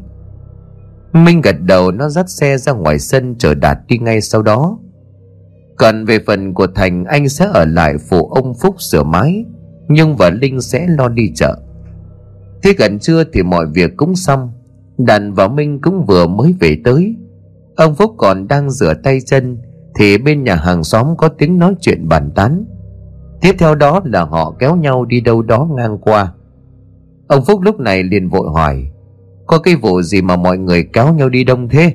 Minh 1.12 1.40
gật 1.40 1.56
đầu, 1.60 1.90
nó 1.90 2.08
dắt 2.08 2.30
xe 2.30 2.58
ra 2.58 2.72
ngoài 2.72 2.98
sân 2.98 3.34
chờ 3.38 3.54
Đạt 3.54 3.78
đi 3.88 3.98
ngay 3.98 4.20
sau 4.20 4.42
đó. 4.42 4.78
Còn 5.76 6.04
về 6.04 6.18
phần 6.26 6.54
của 6.54 6.66
Thành, 6.74 7.04
anh 7.04 7.28
sẽ 7.28 7.48
ở 7.54 7.64
lại 7.64 7.94
phụ 7.98 8.28
ông 8.28 8.54
Phúc 8.54 8.74
sửa 8.78 9.02
mái, 9.02 9.44
Nhưng 9.88 10.16
và 10.16 10.30
Linh 10.30 10.60
sẽ 10.60 10.86
lo 10.88 11.08
đi 11.08 11.32
chợ. 11.34 11.58
Thế 12.62 12.72
gần 12.78 12.98
trưa 12.98 13.24
thì 13.32 13.42
mọi 13.42 13.66
việc 13.74 13.90
cũng 13.96 14.16
xong, 14.16 14.52
Đàn 14.98 15.34
và 15.34 15.48
Minh 15.48 15.80
cũng 15.80 16.04
vừa 16.06 16.26
mới 16.26 16.54
về 16.60 16.76
tới. 16.84 17.16
Ông 17.76 17.94
Phúc 17.94 18.14
còn 18.18 18.48
đang 18.48 18.70
rửa 18.70 18.94
tay 19.04 19.20
chân, 19.26 19.58
Thì 19.94 20.18
bên 20.18 20.44
nhà 20.44 20.54
hàng 20.54 20.84
xóm 20.84 21.16
có 21.16 21.28
tiếng 21.28 21.58
nói 21.58 21.74
chuyện 21.80 22.08
bàn 22.08 22.30
tán. 22.34 22.64
Tiếp 23.40 23.52
theo 23.58 23.74
đó 23.74 24.00
là 24.04 24.24
họ 24.24 24.56
kéo 24.58 24.76
nhau 24.76 25.04
đi 25.04 25.20
đâu 25.20 25.42
đó 25.42 25.68
ngang 25.76 25.98
qua. 25.98 26.32
Ông 27.28 27.44
Phúc 27.44 27.60
lúc 27.62 27.80
này 27.80 28.02
liền 28.02 28.28
vội 28.28 28.48
hỏi 28.54 28.90
có 29.48 29.58
cái 29.58 29.76
vụ 29.76 30.02
gì 30.02 30.22
mà 30.22 30.36
mọi 30.36 30.58
người 30.58 30.88
kéo 30.92 31.14
nhau 31.14 31.28
đi 31.28 31.44
đông 31.44 31.68
thế? 31.68 31.94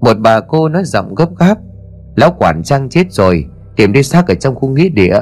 Một 0.00 0.14
bà 0.18 0.40
cô 0.40 0.68
nói 0.68 0.82
giọng 0.84 1.14
gấp 1.14 1.28
gáp, 1.38 1.58
Lão 2.16 2.36
quản 2.38 2.62
trang 2.62 2.88
chết 2.88 3.12
rồi, 3.12 3.44
Tìm 3.76 3.92
đi 3.92 4.02
xác 4.02 4.28
ở 4.28 4.34
trong 4.34 4.54
khu 4.54 4.68
nghĩa 4.68 4.88
địa. 4.88 5.20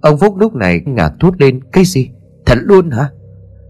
Ông 0.00 0.18
Phúc 0.18 0.36
lúc 0.36 0.54
này 0.54 0.80
ngạc 0.86 1.12
thốt 1.20 1.34
lên, 1.38 1.60
Cái 1.72 1.84
gì? 1.84 2.10
Thật 2.46 2.58
luôn 2.62 2.90
hả? 2.90 3.10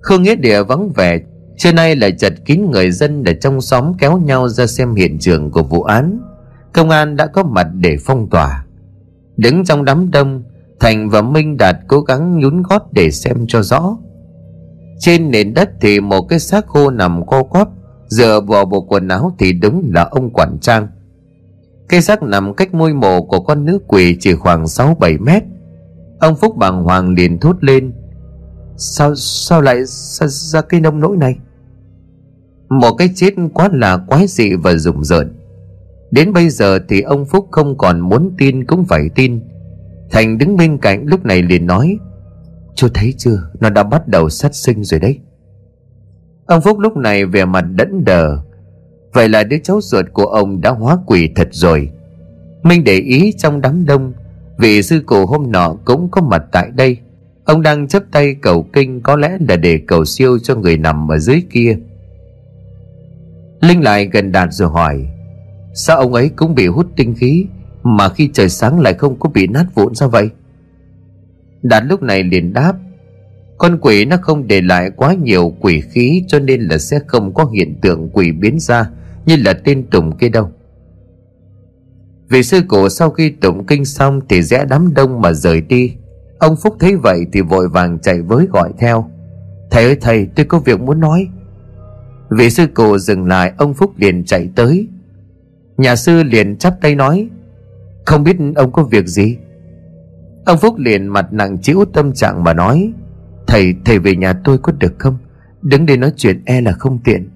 Khu 0.02 0.18
nghĩa 0.18 0.34
địa 0.34 0.62
vắng 0.62 0.92
vẻ, 0.92 1.18
Trưa 1.56 1.72
nay 1.72 1.96
lại 1.96 2.12
chật 2.12 2.32
kín 2.44 2.70
người 2.70 2.90
dân 2.90 3.24
để 3.24 3.34
trong 3.40 3.60
xóm 3.60 3.92
kéo 3.98 4.18
nhau 4.18 4.48
ra 4.48 4.66
xem 4.66 4.94
hiện 4.94 5.18
trường 5.18 5.50
của 5.50 5.62
vụ 5.62 5.82
án. 5.82 6.20
Công 6.72 6.90
an 6.90 7.16
đã 7.16 7.26
có 7.26 7.42
mặt 7.42 7.66
để 7.74 7.96
phong 8.00 8.30
tỏa. 8.30 8.64
Đứng 9.36 9.64
trong 9.64 9.84
đám 9.84 10.10
đông, 10.10 10.42
Thành 10.80 11.10
và 11.10 11.22
Minh 11.22 11.56
Đạt 11.56 11.76
cố 11.88 12.00
gắng 12.00 12.38
nhún 12.38 12.62
gót 12.62 12.92
để 12.92 13.10
xem 13.10 13.44
cho 13.48 13.62
rõ 13.62 13.96
trên 14.98 15.30
nền 15.30 15.54
đất 15.54 15.70
thì 15.80 16.00
một 16.00 16.22
cái 16.22 16.38
xác 16.38 16.66
khô 16.66 16.90
nằm 16.90 17.26
co 17.26 17.42
quắp 17.42 17.68
Dựa 18.08 18.40
vào 18.40 18.64
bộ 18.64 18.80
quần 18.80 19.08
áo 19.08 19.34
thì 19.38 19.52
đúng 19.52 19.90
là 19.94 20.02
ông 20.02 20.30
quản 20.30 20.58
trang. 20.60 20.88
Cái 21.88 22.02
xác 22.02 22.22
nằm 22.22 22.54
cách 22.54 22.74
môi 22.74 22.94
mộ 22.94 23.22
của 23.22 23.40
con 23.40 23.64
nữ 23.64 23.78
quỷ 23.86 24.16
chỉ 24.20 24.34
khoảng 24.34 24.64
6-7 24.64 25.20
mét. 25.20 25.42
Ông 26.20 26.36
Phúc 26.36 26.56
bàng 26.56 26.82
hoàng 26.82 27.14
liền 27.14 27.38
thốt 27.38 27.56
lên 27.60 27.92
Sao 28.76 29.14
sao 29.14 29.60
lại 29.60 29.84
ra, 29.84 30.26
ra 30.26 30.60
cái 30.60 30.80
nông 30.80 31.00
nỗi 31.00 31.16
này? 31.16 31.36
Một 32.68 32.94
cái 32.98 33.10
chết 33.14 33.34
quá 33.54 33.68
là 33.72 33.96
quái 33.96 34.26
dị 34.26 34.54
và 34.54 34.74
rùng 34.74 35.04
rợn. 35.04 35.34
Đến 36.10 36.32
bây 36.32 36.48
giờ 36.50 36.78
thì 36.88 37.00
ông 37.00 37.26
Phúc 37.26 37.48
không 37.50 37.78
còn 37.78 38.00
muốn 38.00 38.30
tin 38.38 38.64
cũng 38.64 38.84
phải 38.84 39.08
tin. 39.14 39.40
Thành 40.10 40.38
đứng 40.38 40.56
bên 40.56 40.78
cạnh 40.78 41.04
lúc 41.06 41.24
này 41.24 41.42
liền 41.42 41.66
nói 41.66 41.98
Chú 42.78 42.88
thấy 42.94 43.14
chưa? 43.18 43.50
Nó 43.60 43.70
đã 43.70 43.82
bắt 43.82 44.08
đầu 44.08 44.28
sát 44.28 44.54
sinh 44.54 44.84
rồi 44.84 45.00
đấy. 45.00 45.18
Ông 46.46 46.60
Phúc 46.60 46.78
lúc 46.78 46.96
này 46.96 47.24
về 47.24 47.44
mặt 47.44 47.60
đẫn 47.60 48.04
đờ. 48.04 48.36
Vậy 49.12 49.28
là 49.28 49.42
đứa 49.44 49.56
cháu 49.62 49.80
ruột 49.82 50.06
của 50.12 50.24
ông 50.24 50.60
đã 50.60 50.70
hóa 50.70 50.98
quỷ 51.06 51.30
thật 51.36 51.48
rồi. 51.50 51.90
Minh 52.62 52.84
để 52.84 52.98
ý 52.98 53.32
trong 53.38 53.60
đám 53.60 53.86
đông, 53.86 54.12
Vị 54.58 54.82
sư 54.82 55.02
cụ 55.06 55.26
hôm 55.26 55.52
nọ 55.52 55.76
cũng 55.84 56.08
có 56.10 56.20
mặt 56.20 56.42
tại 56.52 56.70
đây. 56.74 56.98
Ông 57.44 57.62
đang 57.62 57.88
chấp 57.88 58.02
tay 58.12 58.34
cầu 58.42 58.66
kinh, 58.72 59.00
Có 59.00 59.16
lẽ 59.16 59.38
là 59.48 59.56
để 59.56 59.80
cầu 59.86 60.04
siêu 60.04 60.38
cho 60.38 60.54
người 60.54 60.76
nằm 60.76 61.08
ở 61.10 61.18
dưới 61.18 61.42
kia. 61.50 61.78
Linh 63.60 63.82
lại 63.82 64.08
gần 64.12 64.32
đạt 64.32 64.48
rồi 64.52 64.68
hỏi, 64.68 65.06
Sao 65.74 65.96
ông 65.96 66.14
ấy 66.14 66.30
cũng 66.36 66.54
bị 66.54 66.66
hút 66.66 66.86
tinh 66.96 67.14
khí 67.14 67.46
Mà 67.82 68.08
khi 68.08 68.30
trời 68.32 68.48
sáng 68.48 68.80
lại 68.80 68.94
không 68.94 69.18
có 69.18 69.28
bị 69.28 69.46
nát 69.46 69.66
vụn 69.74 69.94
sao 69.94 70.08
vậy? 70.08 70.30
Đạt 71.62 71.84
lúc 71.84 72.02
này 72.02 72.22
liền 72.24 72.52
đáp, 72.52 72.72
Con 73.58 73.78
quỷ 73.80 74.04
nó 74.04 74.16
không 74.22 74.46
để 74.46 74.60
lại 74.60 74.90
quá 74.96 75.14
nhiều 75.14 75.54
quỷ 75.60 75.80
khí 75.80 76.24
Cho 76.28 76.38
nên 76.38 76.60
là 76.60 76.78
sẽ 76.78 76.98
không 77.06 77.34
có 77.34 77.44
hiện 77.44 77.74
tượng 77.80 78.08
quỷ 78.12 78.32
biến 78.32 78.58
ra, 78.60 78.90
Như 79.26 79.36
là 79.36 79.52
tên 79.52 79.86
Tùng 79.90 80.16
kia 80.16 80.28
đâu. 80.28 80.50
Vị 82.28 82.42
sư 82.42 82.60
cổ 82.68 82.88
sau 82.88 83.10
khi 83.10 83.30
tụng 83.30 83.66
kinh 83.66 83.84
xong 83.84 84.20
Thì 84.28 84.42
rẽ 84.42 84.64
đám 84.68 84.94
đông 84.94 85.20
mà 85.20 85.32
rời 85.32 85.60
đi. 85.60 85.94
Ông 86.38 86.56
Phúc 86.56 86.76
thấy 86.80 86.96
vậy 86.96 87.26
thì 87.32 87.40
vội 87.40 87.68
vàng 87.68 87.98
chạy 87.98 88.22
với 88.22 88.46
gọi 88.52 88.72
theo. 88.78 89.10
Thầy 89.70 89.84
ơi 89.84 89.96
thầy, 90.00 90.26
tôi 90.36 90.46
có 90.46 90.58
việc 90.58 90.80
muốn 90.80 91.00
nói. 91.00 91.28
Vị 92.30 92.50
sư 92.50 92.66
cổ 92.74 92.98
dừng 92.98 93.26
lại, 93.26 93.52
Ông 93.58 93.74
Phúc 93.74 93.92
liền 93.96 94.24
chạy 94.24 94.48
tới. 94.56 94.88
Nhà 95.76 95.96
sư 95.96 96.22
liền 96.22 96.56
chắp 96.56 96.74
tay 96.80 96.94
nói, 96.94 97.28
Không 98.06 98.24
biết 98.24 98.36
ông 98.56 98.72
có 98.72 98.82
việc 98.82 99.06
gì? 99.06 99.36
Ông 100.48 100.58
Phúc 100.58 100.78
liền 100.78 101.06
mặt 101.06 101.32
nặng 101.32 101.58
chịu 101.62 101.84
tâm 101.92 102.12
trạng 102.12 102.44
mà 102.44 102.54
nói 102.54 102.92
Thầy, 103.46 103.74
thầy 103.84 103.98
về 103.98 104.16
nhà 104.16 104.32
tôi 104.44 104.58
có 104.58 104.72
được 104.72 104.94
không? 104.98 105.18
Đứng 105.62 105.86
đây 105.86 105.96
nói 105.96 106.12
chuyện 106.16 106.42
e 106.44 106.60
là 106.60 106.72
không 106.72 106.98
tiện. 107.04 107.28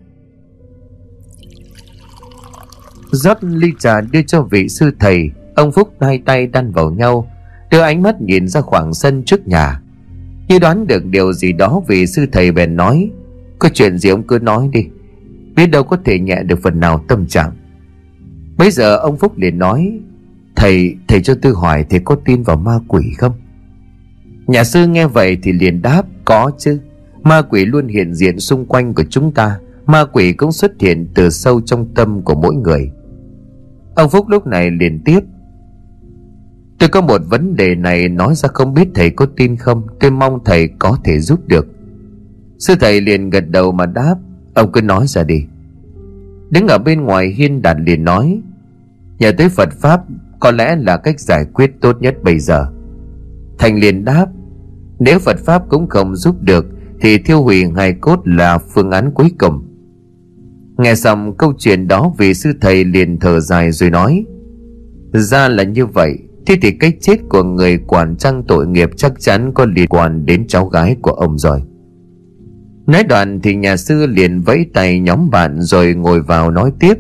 Rót 3.11 3.45
ly 3.45 3.69
trà 3.79 4.01
đưa 4.01 4.23
cho 4.23 4.43
vị 4.43 4.69
sư 4.69 4.91
thầy 5.01 5.31
Ông 5.55 5.73
Phúc 5.73 5.95
hai 6.01 6.23
tay 6.27 6.47
đan 6.47 6.73
vào 6.73 6.91
nhau 6.91 7.31
Đưa 7.71 7.81
ánh 7.81 8.03
mắt 8.03 8.21
nhìn 8.21 8.49
ra 8.49 8.61
khoảng 8.61 8.95
sân 8.95 9.23
trước 9.25 9.49
nhà. 9.49 9.81
Như 10.49 10.59
đoán 10.59 10.87
được 10.87 11.05
điều 11.05 11.33
gì 11.33 11.53
đó 11.53 11.83
Vị 11.89 12.07
sư 12.07 12.27
thầy 12.33 12.53
bèn 12.53 12.77
nói 12.77 13.11
Có 13.59 13.69
chuyện 13.75 13.99
gì 13.99 14.09
ông 14.09 14.23
cứ 14.23 14.39
nói 14.39 14.69
đi 14.73 14.87
Biết 15.57 15.67
đâu 15.67 15.85
có 15.85 15.97
thể 16.05 16.19
nhẹ 16.19 16.43
được 16.43 16.59
phần 16.63 16.81
nào 16.81 17.05
tâm 17.09 17.27
trạng. 17.27 17.53
Bây 18.59 18.71
giờ 18.71 18.97
ông 18.97 19.17
Phúc 19.17 19.39
liền 19.39 19.59
nói 19.59 20.01
Thầy, 20.57 20.97
thầy 21.09 21.23
cho 21.23 21.35
tôi 21.43 21.53
hỏi 21.55 21.85
thầy 21.91 22.01
có 22.05 22.17
tin 22.25 22.43
vào 22.43 22.57
ma 22.57 22.79
quỷ 22.89 23.03
không? 23.19 23.33
Nhà 24.47 24.65
sư 24.65 24.87
nghe 24.87 25.07
vậy 25.07 25.39
thì 25.43 25.53
liền 25.53 25.83
đáp 25.83 26.03
Có 26.25 26.51
chứ. 26.59 26.81
Ma 27.23 27.43
quỷ 27.43 27.65
luôn 27.65 27.89
hiện 27.89 28.15
diện 28.15 28.41
xung 28.41 28.67
quanh 28.67 28.95
của 28.95 29.05
chúng 29.11 29.33
ta. 29.33 29.59
Ma 29.87 30.05
quỷ 30.05 30.33
cũng 30.33 30.53
xuất 30.53 30.73
hiện 30.81 31.09
từ 31.15 31.31
sâu 31.31 31.61
trong 31.61 31.95
tâm 31.95 32.23
của 32.23 32.35
mỗi 32.35 32.55
người. 32.55 32.91
Ông 33.95 34.11
Phúc 34.11 34.29
lúc 34.29 34.47
này 34.47 34.71
liền 34.71 35.01
tiếp. 35.05 35.21
Tôi 36.79 36.89
có 36.89 37.01
một 37.01 37.21
vấn 37.31 37.57
đề 37.57 37.75
này 37.75 38.09
nói 38.09 38.35
ra 38.35 38.49
không 38.49 38.75
biết 38.75 38.89
thầy 38.95 39.11
có 39.11 39.27
tin 39.37 39.57
không? 39.57 39.83
Tôi 40.01 40.11
mong 40.11 40.39
thầy 40.45 40.69
có 40.79 40.99
thể 41.05 41.21
giúp 41.21 41.41
được. 41.47 41.67
Sư 42.59 42.75
thầy 42.81 43.01
liền 43.01 43.31
gật 43.31 43.49
đầu 43.49 43.73
mà 43.73 43.87
đáp. 43.87 44.15
Ông 44.55 44.73
cứ 44.73 44.83
nói 44.83 45.07
ra 45.07 45.23
đi. 45.23 45.45
Đứng 46.51 46.69
ở 46.69 46.79
bên 46.79 47.01
ngoài 47.01 47.29
hiên 47.29 47.63
đạt 47.63 47.77
liền 47.81 48.05
nói 48.05 48.41
Nhờ 49.23 49.33
tới 49.39 49.49
Phật 49.49 49.73
Pháp 49.73 50.03
có 50.43 50.51
lẽ 50.51 50.77
là 50.77 50.97
cách 50.97 51.21
giải 51.21 51.45
quyết 51.55 51.71
tốt 51.81 51.97
nhất 52.01 52.15
bây 52.23 52.39
giờ. 52.39 52.67
Thành 53.59 53.81
liền 53.81 54.05
đáp, 54.05 54.27
Nếu 54.99 55.19
Phật 55.19 55.37
Pháp 55.45 55.63
cũng 55.69 55.89
không 55.89 56.17
giúp 56.17 56.37
được, 56.41 56.67
Thì 57.01 57.19
thiêu 57.19 57.43
hủy 57.43 57.65
hài 57.77 57.93
cốt 57.93 58.21
là 58.25 58.59
phương 58.59 58.91
án 58.91 59.11
cuối 59.15 59.31
cùng. 59.39 59.69
Nghe 60.79 60.95
xong 60.95 61.37
câu 61.37 61.53
chuyện 61.59 61.89
đó, 61.89 62.15
Vị 62.19 62.35
sư 62.35 62.53
thầy 62.61 62.85
liền 62.85 63.19
thở 63.19 63.41
dài 63.41 63.73
rồi 63.73 63.91
nói, 63.91 64.25
Ra 65.13 65.49
là 65.49 65.63
như 65.63 65.87
vậy, 65.87 66.19
Thế 66.47 66.57
thì 66.63 66.71
cái 66.71 66.93
chết 67.01 67.17
của 67.29 67.43
người 67.43 67.79
quản 67.79 68.17
trăng 68.17 68.43
tội 68.49 68.67
nghiệp 68.67 68.91
Chắc 68.97 69.13
chắn 69.21 69.53
có 69.55 69.65
liên 69.65 69.89
quan 69.89 70.27
đến 70.27 70.47
cháu 70.49 70.67
gái 70.67 70.97
của 71.03 71.13
ông 71.13 71.39
rồi. 71.39 71.63
Nói 72.87 73.05
đoạn 73.05 73.41
thì 73.41 73.55
nhà 73.55 73.77
sư 73.77 74.07
liền 74.07 74.41
vẫy 74.41 74.67
tay 74.75 75.01
nhóm 75.01 75.31
bạn 75.31 75.61
Rồi 75.61 75.95
ngồi 75.95 76.23
vào 76.23 76.51
nói 76.51 76.73
tiếp, 76.81 76.95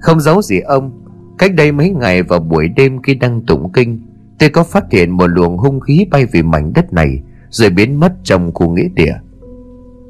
Không 0.00 0.20
giấu 0.20 0.42
gì 0.42 0.60
ông 0.60 1.03
Cách 1.44 1.54
đây 1.54 1.72
mấy 1.72 1.90
ngày 1.90 2.22
vào 2.22 2.40
buổi 2.40 2.68
đêm 2.68 3.02
khi 3.02 3.14
đang 3.14 3.46
tụng 3.46 3.72
kinh, 3.72 4.00
Tôi 4.38 4.48
có 4.48 4.64
phát 4.64 4.84
hiện 4.90 5.10
một 5.10 5.26
luồng 5.26 5.58
hung 5.58 5.80
khí 5.80 6.06
bay 6.10 6.26
về 6.26 6.42
mảnh 6.42 6.72
đất 6.72 6.92
này, 6.92 7.22
Rồi 7.50 7.70
biến 7.70 8.00
mất 8.00 8.12
trong 8.22 8.54
khu 8.54 8.70
nghĩa 8.70 8.88
địa. 8.94 9.14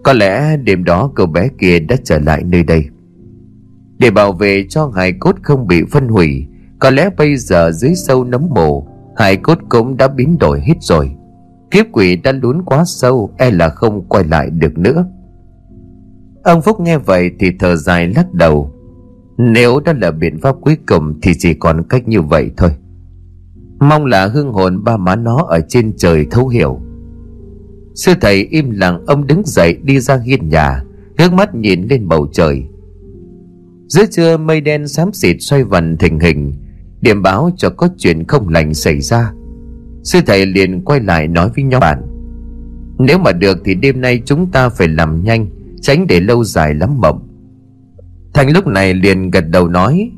Có 0.04 0.12
lẽ 0.12 0.56
đêm 0.56 0.84
đó 0.84 1.10
cậu 1.14 1.26
bé 1.26 1.48
kia 1.58 1.78
đã 1.78 1.96
trở 2.04 2.18
lại 2.18 2.42
nơi 2.44 2.62
đây. 2.62 2.84
Để 3.98 4.10
bảo 4.10 4.32
vệ 4.32 4.64
cho 4.68 4.92
hài 4.96 5.12
cốt 5.12 5.36
không 5.42 5.66
bị 5.66 5.82
phân 5.90 6.08
hủy, 6.08 6.46
Có 6.78 6.90
lẽ 6.90 7.10
bây 7.16 7.36
giờ 7.36 7.70
dưới 7.72 7.94
sâu 7.94 8.24
nấm 8.24 8.46
mồ, 8.50 8.86
hài 9.16 9.36
cốt 9.36 9.58
cũng 9.68 9.96
đã 9.96 10.08
biến 10.08 10.38
đổi 10.38 10.60
hết 10.60 10.76
rồi. 10.80 11.10
Kiếp 11.70 11.86
quỷ 11.92 12.16
đã 12.16 12.32
lún 12.32 12.62
quá 12.62 12.84
sâu 12.86 13.30
E 13.38 13.50
là 13.50 13.68
không 13.68 14.04
quay 14.08 14.24
lại 14.24 14.50
được 14.50 14.78
nữa. 14.78 15.06
Ông 16.42 16.62
Phúc 16.62 16.80
nghe 16.80 16.98
vậy 16.98 17.30
thì 17.38 17.50
thở 17.58 17.76
dài 17.76 18.08
lắc 18.08 18.32
đầu. 18.32 18.73
Nếu 19.38 19.80
đó 19.80 19.92
là 20.00 20.10
biện 20.10 20.38
pháp 20.38 20.56
cuối 20.60 20.76
cùng 20.86 21.20
Thì 21.22 21.32
chỉ 21.38 21.54
còn 21.54 21.82
cách 21.88 22.08
như 22.08 22.22
vậy 22.22 22.50
thôi. 22.56 22.70
Mong 23.80 24.04
là 24.04 24.26
hương 24.26 24.52
hồn 24.52 24.84
ba 24.84 24.96
má 24.96 25.16
nó 25.16 25.36
Ở 25.48 25.60
trên 25.68 25.96
trời 25.96 26.26
thấu 26.30 26.48
hiểu. 26.48 26.80
Sư 27.94 28.12
thầy 28.20 28.44
im 28.44 28.70
lặng 28.70 29.04
Ông 29.06 29.26
đứng 29.26 29.42
dậy 29.44 29.78
đi 29.82 30.00
ra 30.00 30.16
hiên 30.16 30.48
nhà, 30.48 30.82
Ngước 31.18 31.32
mắt 31.32 31.54
nhìn 31.54 31.82
lên 31.82 32.08
bầu 32.08 32.26
trời. 32.32 32.64
Giữa 33.88 34.06
trưa 34.10 34.36
mây 34.36 34.60
đen 34.60 34.88
xám 34.88 35.12
xịt 35.12 35.36
xoay 35.40 35.64
vần 35.64 35.96
thình 35.96 36.20
hình, 36.20 36.52
Điểm 37.00 37.22
báo 37.22 37.50
cho 37.56 37.70
có 37.70 37.88
chuyện 37.98 38.24
không 38.24 38.48
lành 38.48 38.74
xảy 38.74 39.00
ra. 39.00 39.32
Sư 40.04 40.18
thầy 40.26 40.46
liền 40.46 40.84
quay 40.84 41.00
lại 41.00 41.28
nói 41.28 41.50
với 41.56 41.64
nhóm 41.64 41.80
bạn, 41.80 42.02
Nếu 42.98 43.18
mà 43.18 43.32
được 43.32 43.58
thì 43.64 43.74
đêm 43.74 44.00
nay 44.00 44.22
chúng 44.24 44.50
ta 44.50 44.68
phải 44.68 44.88
làm 44.88 45.24
nhanh, 45.24 45.46
Tránh 45.80 46.06
để 46.06 46.20
lâu 46.20 46.44
dài 46.44 46.74
lắm 46.74 47.00
mộng. 47.00 47.33
Thành 48.34 48.52
lúc 48.52 48.66
này 48.66 48.94
liền 48.94 49.30
gật 49.30 49.48
đầu 49.48 49.68
nói, 49.68 50.10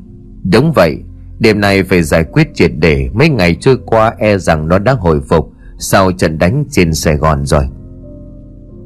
Đúng 0.51 0.71
vậy, 0.75 0.97
Đêm 1.39 1.61
nay 1.61 1.83
phải 1.83 2.03
giải 2.03 2.23
quyết 2.23 2.47
triệt 2.53 2.71
để, 2.77 3.09
Mấy 3.13 3.29
ngày 3.29 3.55
trôi 3.55 3.77
qua 3.85 4.13
e 4.17 4.37
rằng 4.37 4.67
nó 4.67 4.79
đã 4.79 4.93
hồi 4.93 5.21
phục 5.29 5.51
Sau 5.79 6.11
trận 6.11 6.39
đánh 6.39 6.65
trên 6.69 6.93
Sài 6.93 7.15
Gòn 7.15 7.45
rồi. 7.45 7.63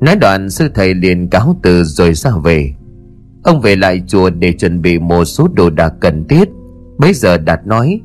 Nói 0.01 0.15
đoạn, 0.15 0.49
sư 0.49 0.69
thầy 0.73 0.93
liền 0.93 1.29
cáo 1.29 1.55
từ 1.63 1.83
rồi 1.83 2.13
ra 2.13 2.31
về. 2.43 2.73
Ông 3.43 3.61
về 3.61 3.75
lại 3.75 4.03
chùa 4.07 4.29
để 4.29 4.53
chuẩn 4.53 4.81
bị 4.81 4.99
một 4.99 5.25
số 5.25 5.47
đồ 5.53 5.69
đạc 5.69 5.93
cần 5.99 6.27
thiết. 6.27 6.49
Bây 6.97 7.13
giờ 7.13 7.37
Đạt 7.37 7.67
nói, 7.67 8.01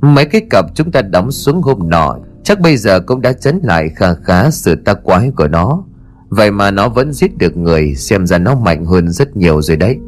Mấy 0.00 0.24
cái 0.24 0.40
cặp 0.50 0.64
chúng 0.74 0.90
ta 0.90 1.02
đóng 1.02 1.30
xuống 1.30 1.62
hôm 1.62 1.90
nọ, 1.90 2.16
Chắc 2.44 2.60
bây 2.60 2.76
giờ 2.76 3.00
cũng 3.00 3.20
đã 3.20 3.32
chấn 3.32 3.60
lại 3.62 3.88
khá 3.96 4.14
khá 4.14 4.50
sự 4.50 4.74
ta 4.74 4.94
quái 4.94 5.30
của 5.36 5.48
nó. 5.48 5.84
Vậy 6.28 6.50
mà 6.50 6.70
nó 6.70 6.88
vẫn 6.88 7.12
giết 7.12 7.38
được 7.38 7.56
người, 7.56 7.94
Xem 7.94 8.26
ra 8.26 8.38
nó 8.38 8.54
mạnh 8.54 8.84
hơn 8.84 9.08
rất 9.08 9.36
nhiều 9.36 9.62
rồi 9.62 9.76
đấy. 9.76 9.98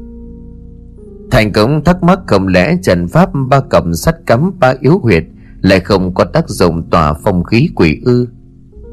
Thành 1.30 1.52
cũng 1.52 1.84
thắc 1.84 2.02
mắc 2.02 2.20
không 2.26 2.48
lẽ 2.48 2.76
trần 2.82 3.08
pháp 3.08 3.30
ba 3.48 3.60
cầm 3.60 3.94
sắt 3.94 4.16
cắm 4.26 4.50
ba 4.60 4.74
yếu 4.80 4.98
huyệt, 4.98 5.24
Lại 5.60 5.80
không 5.80 6.14
có 6.14 6.24
tác 6.24 6.48
dụng 6.48 6.90
tỏa 6.90 7.14
phong 7.24 7.44
khí 7.44 7.68
quỷ 7.74 8.00
ư. 8.04 8.28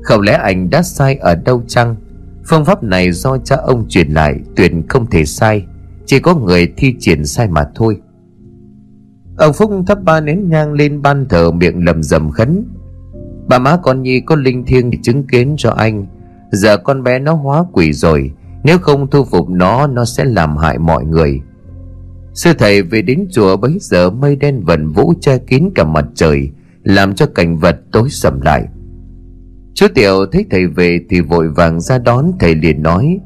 Không 0.01 0.21
lẽ 0.21 0.33
anh 0.33 0.69
đã 0.69 0.83
sai 0.83 1.15
ở 1.15 1.35
đâu 1.35 1.63
chăng? 1.67 1.95
Phương 2.45 2.65
pháp 2.65 2.83
này 2.83 3.11
do 3.11 3.37
cha 3.37 3.55
ông 3.55 3.85
truyền 3.89 4.11
lại, 4.11 4.39
Tuyệt 4.55 4.71
không 4.89 5.05
thể 5.05 5.25
sai. 5.25 5.65
Chỉ 6.05 6.19
có 6.19 6.35
người 6.35 6.73
thi 6.77 6.95
triển 6.99 7.25
sai 7.25 7.47
mà 7.47 7.63
thôi. 7.75 8.01
Ông 9.37 9.53
Phúc 9.53 9.71
thắp 9.87 10.03
ba 10.03 10.21
nén 10.21 10.49
nhang 10.49 10.73
lên 10.73 11.01
ban 11.01 11.25
thờ, 11.29 11.51
miệng 11.51 11.85
lầm 11.85 12.03
rầm 12.03 12.31
khấn. 12.31 12.65
Bà 13.47 13.59
má 13.59 13.77
con 13.83 14.01
Nhi 14.01 14.19
có 14.19 14.35
linh 14.35 14.65
thiêng 14.65 14.91
thì 14.91 14.97
chứng 15.03 15.27
kiến 15.27 15.55
cho 15.57 15.71
anh. 15.71 16.05
Giờ 16.51 16.77
con 16.77 17.03
bé 17.03 17.19
nó 17.19 17.33
hóa 17.33 17.65
quỷ 17.71 17.93
rồi, 17.93 18.31
Nếu 18.63 18.77
không 18.77 19.09
thu 19.09 19.23
phục 19.23 19.49
nó 19.49 19.87
Nó 19.87 20.05
sẽ 20.05 20.25
làm 20.25 20.57
hại 20.57 20.77
mọi 20.79 21.05
người. 21.05 21.41
Sư 22.33 22.53
thầy 22.59 22.81
về 22.81 23.01
đến 23.01 23.27
chùa 23.31 23.57
bấy 23.57 23.77
giờ 23.79 24.09
Mây 24.09 24.35
đen 24.35 24.61
vần 24.65 24.87
vũ 24.87 25.13
che 25.21 25.37
kín 25.37 25.69
cả 25.75 25.83
mặt 25.83 26.05
trời, 26.15 26.49
Làm 26.83 27.15
cho 27.15 27.25
cảnh 27.25 27.57
vật 27.57 27.75
tối 27.91 28.09
sầm 28.09 28.41
lại. 28.41 28.65
Chú 29.73 29.87
Tiểu 29.95 30.25
thấy 30.31 30.45
thầy 30.49 30.67
về 30.67 30.99
Thì 31.09 31.21
vội 31.21 31.49
vàng 31.49 31.81
ra 31.81 31.97
đón 31.97 32.31
thầy 32.39 32.55
liền 32.55 32.83
nói, 32.83 33.19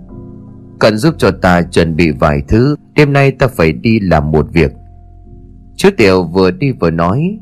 Cần 0.80 0.98
giúp 0.98 1.16
cho 1.18 1.32
ta 1.32 1.62
chuẩn 1.62 1.96
bị 1.96 2.12
vài 2.12 2.42
thứ, 2.48 2.76
Đêm 2.96 3.14
nay 3.14 3.32
ta 3.32 3.48
phải 3.48 3.72
đi 3.72 4.00
làm 4.00 4.32
một 4.32 4.48
việc. 4.54 4.72
Chú 5.76 5.90
Tiểu 5.98 6.24
vừa 6.24 6.52
đi 6.52 6.72
vừa 6.72 6.92
nói, 6.92 7.40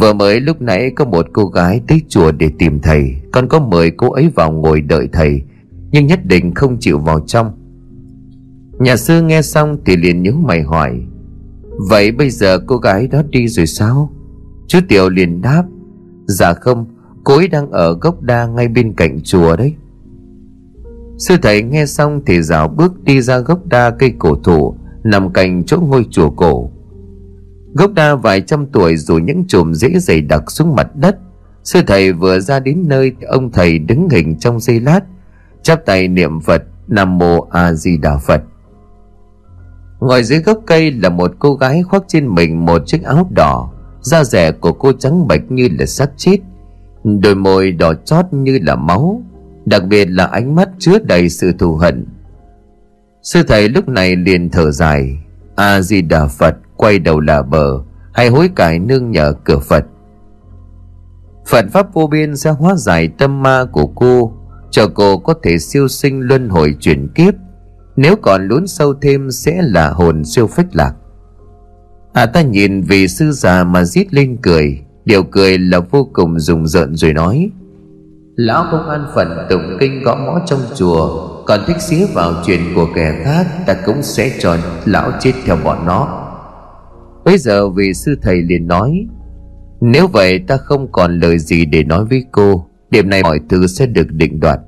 Vừa 0.00 0.12
mới 0.12 0.40
lúc 0.40 0.62
nãy 0.62 0.90
có 0.96 1.04
một 1.04 1.26
cô 1.32 1.46
gái 1.46 1.80
tới 1.88 2.02
chùa 2.08 2.32
để 2.32 2.50
tìm 2.58 2.80
thầy 2.80 3.14
Con 3.32 3.48
có 3.48 3.60
mời 3.60 3.90
cô 3.90 4.12
ấy 4.12 4.28
vào 4.34 4.52
ngồi 4.52 4.80
đợi 4.80 5.08
thầy, 5.12 5.42
Nhưng 5.90 6.06
nhất 6.06 6.24
định 6.24 6.54
không 6.54 6.76
chịu 6.80 6.98
vào 6.98 7.20
trong. 7.20 7.59
Nhà 8.80 8.96
sư 8.96 9.22
nghe 9.22 9.42
xong 9.42 9.76
thì 9.86 9.96
liền 9.96 10.22
nhíu 10.22 10.32
mày 10.32 10.62
hỏi, 10.62 11.00
Vậy 11.88 12.12
bây 12.12 12.30
giờ 12.30 12.58
cô 12.66 12.76
gái 12.76 13.08
đó 13.08 13.22
đi 13.30 13.48
rồi 13.48 13.66
sao? 13.66 14.10
Chú 14.66 14.78
Tiểu 14.88 15.08
liền 15.08 15.42
đáp 15.42 15.64
Dạ 16.26 16.54
không, 16.54 16.86
Cô 17.24 17.36
ấy 17.36 17.48
đang 17.48 17.70
ở 17.70 17.98
gốc 18.00 18.22
đa 18.22 18.46
ngay 18.46 18.68
bên 18.68 18.94
cạnh 18.94 19.20
chùa 19.24 19.56
đấy. 19.56 19.74
Sư 21.18 21.36
thầy 21.42 21.62
nghe 21.62 21.86
xong 21.86 22.22
thì 22.26 22.42
rào 22.42 22.68
bước 22.68 23.04
đi 23.04 23.22
ra 23.22 23.38
gốc 23.38 23.66
đa 23.66 23.90
cây 23.90 24.12
cổ 24.18 24.34
thụ, 24.34 24.74
Nằm 25.04 25.32
cạnh 25.32 25.64
chỗ 25.64 25.80
ngôi 25.80 26.06
chùa 26.10 26.30
cổ. 26.30 26.70
Gốc 27.74 27.92
đa 27.94 28.14
vài 28.14 28.40
trăm 28.40 28.66
tuổi 28.66 28.96
rồi 28.96 29.20
những 29.20 29.44
chùm 29.48 29.72
rễ 29.72 29.98
dày 29.98 30.20
đặc 30.20 30.50
xuống 30.50 30.74
mặt 30.74 30.96
đất, 30.96 31.18
Sư 31.64 31.80
thầy 31.86 32.12
vừa 32.12 32.40
ra 32.40 32.60
đến 32.60 32.84
nơi 32.86 33.12
Ông 33.28 33.52
thầy 33.52 33.78
đứng 33.78 34.08
hình 34.08 34.38
trong 34.38 34.60
giây 34.60 34.80
lát, 34.80 35.00
Chắp 35.62 35.86
tay 35.86 36.08
niệm 36.08 36.40
Phật, 36.40 36.62
Nam 36.88 37.18
Mô 37.18 37.40
A 37.40 37.72
Di 37.72 37.96
Đà 37.96 38.16
Phật. 38.18 38.42
Ngồi 40.00 40.22
dưới 40.22 40.38
gốc 40.38 40.58
cây 40.66 40.92
là 40.92 41.08
một 41.08 41.32
cô 41.38 41.54
gái 41.54 41.82
khoác 41.82 42.04
trên 42.08 42.34
mình 42.34 42.66
một 42.66 42.82
chiếc 42.86 43.02
áo 43.02 43.28
đỏ, 43.30 43.70
Da 44.00 44.24
rẻ 44.24 44.52
của 44.52 44.72
cô 44.72 44.92
trắng 44.92 45.28
bệch 45.28 45.50
như 45.50 45.68
là 45.78 45.86
xác 45.86 46.10
chết. 46.16 46.36
Đôi 47.04 47.34
môi 47.34 47.72
đỏ 47.72 47.94
chót 47.94 48.24
như 48.32 48.58
là 48.62 48.76
máu, 48.76 49.22
Đặc 49.64 49.84
biệt 49.84 50.04
là 50.04 50.24
ánh 50.24 50.54
mắt 50.54 50.68
chứa 50.78 50.98
đầy 50.98 51.28
sự 51.28 51.52
thù 51.58 51.76
hận. 51.76 52.06
Sư 53.22 53.42
thầy 53.48 53.68
lúc 53.68 53.88
này 53.88 54.16
liền 54.16 54.50
thở 54.50 54.70
dài. 54.70 55.18
A-di-đà 55.56 56.26
Phật 56.26 56.56
quay 56.76 56.98
đầu 56.98 57.20
là 57.20 57.42
bờ, 57.42 57.78
Hay 58.12 58.28
hối 58.28 58.50
cải 58.56 58.78
nương 58.78 59.10
nhờ 59.10 59.32
cửa 59.44 59.58
Phật. 59.58 59.84
Phật 61.46 61.64
Pháp 61.72 61.94
vô 61.94 62.06
biên 62.06 62.36
sẽ 62.36 62.50
hóa 62.50 62.74
giải 62.74 63.08
tâm 63.18 63.42
ma 63.42 63.64
của 63.72 63.86
cô, 63.86 64.32
Cho 64.70 64.88
cô 64.94 65.18
có 65.18 65.34
thể 65.42 65.58
siêu 65.58 65.88
sinh 65.88 66.20
luân 66.20 66.48
hồi 66.48 66.74
chuyển 66.80 67.08
kiếp. 67.08 67.34
Nếu 67.96 68.16
còn 68.16 68.48
lún 68.48 68.66
sâu 68.66 68.94
thêm 69.02 69.30
sẽ 69.30 69.62
là 69.62 69.90
hồn 69.90 70.24
siêu 70.24 70.46
phách 70.46 70.76
lạc. 70.76 70.92
À 72.12 72.26
ta 72.26 72.42
nhìn 72.42 72.82
vì 72.82 73.08
sư 73.08 73.32
già 73.32 73.64
mà 73.64 73.84
rít 73.84 74.14
lên 74.14 74.36
cười. 74.42 74.80
Điều 75.04 75.22
cười 75.22 75.58
là 75.58 75.80
vô 75.80 76.08
cùng 76.12 76.40
rùng 76.40 76.66
rợn 76.66 76.96
rồi 76.96 77.12
nói, 77.12 77.50
Lão 78.36 78.64
không 78.70 78.88
an 78.88 79.06
phận 79.14 79.28
tụng 79.50 79.76
kinh 79.80 80.02
gõ 80.02 80.14
mõ 80.14 80.38
trong 80.46 80.60
chùa, 80.76 81.28
Còn 81.46 81.60
thích 81.66 81.80
xía 81.80 82.06
vào 82.14 82.32
chuyện 82.46 82.60
của 82.74 82.88
kẻ 82.94 83.20
khác, 83.24 83.46
Ta 83.66 83.76
cũng 83.86 84.02
sẽ 84.02 84.32
cho 84.38 84.56
lão 84.84 85.12
chết 85.20 85.32
theo 85.44 85.56
bọn 85.64 85.86
nó. 85.86 86.26
Bây 87.24 87.38
giờ 87.38 87.68
vị 87.68 87.94
sư 87.94 88.16
thầy 88.22 88.42
liền 88.42 88.66
nói, 88.66 89.06
Nếu 89.80 90.06
vậy 90.06 90.38
ta 90.38 90.56
không 90.56 90.92
còn 90.92 91.20
lời 91.20 91.38
gì 91.38 91.64
để 91.64 91.84
nói 91.84 92.04
với 92.04 92.24
cô. 92.32 92.66
Điểm 92.90 93.08
này 93.10 93.22
mọi 93.22 93.40
thứ 93.48 93.66
sẽ 93.66 93.86
được 93.86 94.12
định 94.12 94.40
đoạt. 94.40 94.60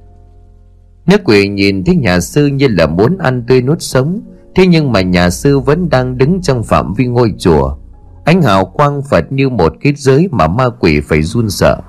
Nếu 1.06 1.18
quỷ 1.24 1.48
nhìn 1.48 1.84
thấy 1.84 1.96
nhà 1.96 2.20
sư 2.20 2.46
như 2.46 2.68
là 2.68 2.86
muốn 2.86 3.18
ăn 3.18 3.44
tươi 3.46 3.62
nuốt 3.62 3.82
sống, 3.82 4.20
Thế 4.54 4.66
nhưng 4.66 4.92
mà 4.92 5.00
nhà 5.00 5.30
sư 5.30 5.58
vẫn 5.58 5.88
đang 5.90 6.18
đứng 6.18 6.40
trong 6.42 6.62
phạm 6.62 6.94
vi 6.94 7.06
ngôi 7.06 7.34
chùa. 7.38 7.76
Ánh 8.24 8.42
hào 8.42 8.64
quang 8.64 9.02
Phật 9.02 9.32
như 9.32 9.48
một 9.48 9.72
kết 9.80 9.98
giới 9.98 10.28
mà 10.30 10.48
ma 10.48 10.68
quỷ 10.80 11.00
phải 11.00 11.22
run 11.22 11.50
sợ. 11.50 11.80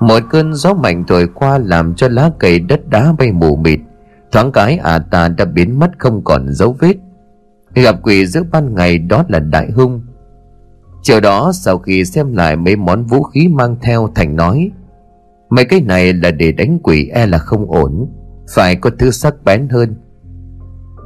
Một 0.00 0.22
cơn 0.30 0.54
gió 0.54 0.74
mạnh 0.74 1.04
thổi 1.08 1.28
qua 1.34 1.58
làm 1.58 1.94
cho 1.94 2.08
lá 2.08 2.30
cây 2.38 2.58
đất 2.58 2.88
đá 2.88 3.12
bay 3.18 3.32
mù 3.32 3.56
mịt. 3.56 3.80
Thoáng 4.32 4.52
cái 4.52 4.78
à 4.78 4.98
ta 4.98 5.28
đã 5.28 5.44
biến 5.44 5.78
mất 5.78 5.90
không 5.98 6.24
còn 6.24 6.46
dấu 6.48 6.76
vết. 6.78 6.94
Gặp 7.74 7.96
quỷ 8.02 8.26
giữa 8.26 8.42
ban 8.52 8.74
ngày 8.74 8.98
đó 8.98 9.24
là 9.28 9.38
đại 9.38 9.70
hung. 9.70 10.00
Chiều 11.02 11.20
đó, 11.20 11.52
sau 11.54 11.78
khi 11.78 12.04
xem 12.04 12.32
lại 12.32 12.56
mấy 12.56 12.76
món 12.76 13.04
vũ 13.04 13.22
khí 13.22 13.48
mang 13.48 13.76
theo, 13.82 14.08
Thành 14.14 14.36
nói, 14.36 14.70
Mấy 15.50 15.64
cái 15.64 15.80
này 15.80 16.12
là 16.12 16.30
để 16.30 16.52
đánh 16.52 16.78
quỷ 16.82 17.08
e 17.08 17.26
là 17.26 17.38
không 17.38 17.70
ổn. 17.70 18.08
Phải 18.54 18.76
có 18.76 18.90
thứ 18.98 19.10
sắc 19.10 19.34
bén 19.44 19.68
hơn. 19.68 19.94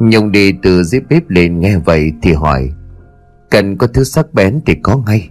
Nhung 0.00 0.32
đi 0.32 0.52
từ 0.62 0.82
dưới 0.82 1.00
bếp 1.10 1.30
lên 1.30 1.60
nghe 1.60 1.78
vậy 1.78 2.12
thì 2.22 2.32
hỏi, 2.32 2.70
Cần 3.50 3.78
có 3.78 3.86
thứ 3.86 4.04
sắc 4.04 4.34
bén 4.34 4.60
thì 4.66 4.74
có 4.82 4.96
ngay. 5.06 5.30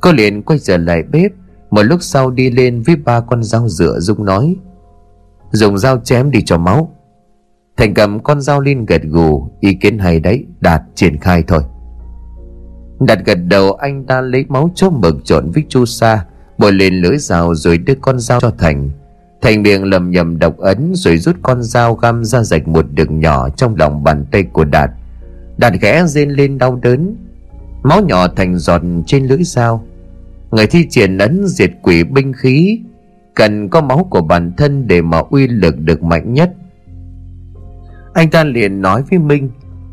Cô 0.00 0.12
liền 0.12 0.42
quay 0.42 0.58
trở 0.58 0.76
lại 0.76 1.02
bếp, 1.02 1.32
Một 1.70 1.82
lúc 1.82 2.02
sau 2.02 2.30
đi 2.30 2.50
lên 2.50 2.82
với 2.82 2.96
ba 2.96 3.20
con 3.20 3.42
dao 3.42 3.68
dựa 3.68 3.98
Dung 4.00 4.24
nói, 4.24 4.56
Dùng 5.50 5.78
dao 5.78 5.98
chém 5.98 6.30
đi 6.30 6.42
cho 6.42 6.58
máu. 6.58 6.96
Thành 7.76 7.94
cầm 7.94 8.22
con 8.22 8.40
dao 8.40 8.60
lên 8.60 8.86
gật 8.86 9.02
gù, 9.02 9.50
Ý 9.60 9.74
kiến 9.74 9.98
hay 9.98 10.20
đấy, 10.20 10.46
Đạt 10.60 10.82
triển 10.94 11.18
khai 11.18 11.42
thôi. 11.46 11.62
Đạt 13.00 13.18
gật 13.24 13.38
đầu, 13.48 13.72
anh 13.72 14.06
ta 14.06 14.20
lấy 14.20 14.44
máu 14.48 14.70
chốt 14.74 14.90
mực 14.90 15.24
trộn 15.24 15.50
với 15.50 15.64
chu 15.68 15.84
sa 15.84 16.24
Bồi 16.58 16.72
lên 16.72 16.94
lưỡi 16.94 17.18
dao 17.18 17.54
rồi 17.54 17.78
đưa 17.78 17.94
con 17.94 18.18
dao 18.18 18.40
cho 18.40 18.50
Thành. 18.58 18.90
Thành 19.44 19.62
miệng 19.62 19.84
lầm 19.84 20.10
nhầm 20.10 20.38
độc 20.38 20.58
ấn 20.58 20.92
Rồi 20.94 21.18
rút 21.18 21.36
con 21.42 21.62
dao 21.62 21.94
găm 21.94 22.24
ra 22.24 22.42
rạch 22.42 22.68
một 22.68 22.86
đường 22.92 23.20
nhỏ 23.20 23.48
Trong 23.48 23.76
lòng 23.76 24.04
bàn 24.04 24.24
tay 24.30 24.42
của 24.42 24.64
Đạt. 24.64 24.90
Đạt 25.56 25.72
ghé 25.80 26.04
rên 26.06 26.30
lên 26.30 26.58
đau 26.58 26.76
đớn, 26.82 27.16
Máu 27.82 28.00
nhỏ 28.00 28.28
thành 28.28 28.58
giọt 28.58 28.82
trên 29.06 29.26
lưỡi 29.26 29.42
dao. 29.44 29.84
Người 30.50 30.66
thi 30.66 30.86
triển 30.90 31.18
ấn 31.18 31.46
diệt 31.46 31.70
quỷ 31.82 32.04
binh 32.04 32.32
khí, 32.32 32.80
Cần 33.34 33.68
có 33.68 33.80
máu 33.80 34.06
của 34.10 34.20
bản 34.20 34.52
thân 34.56 34.86
để 34.86 35.02
mà 35.02 35.18
uy 35.30 35.46
lực 35.46 35.78
được 35.78 36.02
mạnh 36.02 36.32
nhất. 36.32 36.50
Anh 38.14 38.30
ta 38.30 38.44
liền 38.44 38.82
nói 38.82 39.02
với 39.10 39.18
Minh, 39.18 39.50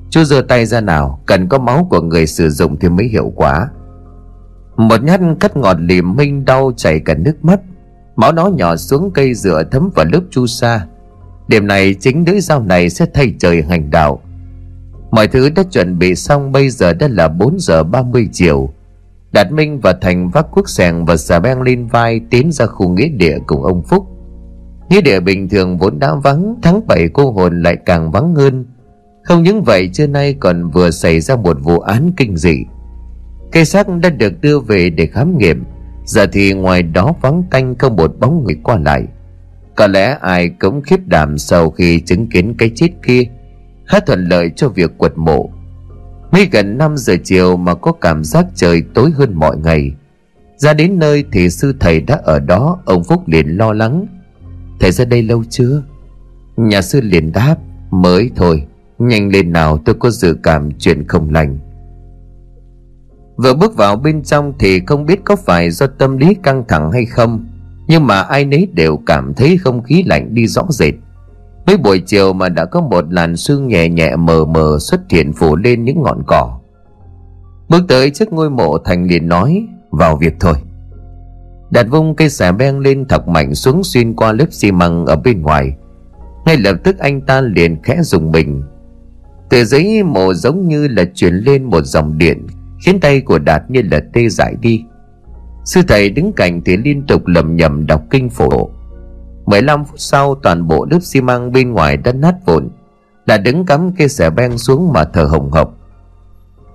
Chú 0.09 0.23
giơ 0.23 0.41
tay 0.41 0.65
ra 0.65 0.81
nào, 0.81 1.21
Cần 1.25 1.49
có 1.49 1.59
máu 1.59 1.87
của 1.89 2.01
người 2.01 2.27
sử 2.27 2.49
dụng 2.49 2.77
thì 2.79 2.89
mới 2.89 3.07
hiệu 3.07 3.33
quả. 3.35 3.69
Một 4.77 5.03
nhát 5.03 5.19
cắt 5.39 5.57
ngọt 5.57 5.77
liềm 5.79 6.15
minh 6.15 6.45
đau 6.45 6.71
chảy 6.77 6.99
cả 6.99 7.13
nước 7.13 7.45
mắt. 7.45 7.59
Máu 8.15 8.31
nó 8.31 8.47
nhỏ 8.47 8.75
xuống 8.75 9.11
cây 9.13 9.33
dựa 9.33 9.63
thấm 9.71 9.89
vào 9.95 10.05
lớp 10.05 10.21
chu 10.31 10.47
sa. 10.47 10.85
Đêm 11.47 11.67
này 11.67 11.95
chính 11.99 12.23
lưỡi 12.27 12.41
dao 12.41 12.63
này 12.63 12.89
sẽ 12.89 13.05
thay 13.13 13.33
trời 13.39 13.63
hành 13.69 13.91
đạo. 13.91 14.21
Mọi 15.11 15.27
thứ 15.27 15.49
đã 15.49 15.63
chuẩn 15.71 15.99
bị 15.99 16.15
xong 16.15 16.51
bây 16.51 16.69
giờ 16.69 16.93
đã 16.93 17.07
là 17.07 17.27
4 17.27 17.59
giờ 17.59 17.83
30 17.83 18.29
chiều. 18.31 18.69
Đạt 19.31 19.51
Minh 19.51 19.79
và 19.79 19.93
Thành 20.01 20.29
vác 20.29 20.51
cuốc 20.51 20.69
sẻng 20.69 21.05
và 21.05 21.17
xà 21.17 21.39
beng 21.39 21.61
lên 21.61 21.87
vai 21.87 22.21
tiến 22.29 22.51
ra 22.51 22.65
khu 22.65 22.89
nghĩa 22.89 23.07
địa 23.07 23.37
cùng 23.47 23.63
ông 23.63 23.83
Phúc. 23.83 24.05
Nghĩa 24.89 25.01
địa 25.01 25.19
bình 25.19 25.49
thường 25.49 25.77
vốn 25.77 25.99
đã 25.99 26.15
vắng, 26.15 26.55
Tháng 26.61 26.87
7 26.87 27.09
cô 27.13 27.31
hồn 27.31 27.63
lại 27.63 27.77
càng 27.85 28.11
vắng 28.11 28.35
hơn. 28.35 28.65
Không 29.23 29.43
những 29.43 29.63
vậy, 29.63 29.89
trưa 29.93 30.07
nay 30.07 30.33
còn 30.39 30.69
vừa 30.69 30.91
xảy 30.91 31.19
ra 31.19 31.35
một 31.35 31.57
vụ 31.61 31.79
án 31.79 32.11
kinh 32.17 32.37
dị. 32.37 32.65
Cây 33.51 33.65
xác 33.65 33.87
đã 34.01 34.09
được 34.09 34.41
đưa 34.41 34.59
về 34.59 34.89
để 34.89 35.05
khám 35.05 35.37
nghiệm. 35.37 35.63
Giờ 36.05 36.25
thì 36.31 36.53
ngoài 36.53 36.83
đó 36.83 37.13
vắng 37.21 37.43
tanh 37.51 37.75
không 37.75 37.95
một 37.95 38.19
bóng 38.19 38.43
người 38.43 38.55
qua 38.63 38.77
lại. 38.77 39.03
Có 39.75 39.87
lẽ 39.87 40.17
ai 40.21 40.49
cũng 40.49 40.81
khiếp 40.81 40.99
đảm 41.05 41.37
sau 41.37 41.71
khi 41.71 41.99
chứng 41.99 42.27
kiến 42.27 42.55
cái 42.57 42.71
chết 42.75 42.89
kia. 43.07 43.23
Hết 43.85 44.05
thuận 44.05 44.25
lợi 44.25 44.51
cho 44.55 44.69
việc 44.69 44.97
quật 44.97 45.17
mộ. 45.17 45.49
Mới 46.31 46.49
gần 46.51 46.77
5 46.77 46.97
giờ 46.97 47.15
chiều 47.23 47.57
mà 47.57 47.75
có 47.75 47.91
cảm 47.91 48.23
giác 48.23 48.45
trời 48.55 48.83
tối 48.93 49.11
hơn 49.15 49.33
mọi 49.33 49.57
ngày. 49.57 49.91
Ra 50.57 50.73
đến 50.73 50.99
nơi 50.99 51.23
thì 51.31 51.49
sư 51.49 51.75
thầy 51.79 52.01
đã 52.01 52.19
ở 52.23 52.39
đó, 52.39 52.79
Ông 52.85 53.03
Phúc 53.03 53.27
liền 53.27 53.47
lo 53.47 53.73
lắng. 53.73 54.05
Thầy 54.79 54.91
ra 54.91 55.05
đây 55.05 55.23
lâu 55.23 55.43
chưa? 55.49 55.83
Nhà 56.57 56.81
sư 56.81 57.01
liền 57.01 57.31
đáp, 57.31 57.55
Mới 57.91 58.31
thôi, 58.35 58.65
Nhanh 58.99 59.29
lên 59.29 59.53
nào, 59.53 59.77
tôi 59.85 59.95
có 59.99 60.09
dự 60.09 60.37
cảm 60.43 60.71
chuyện 60.79 61.07
không 61.07 61.33
lành. 61.33 61.59
Vừa 63.35 63.53
bước 63.53 63.75
vào 63.75 63.95
bên 63.95 64.23
trong 64.23 64.53
thì 64.59 64.81
không 64.87 65.05
biết 65.05 65.19
có 65.25 65.35
phải 65.35 65.71
do 65.71 65.87
tâm 65.87 66.17
lý 66.17 66.35
căng 66.43 66.63
thẳng 66.67 66.91
hay 66.91 67.05
không, 67.05 67.45
Nhưng 67.87 68.07
mà 68.07 68.21
ai 68.21 68.45
nấy 68.45 68.67
đều 68.73 68.97
cảm 69.05 69.33
thấy 69.33 69.57
không 69.57 69.83
khí 69.83 70.03
lạnh 70.05 70.33
đi 70.33 70.47
rõ 70.47 70.63
rệt. 70.69 70.93
Mấy 71.67 71.77
buổi 71.77 71.99
chiều 71.99 72.33
mà 72.33 72.49
đã 72.49 72.65
có 72.65 72.81
một 72.81 73.13
làn 73.13 73.37
sương 73.37 73.67
nhẹ 73.67 73.89
nhẹ 73.89 74.15
mờ 74.15 74.45
mờ 74.45 74.77
xuất 74.79 75.01
hiện 75.09 75.33
phủ 75.33 75.55
lên 75.55 75.83
những 75.83 76.01
ngọn 76.03 76.23
cỏ. 76.27 76.59
Bước 77.69 77.81
tới 77.87 78.09
trước 78.09 78.33
ngôi 78.33 78.49
mộ, 78.49 78.77
Thành 78.77 79.07
liền 79.07 79.27
nói, 79.27 79.67
Vào 79.91 80.17
việc 80.17 80.33
thôi. 80.39 80.55
Đặt 81.69 81.87
vung 81.89 82.15
cây 82.15 82.29
xà 82.29 82.51
beng 82.51 82.79
lên 82.79 83.07
thọc 83.07 83.27
mạnh 83.27 83.55
xuống 83.55 83.83
xuyên 83.83 84.15
qua 84.15 84.31
lớp 84.31 84.47
xi 84.51 84.71
măng 84.71 85.05
ở 85.05 85.15
bên 85.15 85.41
ngoài. 85.41 85.75
Ngay 86.45 86.57
lập 86.57 86.75
tức 86.83 86.99
anh 86.99 87.21
ta 87.21 87.41
liền 87.41 87.81
khẽ 87.83 87.97
dùng 88.01 88.31
mình. 88.31 88.63
Từ 89.49 89.65
giấy 89.65 90.03
mộ 90.03 90.33
giống 90.33 90.67
như 90.67 90.87
là 90.87 91.03
chuyển 91.13 91.33
lên 91.33 91.63
một 91.63 91.81
dòng 91.81 92.17
điện 92.17 92.47
Khiến 92.81 92.99
tay 92.99 93.21
của 93.21 93.39
Đạt 93.39 93.63
như 93.69 93.81
là 93.91 94.01
tê 94.13 94.29
dại 94.29 94.55
đi. 94.61 94.83
Sư 95.65 95.81
thầy 95.87 96.09
đứng 96.09 96.33
cạnh 96.33 96.61
thì 96.65 96.77
liên 96.77 97.03
tục 97.07 97.27
lầm 97.27 97.55
nhầm 97.55 97.87
đọc 97.87 98.01
kinh 98.09 98.29
phổ. 98.29 98.69
15 99.45 99.85
phút 99.85 99.99
sau, 99.99 100.35
toàn 100.35 100.67
bộ 100.67 100.87
lớp 100.91 100.99
xi 101.01 101.21
măng 101.21 101.51
bên 101.51 101.71
ngoài 101.71 101.97
đã 101.97 102.11
nát 102.11 102.35
vụn. 102.45 102.69
Là 103.25 103.37
đứng 103.37 103.65
cắm 103.65 103.91
cây 103.91 104.09
xẻ 104.09 104.29
beng 104.29 104.57
xuống 104.57 104.93
mà 104.93 105.03
thở 105.03 105.23
hồng 105.23 105.51
hộc. 105.51 105.77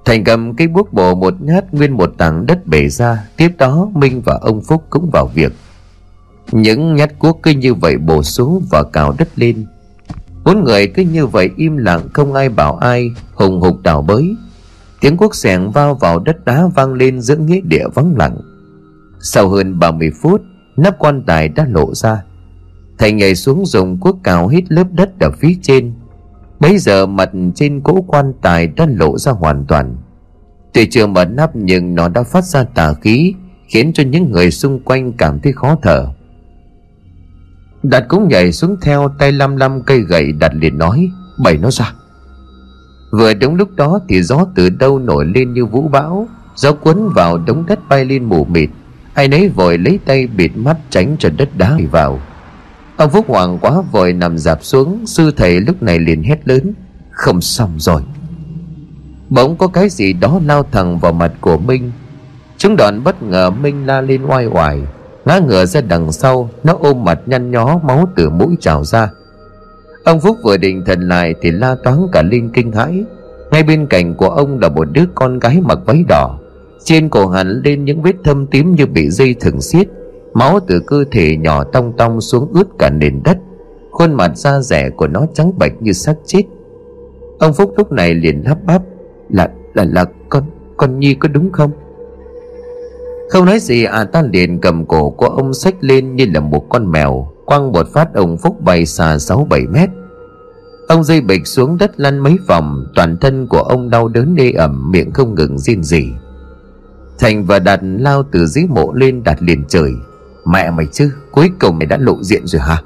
Thành 0.04 0.24
cầm 0.24 0.56
cây 0.56 0.68
bút 0.68 0.92
bổ 0.92 1.14
một 1.14 1.34
nhát 1.40 1.74
nguyên 1.74 1.92
một 1.92 2.12
tảng 2.18 2.46
đất 2.46 2.66
bể 2.66 2.88
ra. 2.88 3.24
Tiếp 3.36 3.52
đó, 3.58 3.88
Minh 3.94 4.22
và 4.24 4.38
ông 4.40 4.60
Phúc 4.60 4.84
cũng 4.90 5.10
vào 5.10 5.26
việc. 5.26 5.52
Những 6.52 6.94
nhát 6.94 7.18
cuốc 7.18 7.40
cứ 7.42 7.50
như 7.50 7.74
vậy 7.74 7.96
bổ 7.96 8.22
xuống 8.22 8.64
và 8.70 8.82
cào 8.82 9.14
đất 9.18 9.28
lên. 9.36 9.66
Bốn 10.44 10.64
người 10.64 10.86
cứ 10.86 11.02
như 11.02 11.26
vậy 11.26 11.50
im 11.56 11.76
lặng, 11.76 12.00
không 12.12 12.34
ai 12.34 12.48
bảo 12.48 12.76
ai, 12.76 13.10
Hùng 13.34 13.60
hục 13.60 13.82
đào 13.82 14.02
bới. 14.02 14.36
Tiếng 15.00 15.16
cuốc 15.16 15.34
xẻng 15.34 15.70
vào 15.70 15.94
vào 15.94 16.18
đất 16.18 16.44
đá 16.44 16.66
vang 16.74 16.94
lên 16.94 17.20
giữa 17.20 17.36
nghĩa 17.36 17.60
địa 17.60 17.84
vắng 17.94 18.14
lặng. 18.16 18.36
Sau 19.20 19.48
hơn 19.48 19.78
30 19.78 20.10
phút, 20.22 20.42
Nắp 20.76 20.98
quan 20.98 21.22
tài 21.26 21.48
đã 21.48 21.66
lộ 21.70 21.94
ra. 21.94 22.22
Thầy 22.98 23.12
nhảy 23.12 23.34
xuống 23.34 23.66
dùng 23.66 24.00
cuốc 24.00 24.18
cào 24.24 24.48
hít 24.48 24.64
lớp 24.68 24.84
đất 24.92 25.20
ở 25.20 25.30
phía 25.30 25.54
trên. 25.62 25.92
Bây 26.60 26.78
giờ 26.78 27.06
mặt 27.06 27.30
trên 27.54 27.80
cỗ 27.80 28.02
quan 28.02 28.32
tài 28.42 28.66
đã 28.66 28.86
lộ 28.90 29.18
ra 29.18 29.32
hoàn 29.32 29.64
toàn. 29.68 29.96
Tuy 30.72 30.86
chưa 30.86 31.06
mở 31.06 31.24
nắp 31.24 31.56
nhưng 31.56 31.94
nó 31.94 32.08
đã 32.08 32.22
phát 32.22 32.44
ra 32.44 32.64
tà 32.64 32.92
khí, 32.92 33.34
Khiến 33.68 33.92
cho 33.92 34.02
những 34.02 34.32
người 34.32 34.50
xung 34.50 34.80
quanh 34.80 35.12
cảm 35.12 35.40
thấy 35.40 35.52
khó 35.52 35.76
thở. 35.82 36.08
Đạt 37.82 38.04
cũng 38.08 38.28
nhảy 38.28 38.52
xuống 38.52 38.76
theo 38.82 39.08
tay 39.18 39.32
lăm 39.32 39.56
lăm 39.56 39.82
cây 39.82 40.00
gậy 40.00 40.32
đặt 40.32 40.52
liền 40.54 40.78
nói, 40.78 41.08
Bày 41.44 41.56
nó 41.58 41.70
ra. 41.70 41.92
Vừa 43.10 43.34
đúng 43.34 43.54
lúc 43.54 43.68
đó 43.76 44.00
thì 44.08 44.22
gió 44.22 44.46
từ 44.54 44.68
đâu 44.68 44.98
nổi 44.98 45.26
lên 45.34 45.52
như 45.52 45.66
vũ 45.66 45.88
bão. 45.88 46.28
Gió 46.54 46.72
cuốn 46.72 47.08
vào 47.14 47.38
đống 47.38 47.64
đất 47.66 47.88
bay 47.88 48.04
lên 48.04 48.24
mù 48.24 48.44
mịt. 48.44 48.70
Ai 49.14 49.28
nấy 49.28 49.48
vội 49.48 49.78
lấy 49.78 49.98
tay 50.04 50.26
bịt 50.26 50.50
mắt 50.56 50.76
tránh 50.90 51.16
cho 51.18 51.28
đất 51.36 51.48
đá 51.56 51.78
vào. 51.90 52.20
Ông 52.96 53.10
Phúc 53.10 53.24
Hoàng 53.28 53.58
quá 53.58 53.82
vội 53.92 54.12
nằm 54.12 54.38
dạp 54.38 54.64
xuống, 54.64 55.06
Sư 55.06 55.30
thầy 55.36 55.60
lúc 55.60 55.82
này 55.82 55.98
liền 55.98 56.22
hét 56.22 56.48
lớn, 56.48 56.72
Không 57.10 57.40
xong 57.40 57.70
rồi. 57.78 58.02
Bỗng 59.30 59.56
có 59.56 59.66
cái 59.66 59.88
gì 59.88 60.12
đó 60.12 60.40
lao 60.46 60.62
thẳng 60.72 60.98
vào 60.98 61.12
mặt 61.12 61.32
của 61.40 61.58
Minh. 61.58 61.92
Chúng 62.58 62.76
đoạn 62.76 63.04
bất 63.04 63.22
ngờ 63.22 63.50
Minh 63.50 63.86
la 63.86 64.00
lên 64.00 64.24
oai 64.26 64.46
oải, 64.46 64.80
Ngã 65.24 65.38
ngửa 65.38 65.66
ra 65.66 65.80
đằng 65.80 66.12
sau, 66.12 66.50
Nó 66.64 66.76
ôm 66.80 67.04
mặt 67.04 67.18
nhăn 67.26 67.50
nhó 67.50 67.78
máu 67.78 68.08
từ 68.16 68.30
mũi 68.30 68.56
trào 68.60 68.84
ra. 68.84 69.08
Ông 70.06 70.20
Phúc 70.20 70.36
vừa 70.44 70.56
định 70.56 70.84
thần 70.86 71.00
lại 71.00 71.34
Thì 71.40 71.50
la 71.50 71.76
toáng 71.84 72.06
cả 72.12 72.22
lên 72.22 72.50
kinh 72.54 72.72
hãi. 72.72 73.04
Ngay 73.50 73.62
bên 73.62 73.86
cạnh 73.86 74.14
của 74.14 74.28
ông 74.28 74.58
là 74.58 74.68
một 74.68 74.84
đứa 74.92 75.04
con 75.14 75.38
gái 75.38 75.60
mặc 75.60 75.78
váy 75.86 76.04
đỏ. 76.08 76.38
Trên 76.84 77.08
cổ 77.08 77.28
hắn 77.28 77.60
lên 77.64 77.84
những 77.84 78.02
vết 78.02 78.14
thâm 78.24 78.46
tím 78.46 78.74
như 78.74 78.86
bị 78.86 79.10
dây 79.10 79.34
thừng 79.40 79.60
xiết. 79.60 79.88
Máu 80.34 80.60
từ 80.66 80.80
cơ 80.86 81.04
thể 81.10 81.36
nhỏ 81.36 81.64
tong 81.64 81.92
tong 81.96 82.20
xuống 82.20 82.52
ướt 82.52 82.68
cả 82.78 82.90
nền 82.90 83.22
đất. 83.24 83.38
Khuôn 83.90 84.14
mặt 84.14 84.36
da 84.36 84.60
rẻ 84.60 84.90
của 84.90 85.06
nó 85.06 85.26
trắng 85.34 85.58
bạch 85.58 85.72
như 85.80 85.92
xác 85.92 86.14
chết. 86.26 86.42
Ông 87.38 87.52
Phúc 87.52 87.72
lúc 87.76 87.92
này 87.92 88.14
liền 88.14 88.42
lắp 88.44 88.58
bắp 88.66 88.82
Là 89.30 89.48
là 89.74 89.84
là 89.84 90.04
con 90.28 90.42
con 90.76 90.98
Nhi 90.98 91.14
có 91.14 91.28
đúng 91.28 91.52
không? 91.52 91.70
Không 93.30 93.44
nói 93.44 93.58
gì 93.58 93.84
à 93.84 94.04
ta 94.04 94.22
liền 94.32 94.60
cầm 94.60 94.86
cổ 94.86 95.10
của 95.10 95.26
ông 95.26 95.54
xách 95.54 95.74
lên 95.80 96.16
như 96.16 96.26
là 96.34 96.40
một 96.40 96.68
con 96.68 96.92
mèo. 96.92 97.35
Quăng 97.46 97.72
một 97.72 97.88
phát 97.92 98.14
ông 98.14 98.38
Phúc 98.38 98.60
bay 98.60 98.86
xa 98.86 99.18
sáu 99.18 99.46
bảy 99.50 99.66
mét. 99.66 99.90
Ông 100.88 101.04
dây 101.04 101.20
bịch 101.20 101.46
xuống 101.46 101.78
đất 101.78 102.00
lăn 102.00 102.18
mấy 102.18 102.38
vòng, 102.48 102.86
Toàn 102.94 103.16
thân 103.20 103.46
của 103.46 103.60
ông 103.60 103.90
đau 103.90 104.08
đớn 104.08 104.34
đê 104.34 104.50
ẩm, 104.50 104.90
Miệng 104.90 105.12
không 105.12 105.34
ngừng 105.34 105.58
rên 105.58 105.84
gì 105.84 106.12
Thành 107.18 107.44
và 107.44 107.58
Đạt 107.58 107.80
lao 107.82 108.22
từ 108.32 108.46
dưới 108.46 108.64
mộ 108.68 108.92
lên 108.92 109.22
đạt 109.24 109.42
liền 109.42 109.64
trời, 109.68 109.92
Mẹ 110.46 110.70
mày 110.70 110.86
chứ, 110.92 111.12
Cuối 111.30 111.50
cùng 111.60 111.78
mày 111.78 111.86
đã 111.86 111.96
lộ 112.00 112.22
diện 112.22 112.46
rồi 112.46 112.60
hả? 112.60 112.82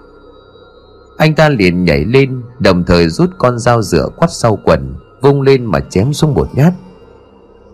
Anh 1.17 1.35
ta 1.35 1.49
liền 1.49 1.85
nhảy 1.85 2.05
lên, 2.05 2.43
Đồng 2.59 2.85
thời 2.85 3.09
rút 3.09 3.31
con 3.39 3.59
dao 3.59 3.83
dựa 3.83 4.09
quắt 4.17 4.31
sau 4.33 4.59
quần, 4.65 4.95
Vung 5.23 5.43
lên 5.43 5.65
mà 5.65 5.81
chém 5.81 6.13
xuống 6.13 6.35
một 6.35 6.49
nhát. 6.55 6.73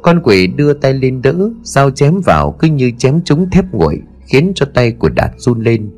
Con 0.03 0.21
quỷ 0.23 0.47
đưa 0.47 0.73
tay 0.73 0.93
lên 0.93 1.23
đỡ, 1.23 1.35
Dao 1.63 1.91
chém 1.91 2.21
vào 2.21 2.57
cứ 2.59 2.69
như 2.69 2.93
chém 2.99 3.21
trúng 3.25 3.51
thép 3.51 3.65
nguội, 3.73 4.03
Khiến 4.27 4.53
cho 4.55 4.67
tay 4.75 4.93
của 4.93 5.09
Đạt 5.09 5.31
run 5.37 5.61
lên. 5.61 5.91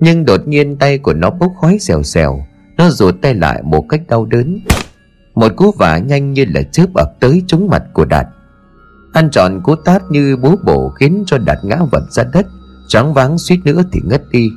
Nhưng 0.00 0.24
đột 0.24 0.48
nhiên 0.48 0.76
tay 0.76 0.98
của 0.98 1.12
nó 1.12 1.30
bốc 1.30 1.52
khói 1.60 1.78
xèo 1.78 2.02
xèo, 2.02 2.44
Nó 2.76 2.90
rụt 2.90 3.14
tay 3.22 3.34
lại 3.34 3.62
một 3.62 3.84
cách 3.88 4.00
đau 4.08 4.24
đớn. 4.24 4.60
Một 5.34 5.52
cú 5.56 5.72
vả 5.78 5.98
nhanh 5.98 6.32
như 6.32 6.44
là 6.54 6.62
chớp 6.62 6.86
ập 6.94 7.08
tới 7.20 7.42
trúng 7.46 7.68
mặt 7.68 7.82
của 7.92 8.04
Đạt. 8.04 8.26
Ăn 9.12 9.30
tròn 9.30 9.60
cú 9.64 9.74
tát 9.74 10.02
như 10.10 10.36
búa 10.36 10.56
bổ 10.64 10.88
khiến 10.88 11.24
cho 11.26 11.38
Đạt 11.38 11.58
ngã 11.62 11.76
vật 11.92 12.02
ra 12.10 12.24
đất, 12.32 12.46
choáng 12.88 13.14
váng 13.14 13.38
suýt 13.38 13.60
nữa 13.64 13.82
thì 13.92 14.00
ngất 14.04 14.22
đi. 14.30 14.50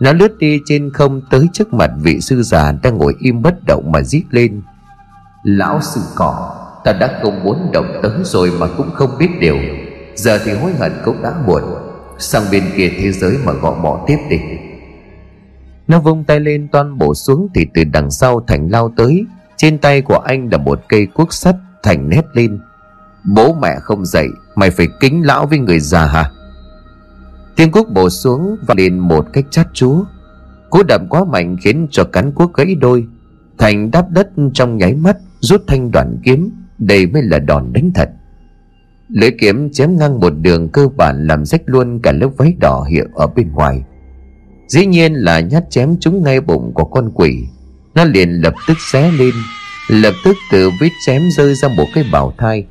Nó 0.00 0.12
lướt 0.12 0.38
đi 0.38 0.60
trên 0.64 0.92
không 0.92 1.20
tới 1.30 1.48
trước 1.52 1.72
mặt 1.72 1.90
vị 2.02 2.20
sư 2.20 2.42
già 2.42 2.72
đang 2.82 2.98
ngồi 2.98 3.14
im 3.18 3.42
bất 3.42 3.64
động 3.66 3.92
mà 3.92 4.02
rít 4.02 4.24
lên. 4.30 4.62
Lão 5.42 5.80
sư 5.82 6.00
cỏ, 6.14 6.54
ta 6.84 6.92
đã 6.92 7.18
không 7.22 7.44
muốn 7.44 7.70
động 7.72 8.00
tới 8.02 8.12
rồi 8.24 8.52
mà 8.58 8.66
cũng 8.76 8.90
không 8.94 9.10
biết 9.18 9.28
điều. 9.40 9.56
Giờ 10.14 10.38
thì 10.44 10.52
hối 10.52 10.72
hận 10.72 10.92
cũng 11.04 11.22
đã 11.22 11.34
muộn 11.46 11.62
sang 12.18 12.42
bên 12.52 12.64
kia 12.76 12.92
thế 12.98 13.12
giới 13.12 13.38
mà 13.44 13.52
gõ 13.52 13.78
mỏ 13.82 14.04
tiếp 14.06 14.18
đi. 14.30 14.38
Nó 15.88 16.00
vung 16.00 16.24
tay 16.24 16.40
lên 16.40 16.68
toan 16.68 16.98
bổ 16.98 17.14
xuống 17.14 17.48
thì 17.54 17.66
từ 17.74 17.84
đằng 17.84 18.10
sau 18.10 18.44
thành 18.46 18.70
lao 18.70 18.92
tới. 18.96 19.24
Trên 19.56 19.78
tay 19.78 20.02
của 20.02 20.18
anh 20.18 20.48
là 20.52 20.58
một 20.58 20.80
cây 20.88 21.06
cuốc 21.06 21.32
sắt 21.32 21.56
thành 21.82 22.08
nét 22.08 22.22
lên. 22.32 22.58
Bố 23.34 23.54
mẹ 23.54 23.76
không 23.82 24.06
dậy, 24.06 24.28
mày 24.54 24.70
phải 24.70 24.86
kính 25.00 25.26
lão 25.26 25.46
với 25.46 25.58
người 25.58 25.80
già 25.80 26.06
hả? 26.06 26.30
Tiếng 27.56 27.70
cuốc 27.70 27.90
bổ 27.90 28.10
xuống 28.10 28.56
và 28.66 28.74
lên 28.78 28.98
một 28.98 29.26
cách 29.32 29.44
chát 29.50 29.66
chúa. 29.72 30.04
Cú 30.70 30.82
đập 30.82 31.00
quá 31.08 31.24
mạnh 31.24 31.56
khiến 31.62 31.86
cho 31.90 32.04
cắn 32.04 32.32
cuốc 32.32 32.54
gãy 32.54 32.74
đôi. 32.74 33.06
Thành 33.58 33.90
đáp 33.90 34.10
đất 34.10 34.28
trong 34.54 34.76
nháy 34.76 34.94
mắt, 34.94 35.16
Rút 35.40 35.62
thanh 35.66 35.90
đoạn 35.90 36.16
kiếm, 36.24 36.50
Đây 36.78 37.06
mới 37.06 37.22
là 37.22 37.38
đòn 37.38 37.72
đánh 37.72 37.90
thật. 37.94 38.10
Lưỡi 39.08 39.30
kiếm 39.30 39.70
chém 39.72 39.96
ngang 39.96 40.20
một 40.20 40.30
đường 40.30 40.68
cơ 40.68 40.88
bản 40.96 41.26
Làm 41.26 41.44
rách 41.44 41.62
luôn 41.66 42.00
cả 42.02 42.12
lớp 42.12 42.28
váy 42.36 42.54
đỏ 42.60 42.86
hiệu 42.90 43.04
ở 43.14 43.26
bên 43.26 43.52
ngoài. 43.52 43.84
Dĩ 44.68 44.86
nhiên 44.86 45.14
là 45.14 45.40
nhát 45.40 45.64
chém 45.70 45.96
trúng 46.00 46.22
ngay 46.22 46.40
bụng 46.40 46.72
của 46.74 46.84
con 46.84 47.10
quỷ. 47.14 47.46
Nó 47.94 48.04
liền 48.04 48.30
lập 48.30 48.54
tức 48.68 48.76
xé 48.92 49.10
lên, 49.10 49.34
Lập 49.88 50.14
tức 50.24 50.36
từ 50.52 50.70
vết 50.80 50.90
chém 51.06 51.22
rơi 51.36 51.54
ra 51.54 51.68
một 51.68 51.86
cái 51.94 52.04
bào 52.12 52.34
thai. 52.38 52.66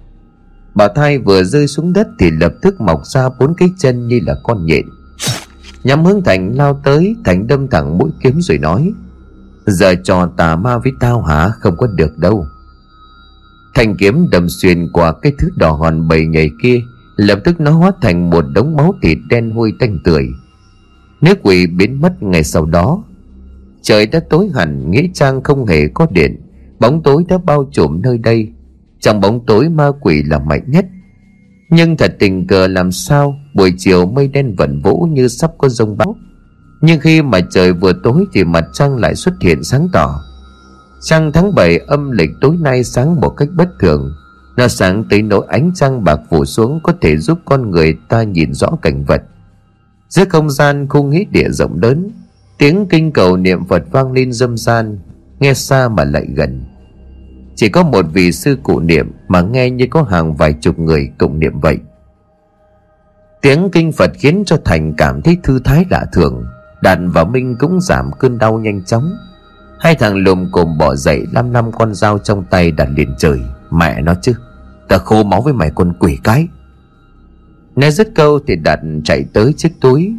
Bào 0.75 0.89
thai 0.95 1.17
vừa 1.17 1.43
rơi 1.43 1.67
xuống 1.67 1.93
đất 1.93 2.07
thì 2.19 2.31
lập 2.31 2.53
tức 2.61 2.81
mọc 2.81 3.05
ra 3.05 3.29
bốn 3.39 3.53
cái 3.57 3.69
chân 3.79 4.07
như 4.07 4.19
là 4.25 4.36
con 4.43 4.65
nhện. 4.65 4.86
Nhắm 5.83 6.05
hướng 6.05 6.23
Thành 6.23 6.55
lao 6.55 6.81
tới, 6.83 7.15
Thành 7.25 7.47
đâm 7.47 7.67
thẳng 7.67 7.97
mũi 7.97 8.09
kiếm 8.23 8.41
rồi 8.41 8.57
nói, 8.57 8.91
Giờ 9.65 9.95
trò 10.03 10.29
tà 10.38 10.55
ma 10.55 10.77
với 10.77 10.91
tao 10.99 11.21
hả? 11.21 11.49
Không 11.59 11.77
có 11.77 11.88
được 11.88 12.17
đâu. 12.17 12.45
Thanh 13.76 13.95
kiếm 13.97 14.30
đâm 14.32 14.49
xuyên 14.49 14.91
qua 14.93 15.13
cái 15.21 15.32
thứ 15.39 15.49
đỏ 15.57 15.71
hòn 15.71 16.07
bầy 16.07 16.26
nhảy 16.26 16.49
kia, 16.61 16.82
Lập 17.15 17.39
tức 17.43 17.59
nó 17.59 17.71
hóa 17.71 17.91
thành 18.01 18.30
một 18.30 18.45
đống 18.53 18.76
máu 18.76 18.93
thịt 19.01 19.17
đen 19.30 19.51
hôi 19.51 19.73
tanh 19.80 19.99
tưởi. 20.03 20.26
Nước 21.21 21.38
quỷ 21.43 21.67
biến 21.67 22.01
mất 22.01 22.23
ngay 22.23 22.43
sau 22.43 22.65
đó. 22.65 23.03
Trời 23.82 24.05
đã 24.05 24.19
tối 24.30 24.49
hẳn, 24.55 24.91
Nghĩa 24.91 25.07
trang 25.13 25.43
không 25.43 25.65
hề 25.65 25.88
có 25.88 26.07
điện. 26.11 26.41
Bóng 26.80 27.03
tối 27.03 27.23
đã 27.28 27.38
bao 27.38 27.69
trùm 27.71 28.01
nơi 28.01 28.17
đây. 28.17 28.53
Trong 28.99 29.21
bóng 29.21 29.45
tối 29.45 29.69
ma 29.69 29.91
quỷ 30.01 30.23
là 30.23 30.39
mạnh 30.39 30.63
nhất. 30.67 30.86
Nhưng 31.69 31.97
thật 31.97 32.15
tình 32.19 32.47
cờ 32.47 32.67
làm 32.67 32.91
sao, 32.91 33.36
Buổi 33.53 33.73
chiều 33.78 34.05
mây 34.05 34.28
đen 34.28 34.55
vẩn 34.57 34.82
vũ 34.82 35.07
như 35.11 35.28
sắp 35.28 35.51
có 35.57 35.69
rông 35.69 35.97
bão 35.97 36.15
Nhưng 36.82 36.99
khi 36.99 37.21
mà 37.21 37.39
trời 37.51 37.73
vừa 37.73 37.93
tối 38.03 38.26
Thì 38.34 38.43
mặt 38.43 38.65
trăng 38.73 38.97
lại 38.97 39.15
xuất 39.15 39.34
hiện 39.41 39.63
sáng 39.63 39.88
tỏ. 39.93 40.21
Trăng 41.06 41.32
tháng 41.32 41.56
7 41.56 41.78
âm 41.78 42.12
lịch 42.12 42.30
tối 42.41 42.58
nay 42.62 42.84
sáng 42.84 43.22
một 43.22 43.30
cách 43.30 43.49
bất 43.56 43.70
thường. 43.80 44.14
Nó 44.58 44.68
sáng 44.68 45.03
tới 45.10 45.22
nỗi 45.22 45.45
ánh 45.49 45.72
trăng 45.76 46.03
bạc 46.03 46.20
phủ 46.30 46.45
xuống 46.45 46.80
Có 46.84 46.93
thể 47.01 47.18
giúp 47.18 47.39
con 47.45 47.72
người 47.72 47.97
ta 48.10 48.24
nhìn 48.24 48.53
rõ 48.53 48.70
cảnh 48.82 49.03
vật. 49.03 49.22
Giữa 50.10 50.26
không 50.30 50.49
gian 50.49 50.88
khu 50.88 51.03
nghĩ 51.03 51.26
địa 51.32 51.49
rộng 51.49 51.80
lớn, 51.82 52.12
Tiếng 52.58 52.86
kinh 52.89 53.12
cầu 53.12 53.38
niệm 53.38 53.66
Phật 53.66 53.84
vang 53.91 54.12
lên 54.12 54.34
dâm 54.34 54.58
gian 54.58 54.99
Nghe 55.39 55.53
xa 55.53 55.89
mà 55.89 56.03
lại 56.03 56.26
gần. 56.36 56.64
Chỉ 57.56 57.70
có 57.70 57.84
một 57.84 58.06
vị 58.14 58.32
sư 58.32 58.58
cụ 58.64 58.80
niệm 58.80 59.12
Mà 59.28 59.41
nghe 59.41 59.70
như 59.70 59.88
có 59.89 60.03
hàng 60.03 60.34
vài 60.34 60.53
chục 60.53 60.80
người 60.80 61.12
cùng 61.18 61.39
niệm 61.39 61.60
vậy. 61.60 61.78
Tiếng 63.41 63.70
kinh 63.72 63.91
Phật 63.91 64.12
khiến 64.14 64.43
cho 64.45 64.58
Thành 64.66 64.93
cảm 64.97 65.22
thấy 65.22 65.38
thư 65.43 65.60
thái 65.60 65.86
lạ 65.89 66.06
thường, 66.14 66.45
Đàn 66.82 67.12
và 67.12 67.24
Minh 67.24 67.56
cũng 67.60 67.82
giảm 67.82 68.12
cơn 68.20 68.38
đau 68.38 68.60
nhanh 68.60 68.86
chóng. 68.86 69.12
Hai 69.80 69.95
thằng 69.95 70.15
lùm 70.15 70.51
cùng 70.51 70.78
bỏ 70.78 70.95
dậy, 70.95 71.26
Năm 71.32 71.53
năm 71.53 71.71
con 71.71 71.93
dao 71.93 72.17
trong 72.17 72.43
tay 72.49 72.71
đặt 72.71 72.88
liền 72.95 73.15
trời. 73.17 73.39
Mẹ 73.71 74.01
nó 74.01 74.13
chứ 74.21 74.34
Ta 74.89 74.97
khô 74.97 75.23
máu 75.23 75.41
với 75.41 75.53
mày 75.53 75.71
con 75.76 75.93
quỷ 75.99 76.17
cái. 76.23 76.47
Nghe 77.76 77.91
dứt 77.91 78.07
câu 78.15 78.39
thì 78.47 78.55
đặt 78.55 78.80
chạy 79.03 79.26
tới 79.34 79.53
chiếc 79.57 79.82
túi. 79.82 80.13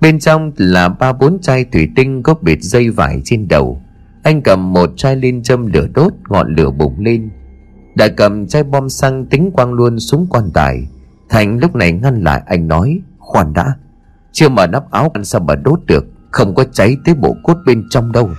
Bên 0.00 0.18
trong 0.18 0.52
là 0.56 0.88
ba 0.88 1.12
bốn 1.12 1.38
chai 1.40 1.64
thủy 1.64 1.88
tinh 1.96 2.22
có 2.22 2.34
bịt 2.34 2.58
dây 2.60 2.90
vải 2.90 3.20
trên 3.24 3.48
đầu. 3.48 3.82
Anh 4.22 4.42
cầm 4.42 4.72
một 4.72 4.90
chai 4.96 5.16
lên 5.16 5.42
châm 5.42 5.66
lửa 5.66 5.86
đốt, 5.94 6.12
Ngọn 6.28 6.54
lửa 6.54 6.70
bùng 6.70 7.00
lên. 7.00 7.30
Đạt 7.94 8.10
cầm 8.16 8.46
chai 8.46 8.62
bom 8.62 8.88
xăng 8.88 9.26
tính 9.26 9.50
quăng 9.50 9.72
luôn 9.72 9.98
xuống 9.98 10.26
quan 10.30 10.50
tài. 10.54 10.88
Thành 11.28 11.58
lúc 11.58 11.74
này 11.74 11.92
ngăn 11.92 12.24
lại, 12.24 12.42
anh 12.46 12.68
nói, 12.68 13.00
Khoan 13.18 13.52
đã, 13.52 13.72
Chưa 14.32 14.48
mở 14.48 14.66
nắp 14.66 14.90
áo 14.90 15.10
ăn 15.14 15.24
sao 15.24 15.40
mà 15.40 15.54
đốt 15.54 15.80
được, 15.86 16.06
Không 16.30 16.54
có 16.54 16.64
cháy 16.72 16.96
tới 17.04 17.14
bộ 17.14 17.36
cốt 17.42 17.56
bên 17.66 17.84
trong 17.90 18.12
đâu. 18.12 18.30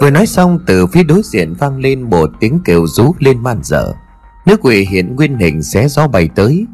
Vừa 0.00 0.10
nói 0.10 0.26
xong, 0.26 0.58
từ 0.66 0.86
phía 0.86 1.02
đối 1.02 1.22
diện 1.24 1.54
vang 1.54 1.78
lên 1.78 2.02
một 2.02 2.30
tiếng 2.40 2.60
kêu 2.64 2.86
rú 2.86 3.14
lên 3.18 3.42
man 3.42 3.60
dở. 3.62 3.92
Nước 4.46 4.60
quỷ 4.62 4.86
hiện 4.90 5.16
nguyên 5.16 5.38
hình 5.38 5.62
xé 5.62 5.88
gió 5.88 6.08
bay 6.08 6.28
tới. 6.34 6.66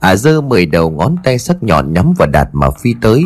Ả 0.00 0.10
à 0.10 0.16
dơ 0.16 0.40
mười 0.40 0.66
đầu 0.66 0.90
ngón 0.90 1.16
tay 1.24 1.38
sắc 1.38 1.62
nhọn 1.62 1.92
nhắm 1.92 2.12
vào 2.18 2.28
đạt 2.28 2.48
mà 2.52 2.70
phi 2.70 2.94
tới. 3.00 3.24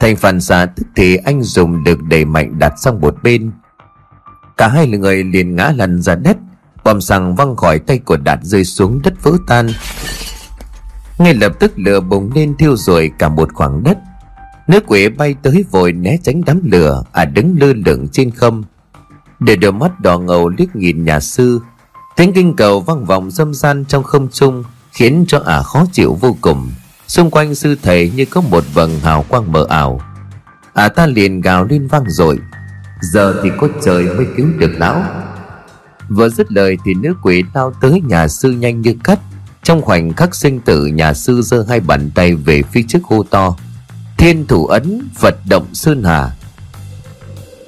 Thành 0.00 0.16
phản 0.16 0.40
xạ 0.40 0.66
tức 0.66 0.86
thì 0.96 1.16
anh 1.16 1.42
dùng 1.42 1.84
được 1.84 2.02
đẩy 2.02 2.24
mạnh 2.24 2.58
đặt 2.58 2.72
sang 2.76 3.00
một 3.00 3.14
bên. 3.22 3.50
Cả 4.56 4.68
hai 4.68 4.88
người 4.88 5.24
liền 5.24 5.56
ngã 5.56 5.72
lăn 5.76 6.02
ra 6.02 6.14
đất 6.14 6.36
Bom 6.88 7.00
xăng 7.00 7.34
văng 7.34 7.56
khỏi 7.56 7.78
tay 7.78 7.98
của 7.98 8.16
Đạt 8.16 8.38
rơi 8.42 8.64
xuống 8.64 9.02
đất 9.02 9.22
vỡ 9.22 9.32
tan. 9.46 9.68
Ngay 11.18 11.34
lập 11.34 11.52
tức 11.60 11.72
lửa 11.76 12.00
bùng 12.00 12.30
lên 12.34 12.56
thiêu 12.56 12.76
rồi 12.76 13.10
cả 13.18 13.28
một 13.28 13.54
khoảng 13.54 13.82
đất. 13.84 13.98
Nước 14.68 14.84
quỷ 14.86 15.08
bay 15.08 15.34
tới 15.42 15.64
vội 15.70 15.92
né 15.92 16.16
tránh 16.22 16.42
đám 16.46 16.60
lửa 16.70 17.02
À 17.12 17.24
đứng 17.24 17.56
lơ 17.60 17.72
lửng 17.86 18.08
trên 18.12 18.30
không. 18.30 18.64
Để 19.40 19.56
đôi 19.56 19.72
mắt 19.72 20.00
đỏ 20.00 20.18
ngầu 20.18 20.48
liếc 20.48 20.76
nhìn 20.76 21.04
nhà 21.04 21.20
sư, 21.20 21.60
Tiếng 22.16 22.32
kinh 22.32 22.56
cầu 22.56 22.80
vang 22.80 23.04
vọng 23.04 23.30
dâm 23.30 23.54
gian 23.54 23.84
trong 23.84 24.02
không 24.02 24.28
trung, 24.32 24.64
Khiến 24.92 25.24
cho 25.28 25.38
ả 25.38 25.56
à 25.56 25.62
khó 25.62 25.84
chịu 25.92 26.14
vô 26.20 26.36
cùng. 26.40 26.70
Xung 27.06 27.30
quanh 27.30 27.54
sư 27.54 27.76
thầy 27.82 28.10
như 28.10 28.24
có 28.24 28.40
một 28.40 28.64
vầng 28.74 29.00
hào 29.00 29.24
quang 29.28 29.52
mờ 29.52 29.66
ảo. 29.68 30.00
Ả 30.74 30.84
à 30.84 30.88
ta 30.88 31.06
liền 31.06 31.40
gào 31.40 31.64
lên 31.64 31.86
vang 31.86 32.04
rồi 32.08 32.38
Giờ 33.00 33.40
thì 33.42 33.50
có 33.58 33.68
trời 33.84 34.04
mới 34.04 34.26
cứu 34.36 34.46
được 34.58 34.72
lão. 34.76 35.02
Vừa 36.08 36.28
dứt 36.28 36.52
lời 36.52 36.76
thì 36.84 36.94
nữ 36.94 37.14
quỷ 37.22 37.44
lao 37.54 37.72
tới 37.80 38.00
nhà 38.00 38.28
sư 38.28 38.50
nhanh 38.50 38.80
như 38.80 38.94
cắt. 39.04 39.18
Trong 39.62 39.82
khoảnh 39.82 40.12
khắc 40.12 40.34
sinh 40.34 40.60
tử, 40.60 40.86
nhà 40.86 41.14
sư 41.14 41.42
giơ 41.42 41.64
hai 41.68 41.80
bàn 41.80 42.10
tay 42.14 42.34
về 42.34 42.62
phía 42.62 42.82
trước 42.88 43.04
hô 43.04 43.22
to 43.22 43.56
Thiên 44.18 44.46
thủ 44.46 44.66
ấn 44.66 45.08
Phật 45.14 45.34
động 45.48 45.66
sơn 45.72 46.02
hà. 46.02 46.30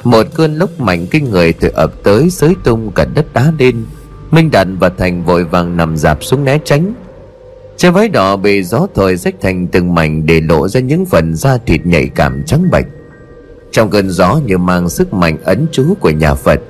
Một 0.05 0.27
cơn 0.35 0.55
lốc 0.55 0.81
mạnh 0.81 1.07
kinh 1.11 1.31
người 1.31 1.53
từ 1.53 1.69
ập 1.69 1.93
tới 2.03 2.31
Sới 2.31 2.55
tung 2.65 2.93
cả 2.95 3.05
đất 3.15 3.33
đá 3.33 3.53
lên. 3.59 3.85
Minh 4.31 4.51
Đạt 4.51 4.67
và 4.81 4.89
Thành 4.89 5.25
vội 5.25 5.45
vàng 5.45 5.77
nằm 5.77 5.97
dạp 5.97 6.25
xuống 6.25 6.45
né 6.45 6.59
tránh. 6.65 6.95
Trên 7.77 7.93
váy 7.93 8.09
đỏ 8.09 8.37
bị 8.37 8.63
gió 8.63 8.87
thổi 8.95 9.17
rách 9.17 9.35
thành 9.41 9.67
từng 9.67 9.95
mảnh 9.95 10.27
để 10.27 10.41
lộ 10.41 10.69
ra 10.69 10.81
những 10.81 11.07
phần 11.07 11.35
da 11.35 11.59
thịt 11.67 11.87
nhạy 11.87 12.07
cảm 12.07 12.43
trắng 12.47 12.71
bạch. 12.71 12.87
Trong 13.73 13.91
cơn 13.91 14.11
gió 14.11 14.41
như 14.47 14.59
mang 14.59 14.89
sức 14.89 15.15
mạnh 15.15 15.37
ấn 15.45 15.67
chú 15.73 15.95
của 16.01 16.11
nhà 16.11 16.35
Phật, 16.35 16.61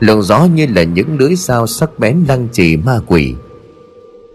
Luồng 0.00 0.22
gió 0.22 0.44
như 0.44 0.66
là 0.66 0.82
những 0.82 1.18
lưỡi 1.18 1.34
dao 1.36 1.66
sắc 1.66 1.98
bén 1.98 2.24
lăng 2.28 2.48
trì 2.52 2.76
ma 2.76 3.00
quỷ. 3.06 3.34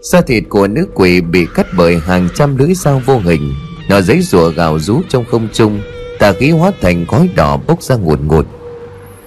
Da 0.02 0.20
thịt 0.20 0.44
của 0.48 0.66
nữ 0.66 0.86
quỷ 0.94 1.20
bị 1.20 1.46
cắt 1.54 1.66
bởi 1.76 1.98
hàng 1.98 2.28
trăm 2.34 2.56
lưỡi 2.56 2.74
dao 2.74 3.02
vô 3.06 3.18
hình. 3.18 3.54
Nó 3.90 4.00
giấy 4.00 4.20
rùa 4.22 4.50
gào 4.50 4.78
rú 4.78 5.00
trong 5.08 5.24
không 5.30 5.48
trung, 5.52 5.80
Tà 6.18 6.32
khí 6.32 6.50
hóa 6.50 6.70
thành 6.80 7.06
khói 7.06 7.28
đỏ 7.34 7.56
bốc 7.66 7.82
ra 7.82 7.96
ngột 7.96 8.20
ngột. 8.20 8.46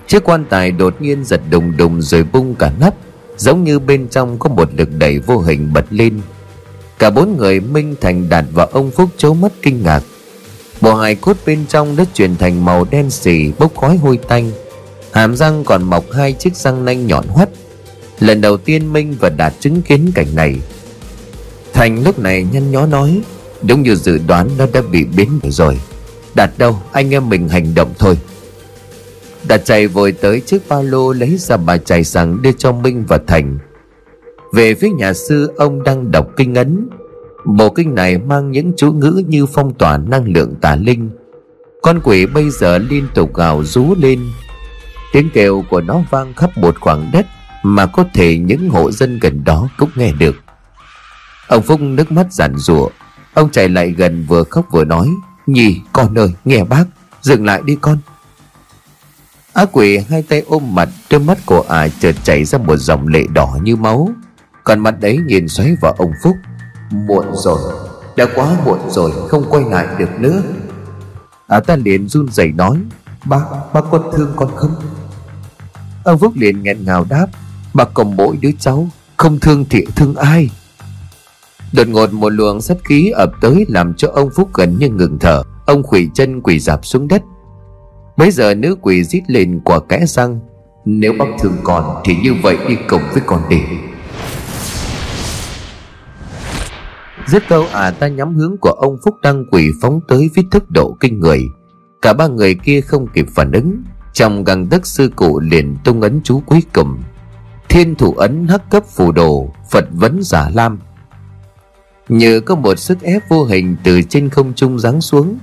Chiếc 0.08 0.24
quan 0.24 0.46
tài 0.50 0.72
đột 0.72 1.02
nhiên 1.02 1.26
giật 1.26 1.42
đùng 1.50 1.78
đùng 1.78 2.02
rồi 2.02 2.24
bung 2.24 2.56
cả 2.56 2.72
nắp, 2.80 2.94
Giống 3.38 3.64
như 3.64 3.80
bên 3.80 4.08
trong 4.08 4.40
có 4.40 4.50
một 4.50 4.70
lực 4.78 4.90
đẩy 4.98 5.20
vô 5.20 5.40
hình 5.40 5.74
bật 5.74 5.86
lên. 5.90 6.22
Cả 7.00 7.10
bốn 7.10 7.38
người, 7.38 7.60
Minh 7.60 7.96
Thành 8.02 8.30
Đạt 8.30 8.46
và 8.54 8.68
ông 8.72 8.92
Phúc 8.92 9.10
chố 9.18 9.34
mất 9.34 9.54
kinh 9.62 9.84
ngạc. 9.84 10.04
Bộ 10.82 10.96
hài 10.96 11.16
cốt 11.16 11.38
bên 11.46 11.66
trong 11.70 11.96
đã 11.96 12.06
chuyển 12.14 12.36
thành 12.36 12.66
màu 12.66 12.86
đen 12.92 13.10
xì 13.10 13.52
bốc 13.60 13.76
khói 13.76 13.98
hôi 13.98 14.18
tanh. 14.18 14.52
Hàm 15.12 15.36
răng 15.36 15.64
còn 15.64 15.84
mọc 15.84 16.12
hai 16.12 16.34
chiếc 16.34 16.56
răng 16.56 16.86
nanh 16.86 17.08
nhọn 17.08 17.28
hoắt. 17.28 17.50
Lần 18.20 18.42
đầu 18.42 18.58
tiên 18.58 18.94
Minh 18.94 19.16
và 19.20 19.30
Đạt 19.30 19.54
chứng 19.60 19.82
kiến 19.82 20.12
cảnh 20.16 20.36
này. 20.36 20.60
Thành 21.74 22.04
lúc 22.04 22.20
này 22.20 22.48
nhăn 22.52 22.72
nhó 22.72 22.86
nói 22.86 23.22
Đúng 23.68 23.82
như 23.82 23.96
dự 23.96 24.20
đoán, 24.28 24.50
nó 24.58 24.66
đã 24.74 24.82
bị 24.92 25.06
biến 25.06 25.40
rồi. 25.44 25.80
Đạt 26.36 26.50
đâu, 26.58 26.82
anh 26.92 27.14
em 27.14 27.30
mình 27.30 27.50
hành 27.50 27.76
động 27.76 27.94
thôi. 28.00 28.18
Đạt 29.48 29.66
chạy 29.66 29.88
vội 29.88 30.12
tới 30.12 30.40
chiếc 30.40 30.70
ba 30.70 30.82
lô 30.82 31.14
lấy 31.14 31.38
ra 31.38 31.58
bà 31.58 31.78
chày 31.78 32.04
rằng 32.04 32.42
đưa 32.42 32.52
cho 32.52 32.72
Minh 32.72 33.06
và 33.08 33.20
Thành. 33.28 33.60
Về 34.54 34.74
phía 34.76 34.90
nhà 34.90 35.14
sư, 35.14 35.54
ông 35.58 35.84
đang 35.84 36.12
đọc 36.12 36.28
kinh 36.38 36.56
ấn. 36.56 36.90
Bộ 37.46 37.70
kinh 37.70 37.96
này 37.96 38.18
mang 38.18 38.52
những 38.52 38.74
chú 38.78 38.92
ngữ 38.92 39.24
như 39.28 39.46
phong 39.46 39.74
tỏa 39.74 39.98
năng 39.98 40.34
lượng 40.34 40.56
tà 40.62 40.76
linh. 40.76 41.10
Con 41.82 42.00
quỷ 42.04 42.26
bây 42.26 42.50
giờ 42.50 42.78
liên 42.78 43.08
tục 43.16 43.36
gào 43.36 43.64
rú 43.64 43.96
lên. 44.00 44.20
Tiếng 45.14 45.30
kêu 45.34 45.64
của 45.70 45.82
nó 45.82 46.02
vang 46.10 46.34
khắp 46.34 46.58
một 46.58 46.80
khoảng 46.80 47.10
đất 47.14 47.26
Mà 47.64 47.86
có 47.86 48.06
thể 48.14 48.38
những 48.38 48.70
hộ 48.70 48.92
dân 48.92 49.20
gần 49.20 49.44
đó 49.44 49.70
cũng 49.78 49.90
nghe 49.96 50.12
được. 50.12 50.36
Ông 51.48 51.62
Phúc 51.62 51.82
nước 51.82 52.12
mắt 52.12 52.34
giản 52.34 52.54
rủa 52.58 52.90
Ông 53.34 53.50
chạy 53.52 53.70
lại 53.70 53.92
gần 53.92 54.26
vừa 54.28 54.44
khóc 54.44 54.66
vừa 54.72 54.86
nói 54.86 55.10
nhì 55.48 55.82
con 55.94 56.18
ơi 56.18 56.34
nghe 56.46 56.64
bác 56.64 56.86
Dừng 57.22 57.46
lại 57.46 57.62
đi 57.66 57.78
con. 57.82 57.98
Á 59.54 59.66
quỷ 59.72 59.98
hai 60.10 60.22
tay 60.22 60.44
ôm 60.48 60.76
mặt 60.76 60.90
Đôi 61.10 61.20
mắt 61.20 61.38
của 61.46 61.66
ả 61.70 61.88
chợt 61.88 62.16
chảy 62.24 62.46
ra 62.46 62.58
một 62.58 62.76
dòng 62.76 63.08
lệ 63.08 63.24
đỏ 63.34 63.58
như 63.62 63.76
máu. 63.76 64.10
Còn 64.64 64.80
mặt 64.80 64.96
ấy 65.02 65.18
nhìn 65.26 65.48
xoáy 65.48 65.76
vào 65.82 65.94
ông 65.98 66.12
Phúc 66.24 66.36
Muộn 66.92 67.26
rồi 67.34 67.60
Đã 68.18 68.26
quá 68.36 68.56
muộn 68.66 68.80
rồi 68.90 69.12
không 69.30 69.44
quay 69.50 69.64
lại 69.64 69.88
được 70.00 70.10
nữa. 70.20 70.42
Ả 71.48 71.60
ta 71.60 71.76
liền 71.76 72.08
run 72.08 72.28
rẩy 72.32 72.52
nói 72.52 72.78
Bác, 73.26 73.44
bác 73.74 73.82
có 73.92 74.12
thương 74.18 74.34
con 74.36 74.56
không? 74.56 74.76
Ông 76.04 76.20
Phúc 76.20 76.34
liền 76.36 76.64
nghẹn 76.64 76.86
ngào 76.86 77.06
đáp 77.10 77.28
Bác 77.74 77.94
còn 77.94 78.16
mỗi 78.16 78.38
đứa 78.38 78.52
cháu 78.60 78.88
Không 79.18 79.40
thương 79.40 79.66
thì 79.70 79.86
thương 79.96 80.16
ai? 80.16 80.50
Đột 81.74 81.88
ngột 81.88 82.14
một 82.14 82.30
luồng 82.30 82.62
sát 82.62 82.78
khí 82.84 83.10
ập 83.10 83.32
tới 83.42 83.66
Làm 83.68 83.94
cho 83.94 84.10
ông 84.14 84.30
Phúc 84.36 84.50
gần 84.54 84.78
như 84.80 84.90
ngừng 84.90 85.20
thở. 85.20 85.44
Ông 85.66 85.84
khủy 85.84 86.10
chân 86.14 86.42
quỳ 86.42 86.60
dạp 86.60 86.86
xuống 86.86 87.08
đất. 87.08 87.24
Bây 88.18 88.32
giờ 88.32 88.56
nữ 88.56 88.76
quỷ 88.82 89.04
rít 89.04 89.22
lên 89.28 89.62
quả 89.66 89.80
kẽ 89.90 90.06
răng, 90.08 90.40
Nếu 90.86 91.14
bác 91.20 91.26
thương 91.40 91.58
con 91.64 92.02
Thì 92.06 92.16
như 92.24 92.34
vậy 92.44 92.58
đi 92.68 92.78
cùng 92.90 93.02
với 93.14 93.22
con 93.26 93.42
đi. 93.50 93.58
Dứt 97.28 97.44
câu 97.50 97.66
à 97.72 97.92
ta 97.92 98.08
nhắm 98.08 98.36
hướng 98.36 98.58
của 98.58 98.72
ông 98.72 98.98
Phúc 99.06 99.16
đang 99.24 99.46
quỷ 99.52 99.72
phóng 99.82 100.00
tới 100.08 100.30
với 100.36 100.46
tốc 100.52 100.72
độ 100.72 100.98
kinh 101.00 101.20
người. 101.20 101.42
Cả 102.02 102.14
ba 102.14 102.28
người 102.28 102.56
kia 102.56 102.82
không 102.82 103.08
kịp 103.14 103.26
phản 103.36 103.52
ứng. 103.52 103.84
Trong 104.14 104.44
găng 104.44 104.68
tức 104.68 104.86
sư 104.86 105.10
cụ 105.16 105.40
liền 105.40 105.76
tung 105.84 106.02
ấn 106.02 106.22
chú 106.24 106.42
cuối 106.46 106.64
cùng. 106.74 106.98
Thiên 107.70 107.96
thủ 107.96 108.14
ấn 108.14 108.48
hắc 108.48 108.70
cấp 108.70 108.84
phù 108.86 109.12
đồ, 109.12 109.54
Phật 109.72 109.86
vấn 109.92 110.24
giả 110.24 110.50
lam. 110.54 110.80
Như 112.10 112.40
có 112.40 112.56
một 112.56 112.80
sức 112.80 113.02
ép 113.02 113.30
vô 113.30 113.46
hình 113.46 113.76
từ 113.84 114.02
trên 114.02 114.30
không 114.30 114.54
trung 114.56 114.80
giáng 114.80 115.02
xuống. 115.02 115.38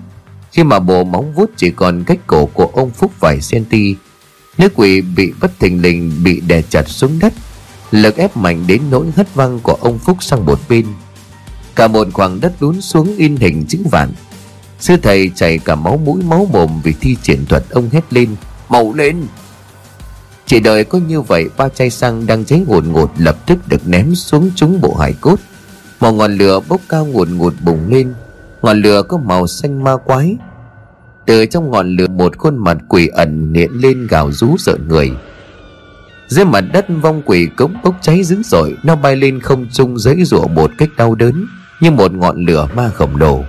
Khi 0.53 0.65
mà 0.65 0.79
bộ 0.79 1.05
móng 1.05 1.33
vuốt 1.35 1.51
chỉ 1.57 1.71
còn 1.71 2.05
cách 2.05 2.19
cổ 2.27 2.47
của 2.47 2.67
ông 2.67 2.91
Phúc 2.91 3.13
vài 3.21 3.39
cm 3.51 3.77
Nước 4.59 4.73
quỷ 4.75 5.01
bị 5.01 5.33
bất 5.41 5.51
thình 5.59 5.83
lình 5.83 6.13
bị 6.25 6.41
đè 6.41 6.63
chặt 6.63 6.89
xuống 6.89 7.19
đất. 7.19 7.33
Lực 7.91 8.17
ép 8.17 8.37
mạnh 8.37 8.65
đến 8.67 8.83
nỗi 8.91 9.07
hất 9.17 9.35
văng 9.35 9.61
của 9.63 9.77
ông 9.81 9.99
Phúc 9.99 10.17
sang 10.21 10.47
một 10.47 10.61
bên. 10.69 10.87
Cả 11.75 11.87
một 11.87 12.09
khoảng 12.13 12.41
đất 12.41 12.53
lún 12.61 12.81
xuống 12.81 13.17
in 13.17 13.37
hình 13.37 13.65
chữ 13.69 13.79
vạn. 13.91 14.13
Sư 14.81 14.97
thầy 15.03 15.31
chảy 15.35 15.59
cả 15.59 15.75
máu 15.75 15.97
mũi 15.97 16.23
máu 16.23 16.49
mồm 16.53 16.81
vì 16.85 16.93
thi 17.01 17.17
triển 17.23 17.47
thuật 17.47 17.65
ông 17.71 17.91
hét 17.93 18.13
lên 18.13 18.37
Màu 18.69 18.93
lên! 18.95 19.27
Chỉ 20.47 20.61
đợi 20.61 20.85
có 20.85 20.99
như 20.99 21.21
vậy, 21.21 21.49
ba 21.57 21.69
chai 21.69 21.91
xăng 21.91 22.27
đang 22.27 22.45
cháy 22.45 22.65
ngột 22.67 22.85
ngột 22.85 23.11
lập 23.19 23.47
tức 23.47 23.69
được 23.69 23.89
ném 23.89 24.15
xuống 24.15 24.51
trúng 24.57 24.81
bộ 24.81 24.95
hải 24.95 25.13
cốt. 25.21 25.37
Một 26.01 26.13
ngọn 26.13 26.35
lửa 26.35 26.61
bốc 26.69 26.81
cao 26.89 27.07
ngột 27.07 27.29
ngột 27.31 27.53
bùng 27.65 27.89
lên. 27.89 28.15
Ngọn 28.63 28.83
lửa 28.83 29.03
có 29.03 29.19
màu 29.19 29.47
xanh 29.47 29.85
ma 29.85 29.97
quái. 29.97 30.37
Từ 31.27 31.47
trong 31.47 31.71
ngọn 31.71 31.97
lửa, 31.97 32.07
một 32.07 32.39
khuôn 32.39 32.59
mặt 32.59 32.77
quỷ 32.89 33.09
ẩn 33.09 33.55
hiện 33.55 33.71
lên 33.73 34.07
gào 34.07 34.33
rú 34.33 34.57
sợ 34.59 34.77
người. 34.89 35.11
Dưới 36.29 36.45
mặt 36.45 36.65
đất, 36.73 36.87
vong 37.03 37.23
quỷ 37.27 37.49
cống 37.57 37.75
bốc 37.85 37.95
cháy 38.01 38.23
dữ 38.23 38.43
dội. 38.45 38.77
Nó 38.85 38.97
bay 38.97 39.17
lên 39.17 39.41
không 39.41 39.67
trung 39.73 39.99
giấy 39.99 40.25
rụa 40.25 40.47
một 40.47 40.71
cách 40.79 40.89
đau 40.97 41.15
đớn, 41.15 41.47
Như 41.81 41.91
một 41.91 42.13
ngọn 42.13 42.45
lửa 42.45 42.69
ma 42.77 42.89
khổng 42.89 43.17
lồ. 43.17 43.45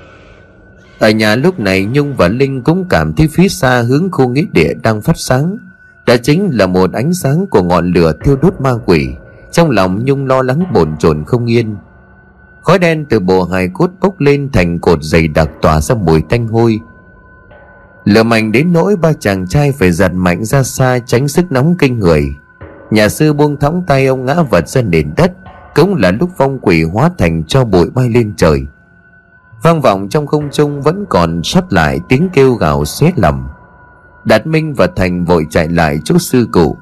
Ở 0.99 1.09
nhà 1.09 1.35
lúc 1.35 1.59
này, 1.59 1.85
Nhung 1.85 2.15
và 2.15 2.27
Linh 2.27 2.61
cũng 2.61 2.85
cảm 2.89 3.13
thấy 3.13 3.27
phía 3.27 3.47
xa 3.47 3.81
hướng 3.81 4.11
khu 4.11 4.29
nghĩa 4.29 4.45
địa 4.51 4.73
đang 4.83 5.01
phát 5.01 5.17
sáng. 5.17 5.57
Đó 6.05 6.15
chính 6.23 6.49
là 6.51 6.67
một 6.67 6.93
ánh 6.93 7.13
sáng 7.13 7.45
của 7.47 7.63
ngọn 7.63 7.93
lửa 7.93 8.13
thiêu 8.23 8.35
đốt 8.41 8.53
ma 8.61 8.71
quỷ. 8.85 9.09
Trong 9.51 9.69
lòng 9.69 10.05
Nhung 10.05 10.25
lo 10.25 10.41
lắng 10.41 10.63
bồn 10.73 10.97
chồn 10.99 11.23
không 11.25 11.51
yên. 11.51 11.75
Khói 12.63 12.79
đen 12.79 13.05
từ 13.09 13.19
bộ 13.19 13.43
hài 13.43 13.67
cốt 13.73 13.89
bốc 14.01 14.19
lên 14.19 14.49
thành 14.53 14.79
cột 14.79 15.03
dày 15.03 15.27
đặc 15.27 15.49
tỏa 15.61 15.81
ra 15.81 15.95
mùi 15.95 16.21
tanh 16.21 16.47
hôi. 16.47 16.79
Lửa 18.05 18.23
mạnh 18.23 18.51
đến 18.51 18.73
nỗi 18.73 18.95
ba 18.95 19.13
chàng 19.13 19.47
trai 19.47 19.71
phải 19.71 19.91
giật 19.91 20.11
mạnh 20.13 20.45
ra 20.45 20.63
xa 20.63 20.99
tránh 21.05 21.27
sức 21.27 21.51
nóng 21.51 21.75
kinh 21.77 21.99
người. 21.99 22.35
Nhà 22.91 23.09
sư 23.09 23.33
buông 23.33 23.57
thõng 23.59 23.83
tay 23.87 24.05
ông 24.05 24.25
ngã 24.25 24.41
vật 24.41 24.67
ra 24.67 24.81
nền 24.81 25.13
đất, 25.17 25.31
Cũng 25.75 25.95
là 25.95 26.11
lúc 26.11 26.29
phong 26.37 26.59
quỷ 26.59 26.83
hóa 26.83 27.11
thành 27.17 27.43
cho 27.47 27.65
bụi 27.65 27.89
bay 27.89 28.09
lên 28.09 28.33
trời. 28.37 28.61
Vang 29.63 29.81
vọng 29.81 30.09
trong 30.09 30.27
không 30.27 30.49
trung 30.51 30.81
vẫn 30.81 31.05
còn 31.09 31.41
sót 31.43 31.73
lại 31.73 31.99
tiếng 32.09 32.29
kêu 32.33 32.53
gào 32.53 32.85
xé 32.85 33.11
lầm. 33.15 33.47
Đạt 34.25 34.47
Minh 34.47 34.73
và 34.73 34.87
Thành 34.95 35.25
vội 35.25 35.47
chạy 35.49 35.67
lại 35.67 35.99
chỗ 36.05 36.17
sư 36.17 36.47
cụ. 36.51 36.77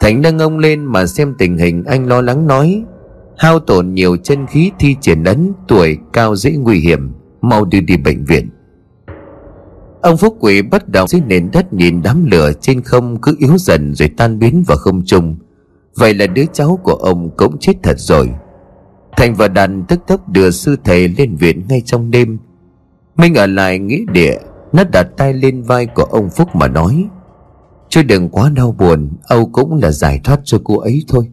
Thành 0.00 0.22
nâng 0.22 0.38
ông 0.38 0.58
lên 0.58 0.84
mà 0.84 1.06
xem 1.06 1.34
tình 1.38 1.58
hình, 1.58 1.84
anh 1.84 2.06
lo 2.06 2.20
lắng 2.20 2.46
nói 2.46 2.84
Hao 3.38 3.58
tổn 3.58 3.94
nhiều 3.94 4.16
chân 4.16 4.46
khí 4.46 4.70
thi 4.78 4.96
triển 5.00 5.24
ấn 5.24 5.52
Tuổi 5.68 5.98
cao 6.12 6.36
dễ 6.36 6.52
nguy 6.52 6.78
hiểm 6.78 7.12
Mau 7.40 7.64
đưa 7.64 7.80
đi 7.80 7.96
bệnh 7.96 8.24
viện 8.24 8.50
Ông 10.02 10.16
Phúc 10.16 10.36
Quỷ 10.40 10.62
bắt 10.62 10.88
đầu 10.88 11.06
dưới 11.06 11.22
nền 11.26 11.50
đất 11.52 11.72
nhìn 11.72 12.02
đám 12.02 12.26
lửa 12.30 12.52
trên 12.60 12.82
không 12.82 13.20
cứ 13.20 13.36
yếu 13.38 13.58
dần 13.58 13.94
rồi 13.94 14.08
tan 14.16 14.38
biến 14.38 14.64
vào 14.66 14.78
không 14.78 15.02
trung. 15.06 15.36
Vậy 15.96 16.14
là 16.14 16.26
đứa 16.26 16.44
cháu 16.52 16.78
của 16.82 16.94
ông 16.94 17.30
cũng 17.36 17.58
chết 17.58 17.72
thật 17.82 17.98
rồi. 17.98 18.30
Thành 19.16 19.34
và 19.34 19.48
Đàn 19.48 19.84
tức 19.88 20.00
tốc 20.06 20.28
đưa 20.28 20.50
sư 20.50 20.76
thầy 20.84 21.08
lên 21.08 21.36
viện 21.36 21.62
ngay 21.68 21.82
trong 21.84 22.10
đêm. 22.10 22.38
Minh 23.16 23.34
ở 23.34 23.46
lại 23.46 23.78
nghĩa 23.78 24.04
địa, 24.12 24.38
nó 24.72 24.84
đặt 24.92 25.06
tay 25.16 25.34
lên 25.34 25.62
vai 25.62 25.86
của 25.86 26.04
ông 26.04 26.30
Phúc 26.30 26.48
mà 26.54 26.68
nói. 26.68 27.04
Chứ 27.88 28.02
đừng 28.02 28.28
quá 28.28 28.50
đau 28.50 28.74
buồn, 28.78 29.10
Âu 29.22 29.46
cũng 29.46 29.78
là 29.82 29.90
giải 29.90 30.20
thoát 30.24 30.40
cho 30.44 30.58
cô 30.64 30.78
ấy 30.78 31.04
thôi. 31.08 31.28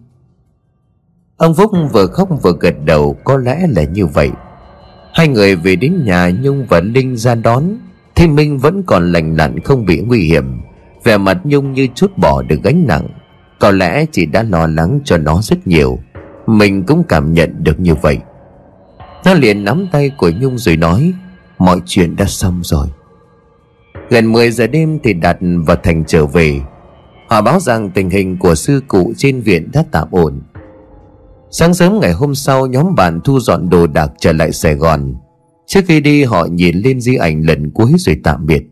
Ông 1.37 1.53
Phúc 1.53 1.71
vừa 1.91 2.07
khóc 2.07 2.29
vừa 2.41 2.53
gật 2.59 2.75
đầu, 2.85 3.17
có 3.23 3.37
lẽ 3.37 3.67
là 3.69 3.83
như 3.83 4.05
vậy. 4.05 4.31
Hai 5.13 5.27
người 5.27 5.55
về 5.55 5.75
đến 5.75 6.03
nhà, 6.05 6.29
Nhung 6.41 6.65
và 6.69 6.79
Linh 6.79 7.17
ra 7.17 7.35
đón. 7.35 7.63
Thế 8.15 8.27
Minh 8.27 8.57
vẫn 8.57 8.83
còn 8.83 9.11
lành 9.11 9.35
lặn, 9.35 9.59
không 9.59 9.85
bị 9.85 9.99
nguy 9.99 10.19
hiểm. 10.19 10.61
Vẻ 11.03 11.17
mặt 11.17 11.37
Nhung 11.43 11.73
như 11.73 11.87
chút 11.95 12.17
bỏ 12.17 12.41
được 12.41 12.59
gánh 12.63 12.87
nặng. 12.87 13.07
Có 13.59 13.71
lẽ 13.71 14.05
chị 14.11 14.25
đã 14.25 14.43
lo 14.43 14.67
lắng 14.67 14.99
cho 15.05 15.17
nó 15.17 15.41
rất 15.41 15.67
nhiều. 15.67 15.99
Mình 16.47 16.83
cũng 16.83 17.03
cảm 17.03 17.33
nhận 17.33 17.63
được 17.63 17.79
như 17.79 17.95
vậy. 17.95 18.19
Nó 19.25 19.33
liền 19.33 19.63
nắm 19.63 19.87
tay 19.91 20.11
của 20.17 20.31
Nhung 20.41 20.57
rồi 20.57 20.77
nói, 20.77 21.13
Mọi 21.57 21.81
chuyện 21.85 22.15
đã 22.15 22.25
xong 22.25 22.61
rồi. 22.63 22.87
Gần 24.09 24.31
10 24.31 24.51
giờ 24.51 24.67
đêm 24.67 24.99
thì 25.03 25.13
Đạt 25.13 25.37
và 25.65 25.75
Thành 25.75 26.03
trở 26.07 26.25
về. 26.25 26.61
Họ 27.27 27.41
báo 27.41 27.59
rằng 27.59 27.89
tình 27.89 28.09
hình 28.09 28.37
của 28.37 28.55
sư 28.55 28.81
cụ 28.87 29.13
trên 29.17 29.41
viện 29.41 29.69
đã 29.73 29.83
tạm 29.91 30.07
ổn. 30.11 30.41
Sáng 31.51 31.73
sớm 31.73 31.99
ngày 31.99 32.13
hôm 32.13 32.35
sau, 32.35 32.67
nhóm 32.67 32.95
bạn 32.95 33.19
thu 33.23 33.39
dọn 33.39 33.69
đồ 33.69 33.87
đạc 33.87 34.11
trở 34.19 34.33
lại 34.33 34.51
Sài 34.51 34.75
Gòn. 34.75 35.15
Trước 35.67 35.81
khi 35.87 35.99
đi, 35.99 36.23
họ 36.23 36.45
nhìn 36.45 36.77
lên 36.77 37.01
di 37.01 37.15
ảnh 37.15 37.41
lần 37.41 37.71
cuối 37.71 37.91
rồi 37.97 38.19
tạm 38.23 38.45
biệt. 38.45 38.63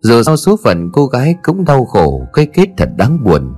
Dù 0.00 0.22
sao 0.22 0.36
số 0.36 0.56
phận 0.64 0.90
cô 0.92 1.06
gái 1.06 1.34
cũng 1.42 1.64
đau 1.64 1.84
khổ, 1.84 2.22
Cái 2.32 2.46
kết 2.46 2.68
thật 2.76 2.88
đáng 2.96 3.24
buồn. 3.24 3.54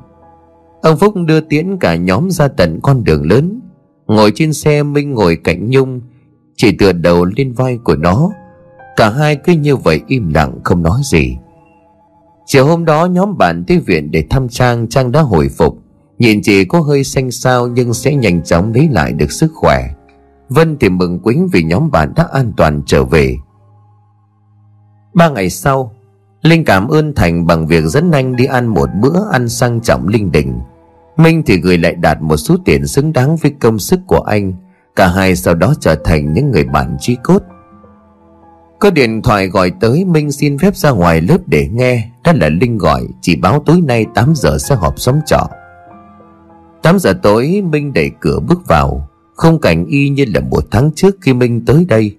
Ông 0.82 0.96
Phúc 0.96 1.14
đưa 1.26 1.40
tiễn 1.40 1.78
cả 1.80 1.96
nhóm 1.96 2.30
ra 2.30 2.48
tận 2.48 2.80
con 2.82 3.04
đường 3.04 3.26
lớn. 3.30 3.60
Ngồi 4.06 4.32
trên 4.34 4.52
xe 4.52 4.82
Minh 4.82 5.14
ngồi 5.14 5.36
cạnh 5.44 5.70
Nhung, 5.70 6.00
Chỉ 6.56 6.72
tựa 6.72 6.92
đầu 6.92 7.24
lên 7.36 7.52
vai 7.52 7.78
của 7.84 7.96
nó. 7.96 8.30
Cả 8.96 9.10
hai 9.10 9.36
cứ 9.36 9.52
như 9.52 9.76
vậy 9.76 10.00
im 10.06 10.34
lặng, 10.34 10.58
không 10.64 10.82
nói 10.82 11.00
gì. 11.04 11.36
Chiều 12.46 12.66
hôm 12.66 12.84
đó, 12.84 13.06
nhóm 13.06 13.38
bạn 13.38 13.64
tới 13.68 13.78
viện 13.78 14.10
để 14.10 14.24
thăm 14.30 14.48
Trang 14.48 14.88
Trang 14.88 15.12
đã 15.12 15.20
hồi 15.20 15.48
phục. 15.48 15.78
Nhìn 16.18 16.42
chị 16.42 16.64
có 16.64 16.80
hơi 16.80 17.04
xanh 17.04 17.30
xao 17.30 17.66
nhưng 17.66 17.94
sẽ 17.94 18.14
nhanh 18.14 18.42
chóng 18.42 18.72
lấy 18.72 18.88
lại 18.92 19.12
được 19.12 19.32
sức 19.32 19.52
khỏe. 19.54 19.88
Vân 20.48 20.76
thì 20.80 20.88
mừng 20.88 21.20
quính 21.20 21.48
vì 21.52 21.62
nhóm 21.62 21.90
bạn 21.90 22.12
đã 22.16 22.26
an 22.32 22.52
toàn 22.56 22.82
trở 22.86 23.04
về. 23.04 23.36
Ba 25.14 25.28
ngày 25.28 25.50
sau, 25.50 25.92
Linh 26.42 26.64
cảm 26.64 26.88
ơn 26.88 27.14
Thành 27.14 27.46
bằng 27.46 27.66
việc 27.66 27.84
dẫn 27.84 28.10
anh 28.10 28.36
đi 28.36 28.44
ăn 28.44 28.66
một 28.66 28.88
bữa 29.00 29.30
ăn 29.32 29.48
sang 29.48 29.80
trọng 29.80 30.08
linh 30.08 30.32
đình. 30.32 30.60
Minh 31.16 31.42
thì 31.46 31.60
gửi 31.60 31.78
lại 31.78 31.94
đạt 31.94 32.22
một 32.22 32.36
số 32.36 32.56
tiền 32.64 32.86
xứng 32.86 33.12
đáng 33.12 33.36
với 33.36 33.52
công 33.60 33.78
sức 33.78 34.00
của 34.06 34.20
anh. 34.20 34.52
Cả 34.96 35.08
hai 35.08 35.36
sau 35.36 35.54
đó 35.54 35.74
trở 35.80 35.94
thành 35.94 36.32
những 36.32 36.50
người 36.50 36.64
bạn 36.64 36.96
chí 37.00 37.16
cốt. 37.22 37.42
Có 38.78 38.90
điện 38.90 39.22
thoại 39.22 39.48
gọi 39.48 39.72
tới, 39.80 40.04
Minh 40.04 40.32
xin 40.32 40.58
phép 40.58 40.76
ra 40.76 40.90
ngoài 40.90 41.20
lớp 41.20 41.38
để 41.46 41.68
nghe. 41.72 42.10
Đó 42.24 42.32
là 42.34 42.48
Linh 42.48 42.78
gọi, 42.78 43.06
Chỉ 43.20 43.36
báo 43.36 43.62
tối 43.66 43.80
nay 43.80 44.06
8 44.14 44.32
giờ 44.36 44.58
sẽ 44.58 44.74
họp 44.74 45.00
xóm 45.00 45.20
trọ. 45.26 45.48
8 46.82 46.98
giờ 46.98 47.12
tối, 47.22 47.62
Minh 47.70 47.92
đẩy 47.92 48.10
cửa 48.20 48.38
bước 48.48 48.66
vào. 48.66 49.08
Không 49.34 49.60
cảnh 49.60 49.86
y 49.86 50.08
như 50.08 50.24
là 50.34 50.40
một 50.40 50.64
tháng 50.70 50.90
trước 50.94 51.16
khi 51.20 51.34
Minh 51.34 51.64
tới 51.64 51.84
đây. 51.88 52.16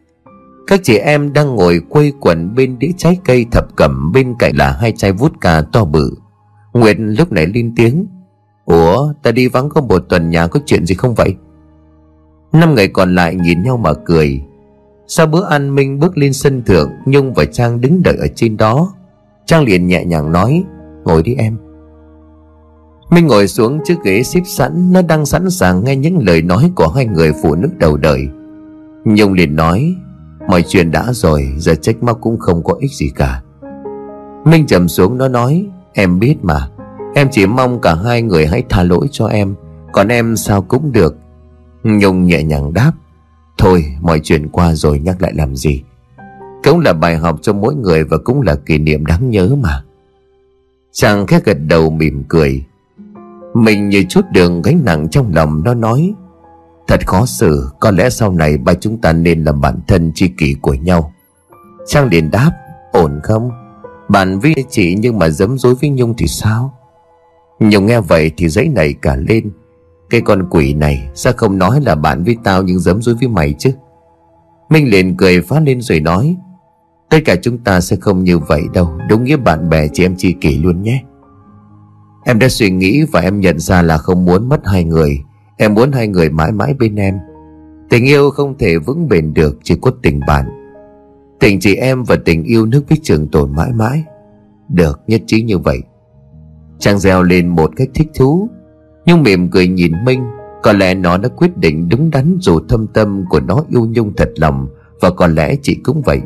Các 0.67 0.79
chị 0.83 0.97
em 0.97 1.33
đang 1.33 1.55
ngồi 1.55 1.81
quây 1.89 2.13
quần 2.19 2.55
bên 2.55 2.79
đĩa 2.79 2.91
trái 2.97 3.17
cây 3.25 3.45
thập 3.51 3.75
cẩm, 3.75 4.11
Bên 4.13 4.35
cạnh 4.39 4.55
là 4.55 4.71
hai 4.71 4.91
chai 4.91 5.11
vodka 5.11 5.61
cà 5.61 5.67
to 5.71 5.85
bự. 5.85 6.13
Nguyệt 6.73 6.97
lúc 6.99 7.31
này 7.31 7.47
lên 7.47 7.73
tiếng. 7.75 8.07
Ủa, 8.65 9.13
ta 9.23 9.31
đi 9.31 9.47
vắng 9.47 9.69
có 9.69 9.81
một 9.81 9.99
tuần 10.09 10.29
nhà 10.29 10.47
có 10.47 10.59
chuyện 10.65 10.85
gì 10.85 10.95
không 10.95 11.13
vậy? 11.13 11.35
Năm 12.53 12.75
người 12.75 12.87
còn 12.87 13.15
lại 13.15 13.35
nhìn 13.35 13.63
nhau 13.63 13.77
mà 13.77 13.93
cười. 14.05 14.41
Sau 15.07 15.25
bữa 15.25 15.45
ăn, 15.49 15.75
Minh 15.75 15.99
bước 15.99 16.17
lên 16.17 16.33
sân 16.33 16.63
thượng, 16.63 16.91
Nhung 17.05 17.33
và 17.33 17.45
Trang 17.45 17.81
đứng 17.81 18.03
đợi 18.03 18.15
ở 18.19 18.27
trên 18.35 18.57
đó. 18.57 18.93
Trang 19.45 19.63
liền 19.63 19.87
nhẹ 19.87 20.05
nhàng 20.05 20.31
nói, 20.31 20.63
Ngồi 21.03 21.23
đi 21.23 21.35
em. 21.35 21.57
Minh 23.09 23.27
ngồi 23.27 23.47
xuống 23.47 23.79
chiếc 23.83 23.95
ghế 24.03 24.23
xếp 24.23 24.41
sẵn, 24.45 24.91
Nó 24.91 25.01
đang 25.01 25.25
sẵn 25.25 25.49
sàng 25.49 25.83
nghe 25.83 25.95
những 25.95 26.27
lời 26.27 26.41
nói 26.41 26.71
Của 26.75 26.87
hai 26.87 27.05
người 27.05 27.31
phụ 27.43 27.55
nữ 27.55 27.69
đầu 27.77 27.97
đời. 27.97 28.27
Nhung 29.05 29.33
liền 29.33 29.55
nói, 29.55 29.95
Mọi 30.47 30.63
chuyện 30.67 30.91
đã 30.91 31.13
rồi, 31.13 31.47
Giờ 31.57 31.75
trách 31.75 32.03
móc 32.03 32.21
cũng 32.21 32.39
không 32.39 32.63
có 32.63 32.73
ích 32.79 32.91
gì 32.91 33.09
cả. 33.15 33.41
Minh 34.45 34.65
trầm 34.67 34.87
xuống, 34.87 35.17
nó 35.17 35.27
nói, 35.27 35.65
Em 35.93 36.19
biết 36.19 36.35
mà, 36.41 36.69
Em 37.15 37.27
chỉ 37.31 37.45
mong 37.45 37.81
cả 37.81 37.95
hai 37.95 38.21
người 38.21 38.47
hãy 38.47 38.63
tha 38.69 38.83
lỗi 38.83 39.07
cho 39.11 39.27
em, 39.27 39.55
Còn 39.91 40.07
em 40.07 40.35
sao 40.35 40.61
cũng 40.61 40.91
được. 40.91 41.15
Nhung 41.83 42.25
nhẹ 42.25 42.43
nhàng 42.43 42.73
đáp, 42.73 42.91
Thôi, 43.57 43.85
mọi 44.01 44.19
chuyện 44.23 44.49
qua 44.49 44.73
rồi, 44.73 44.99
nhắc 44.99 45.21
lại 45.21 45.33
làm 45.35 45.55
gì? 45.55 45.83
Cũng 46.63 46.79
là 46.79 46.93
bài 46.93 47.17
học 47.17 47.39
cho 47.41 47.53
mỗi 47.53 47.75
người 47.75 48.03
Và 48.03 48.17
cũng 48.17 48.41
là 48.41 48.55
kỷ 48.55 48.77
niệm 48.77 49.05
đáng 49.05 49.29
nhớ 49.29 49.55
mà. 49.61 49.83
Chàng 50.91 51.27
khẽ 51.27 51.39
gật 51.45 51.57
đầu 51.67 51.89
mỉm 51.89 52.23
cười 52.27 52.65
mình 53.63 53.89
như 53.89 54.03
chút 54.09 54.25
đường 54.31 54.61
gánh 54.61 54.81
nặng 54.85 55.07
trong 55.09 55.31
lòng, 55.35 55.63
nó 55.63 55.73
nói, 55.73 56.13
Thật 56.87 57.07
khó 57.07 57.25
xử, 57.25 57.69
Có 57.79 57.91
lẽ 57.91 58.09
sau 58.09 58.31
này 58.31 58.57
ba 58.57 58.73
chúng 58.73 58.97
ta 58.97 59.13
nên 59.13 59.43
làm 59.43 59.61
bạn 59.61 59.79
thân 59.87 60.11
tri 60.15 60.27
kỷ 60.27 60.55
của 60.61 60.73
nhau. 60.73 61.13
Trang 61.87 62.07
liền 62.07 62.31
đáp, 62.31 62.51
Ổn 62.91 63.19
không? 63.23 63.49
Bạn 64.09 64.39
với 64.39 64.53
chị 64.69 64.95
nhưng 64.99 65.19
mà 65.19 65.29
dấm 65.29 65.57
dối 65.57 65.75
với 65.81 65.89
Nhung 65.89 66.13
thì 66.17 66.27
sao? 66.27 66.73
Nhung 67.59 67.85
nghe 67.85 67.99
vậy 67.99 68.31
thì 68.37 68.49
giấy 68.49 68.67
này 68.67 68.93
cả 69.01 69.15
lên, 69.15 69.51
Cái 70.09 70.21
con 70.21 70.47
quỷ 70.49 70.73
này, 70.73 71.09
Sao 71.13 71.33
không 71.37 71.57
nói 71.57 71.81
là 71.81 71.95
bạn 71.95 72.23
với 72.23 72.37
tao 72.43 72.63
nhưng 72.63 72.79
dấm 72.79 73.01
dối 73.01 73.15
với 73.15 73.27
mày 73.27 73.55
chứ? 73.59 73.71
Minh 74.69 74.89
liền 74.89 75.17
cười 75.17 75.41
phá 75.41 75.59
lên 75.59 75.81
rồi 75.81 75.99
nói, 75.99 76.35
Tất 77.09 77.17
cả 77.25 77.35
chúng 77.41 77.57
ta 77.57 77.81
sẽ 77.81 77.95
không 77.95 78.23
như 78.23 78.39
vậy 78.39 78.61
đâu, 78.73 78.97
Đúng 79.09 79.23
nghĩa 79.23 79.37
bạn 79.37 79.69
bè 79.69 79.87
chị 79.93 80.05
em 80.05 80.15
tri 80.17 80.33
kỷ 80.33 80.57
luôn 80.57 80.81
nhé. 80.81 81.03
Em 82.29 82.39
đã 82.39 82.49
suy 82.49 82.69
nghĩ 82.69 83.03
và 83.11 83.19
em 83.19 83.39
nhận 83.39 83.59
ra 83.59 83.81
là 83.81 83.97
không 83.97 84.25
muốn 84.25 84.49
mất 84.49 84.59
hai 84.65 84.83
người. 84.83 85.19
Em 85.57 85.73
muốn 85.73 85.91
hai 85.91 86.07
người 86.07 86.29
mãi 86.29 86.51
mãi 86.51 86.73
bên 86.79 86.95
em. 86.95 87.19
Tình 87.89 88.05
yêu 88.05 88.29
không 88.29 88.57
thể 88.57 88.77
vững 88.77 89.09
bền 89.09 89.33
được 89.33 89.59
Chỉ 89.63 89.75
có 89.81 89.91
tình 90.01 90.19
bạn. 90.27 90.45
Tình 91.39 91.59
chị 91.59 91.75
em 91.75 92.03
và 92.03 92.15
tình 92.25 92.43
yêu 92.43 92.65
nước 92.65 92.83
biết 92.89 92.95
trường 93.03 93.27
tồn 93.27 93.55
mãi 93.55 93.69
mãi. 93.75 94.03
Được, 94.69 94.99
nhất 95.07 95.21
trí 95.27 95.41
như 95.41 95.57
vậy. 95.57 95.79
Trang 96.79 96.99
reo 96.99 97.23
lên 97.23 97.47
một 97.47 97.71
cách 97.75 97.89
thích 97.93 98.07
thú. 98.15 98.49
Nhưng 99.05 99.23
mỉm 99.23 99.49
cười 99.49 99.67
nhìn 99.67 99.91
Minh, 100.05 100.23
Có 100.63 100.73
lẽ 100.73 100.93
nó 100.93 101.17
đã 101.17 101.29
quyết 101.29 101.57
định 101.57 101.89
đúng 101.89 102.11
đắn 102.11 102.37
Dù 102.41 102.59
thâm 102.69 102.87
tâm 102.87 103.25
của 103.29 103.39
nó 103.39 103.63
yêu 103.69 103.87
nhung 103.91 104.13
thật 104.17 104.29
lòng, 104.35 104.67
Và 105.01 105.09
có 105.09 105.27
lẽ 105.27 105.55
chị 105.61 105.77
cũng 105.83 106.01
vậy. 106.01 106.19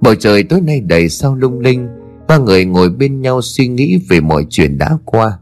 Bầu 0.00 0.14
trời 0.14 0.42
tối 0.42 0.60
nay 0.60 0.80
đầy 0.80 1.08
sao 1.08 1.34
lung 1.34 1.60
linh 1.60 1.88
Ba 2.28 2.38
người 2.38 2.64
ngồi 2.64 2.90
bên 2.90 3.20
nhau 3.20 3.42
suy 3.42 3.68
nghĩ 3.68 3.98
về 4.08 4.20
mọi 4.20 4.46
chuyện 4.50 4.78
đã 4.78 4.98
qua. 5.04 5.38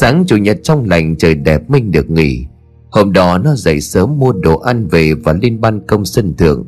Sáng 0.00 0.24
chủ 0.26 0.36
nhật 0.36 0.58
trong 0.62 0.88
lành 0.88 1.16
trời 1.16 1.34
đẹp 1.34 1.70
Minh 1.70 1.90
được 1.90 2.10
nghỉ. 2.10 2.46
Hôm 2.90 3.12
đó 3.12 3.38
nó 3.38 3.54
dậy 3.54 3.80
sớm 3.80 4.18
mua 4.18 4.32
đồ 4.32 4.58
ăn 4.58 4.86
về 4.86 5.14
và 5.14 5.32
lên 5.42 5.60
ban 5.60 5.86
công 5.86 6.04
sân 6.04 6.36
thượng. 6.36 6.66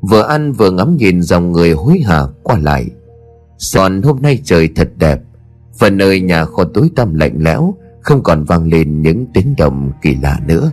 Vừa 0.00 0.22
ăn 0.22 0.52
vừa 0.52 0.70
ngắm 0.70 0.96
nhìn 0.96 1.22
dòng 1.22 1.52
người 1.52 1.72
hối 1.72 1.98
hả 1.98 2.22
qua 2.42 2.58
lại. 2.58 2.86
Soạn 3.58 4.02
hôm 4.02 4.22
nay 4.22 4.38
trời 4.44 4.68
thật 4.76 4.88
đẹp. 4.96 5.20
Và 5.78 5.90
nơi 5.90 6.20
nhà 6.20 6.44
kho 6.44 6.64
tối 6.64 6.90
tăm 6.96 7.14
lạnh 7.14 7.34
lẽo, 7.38 7.74
Không 8.00 8.22
còn 8.22 8.44
vang 8.44 8.68
lên 8.68 9.02
những 9.02 9.26
tiếng 9.34 9.54
động 9.58 9.92
kỳ 10.02 10.16
lạ 10.22 10.40
nữa. 10.46 10.70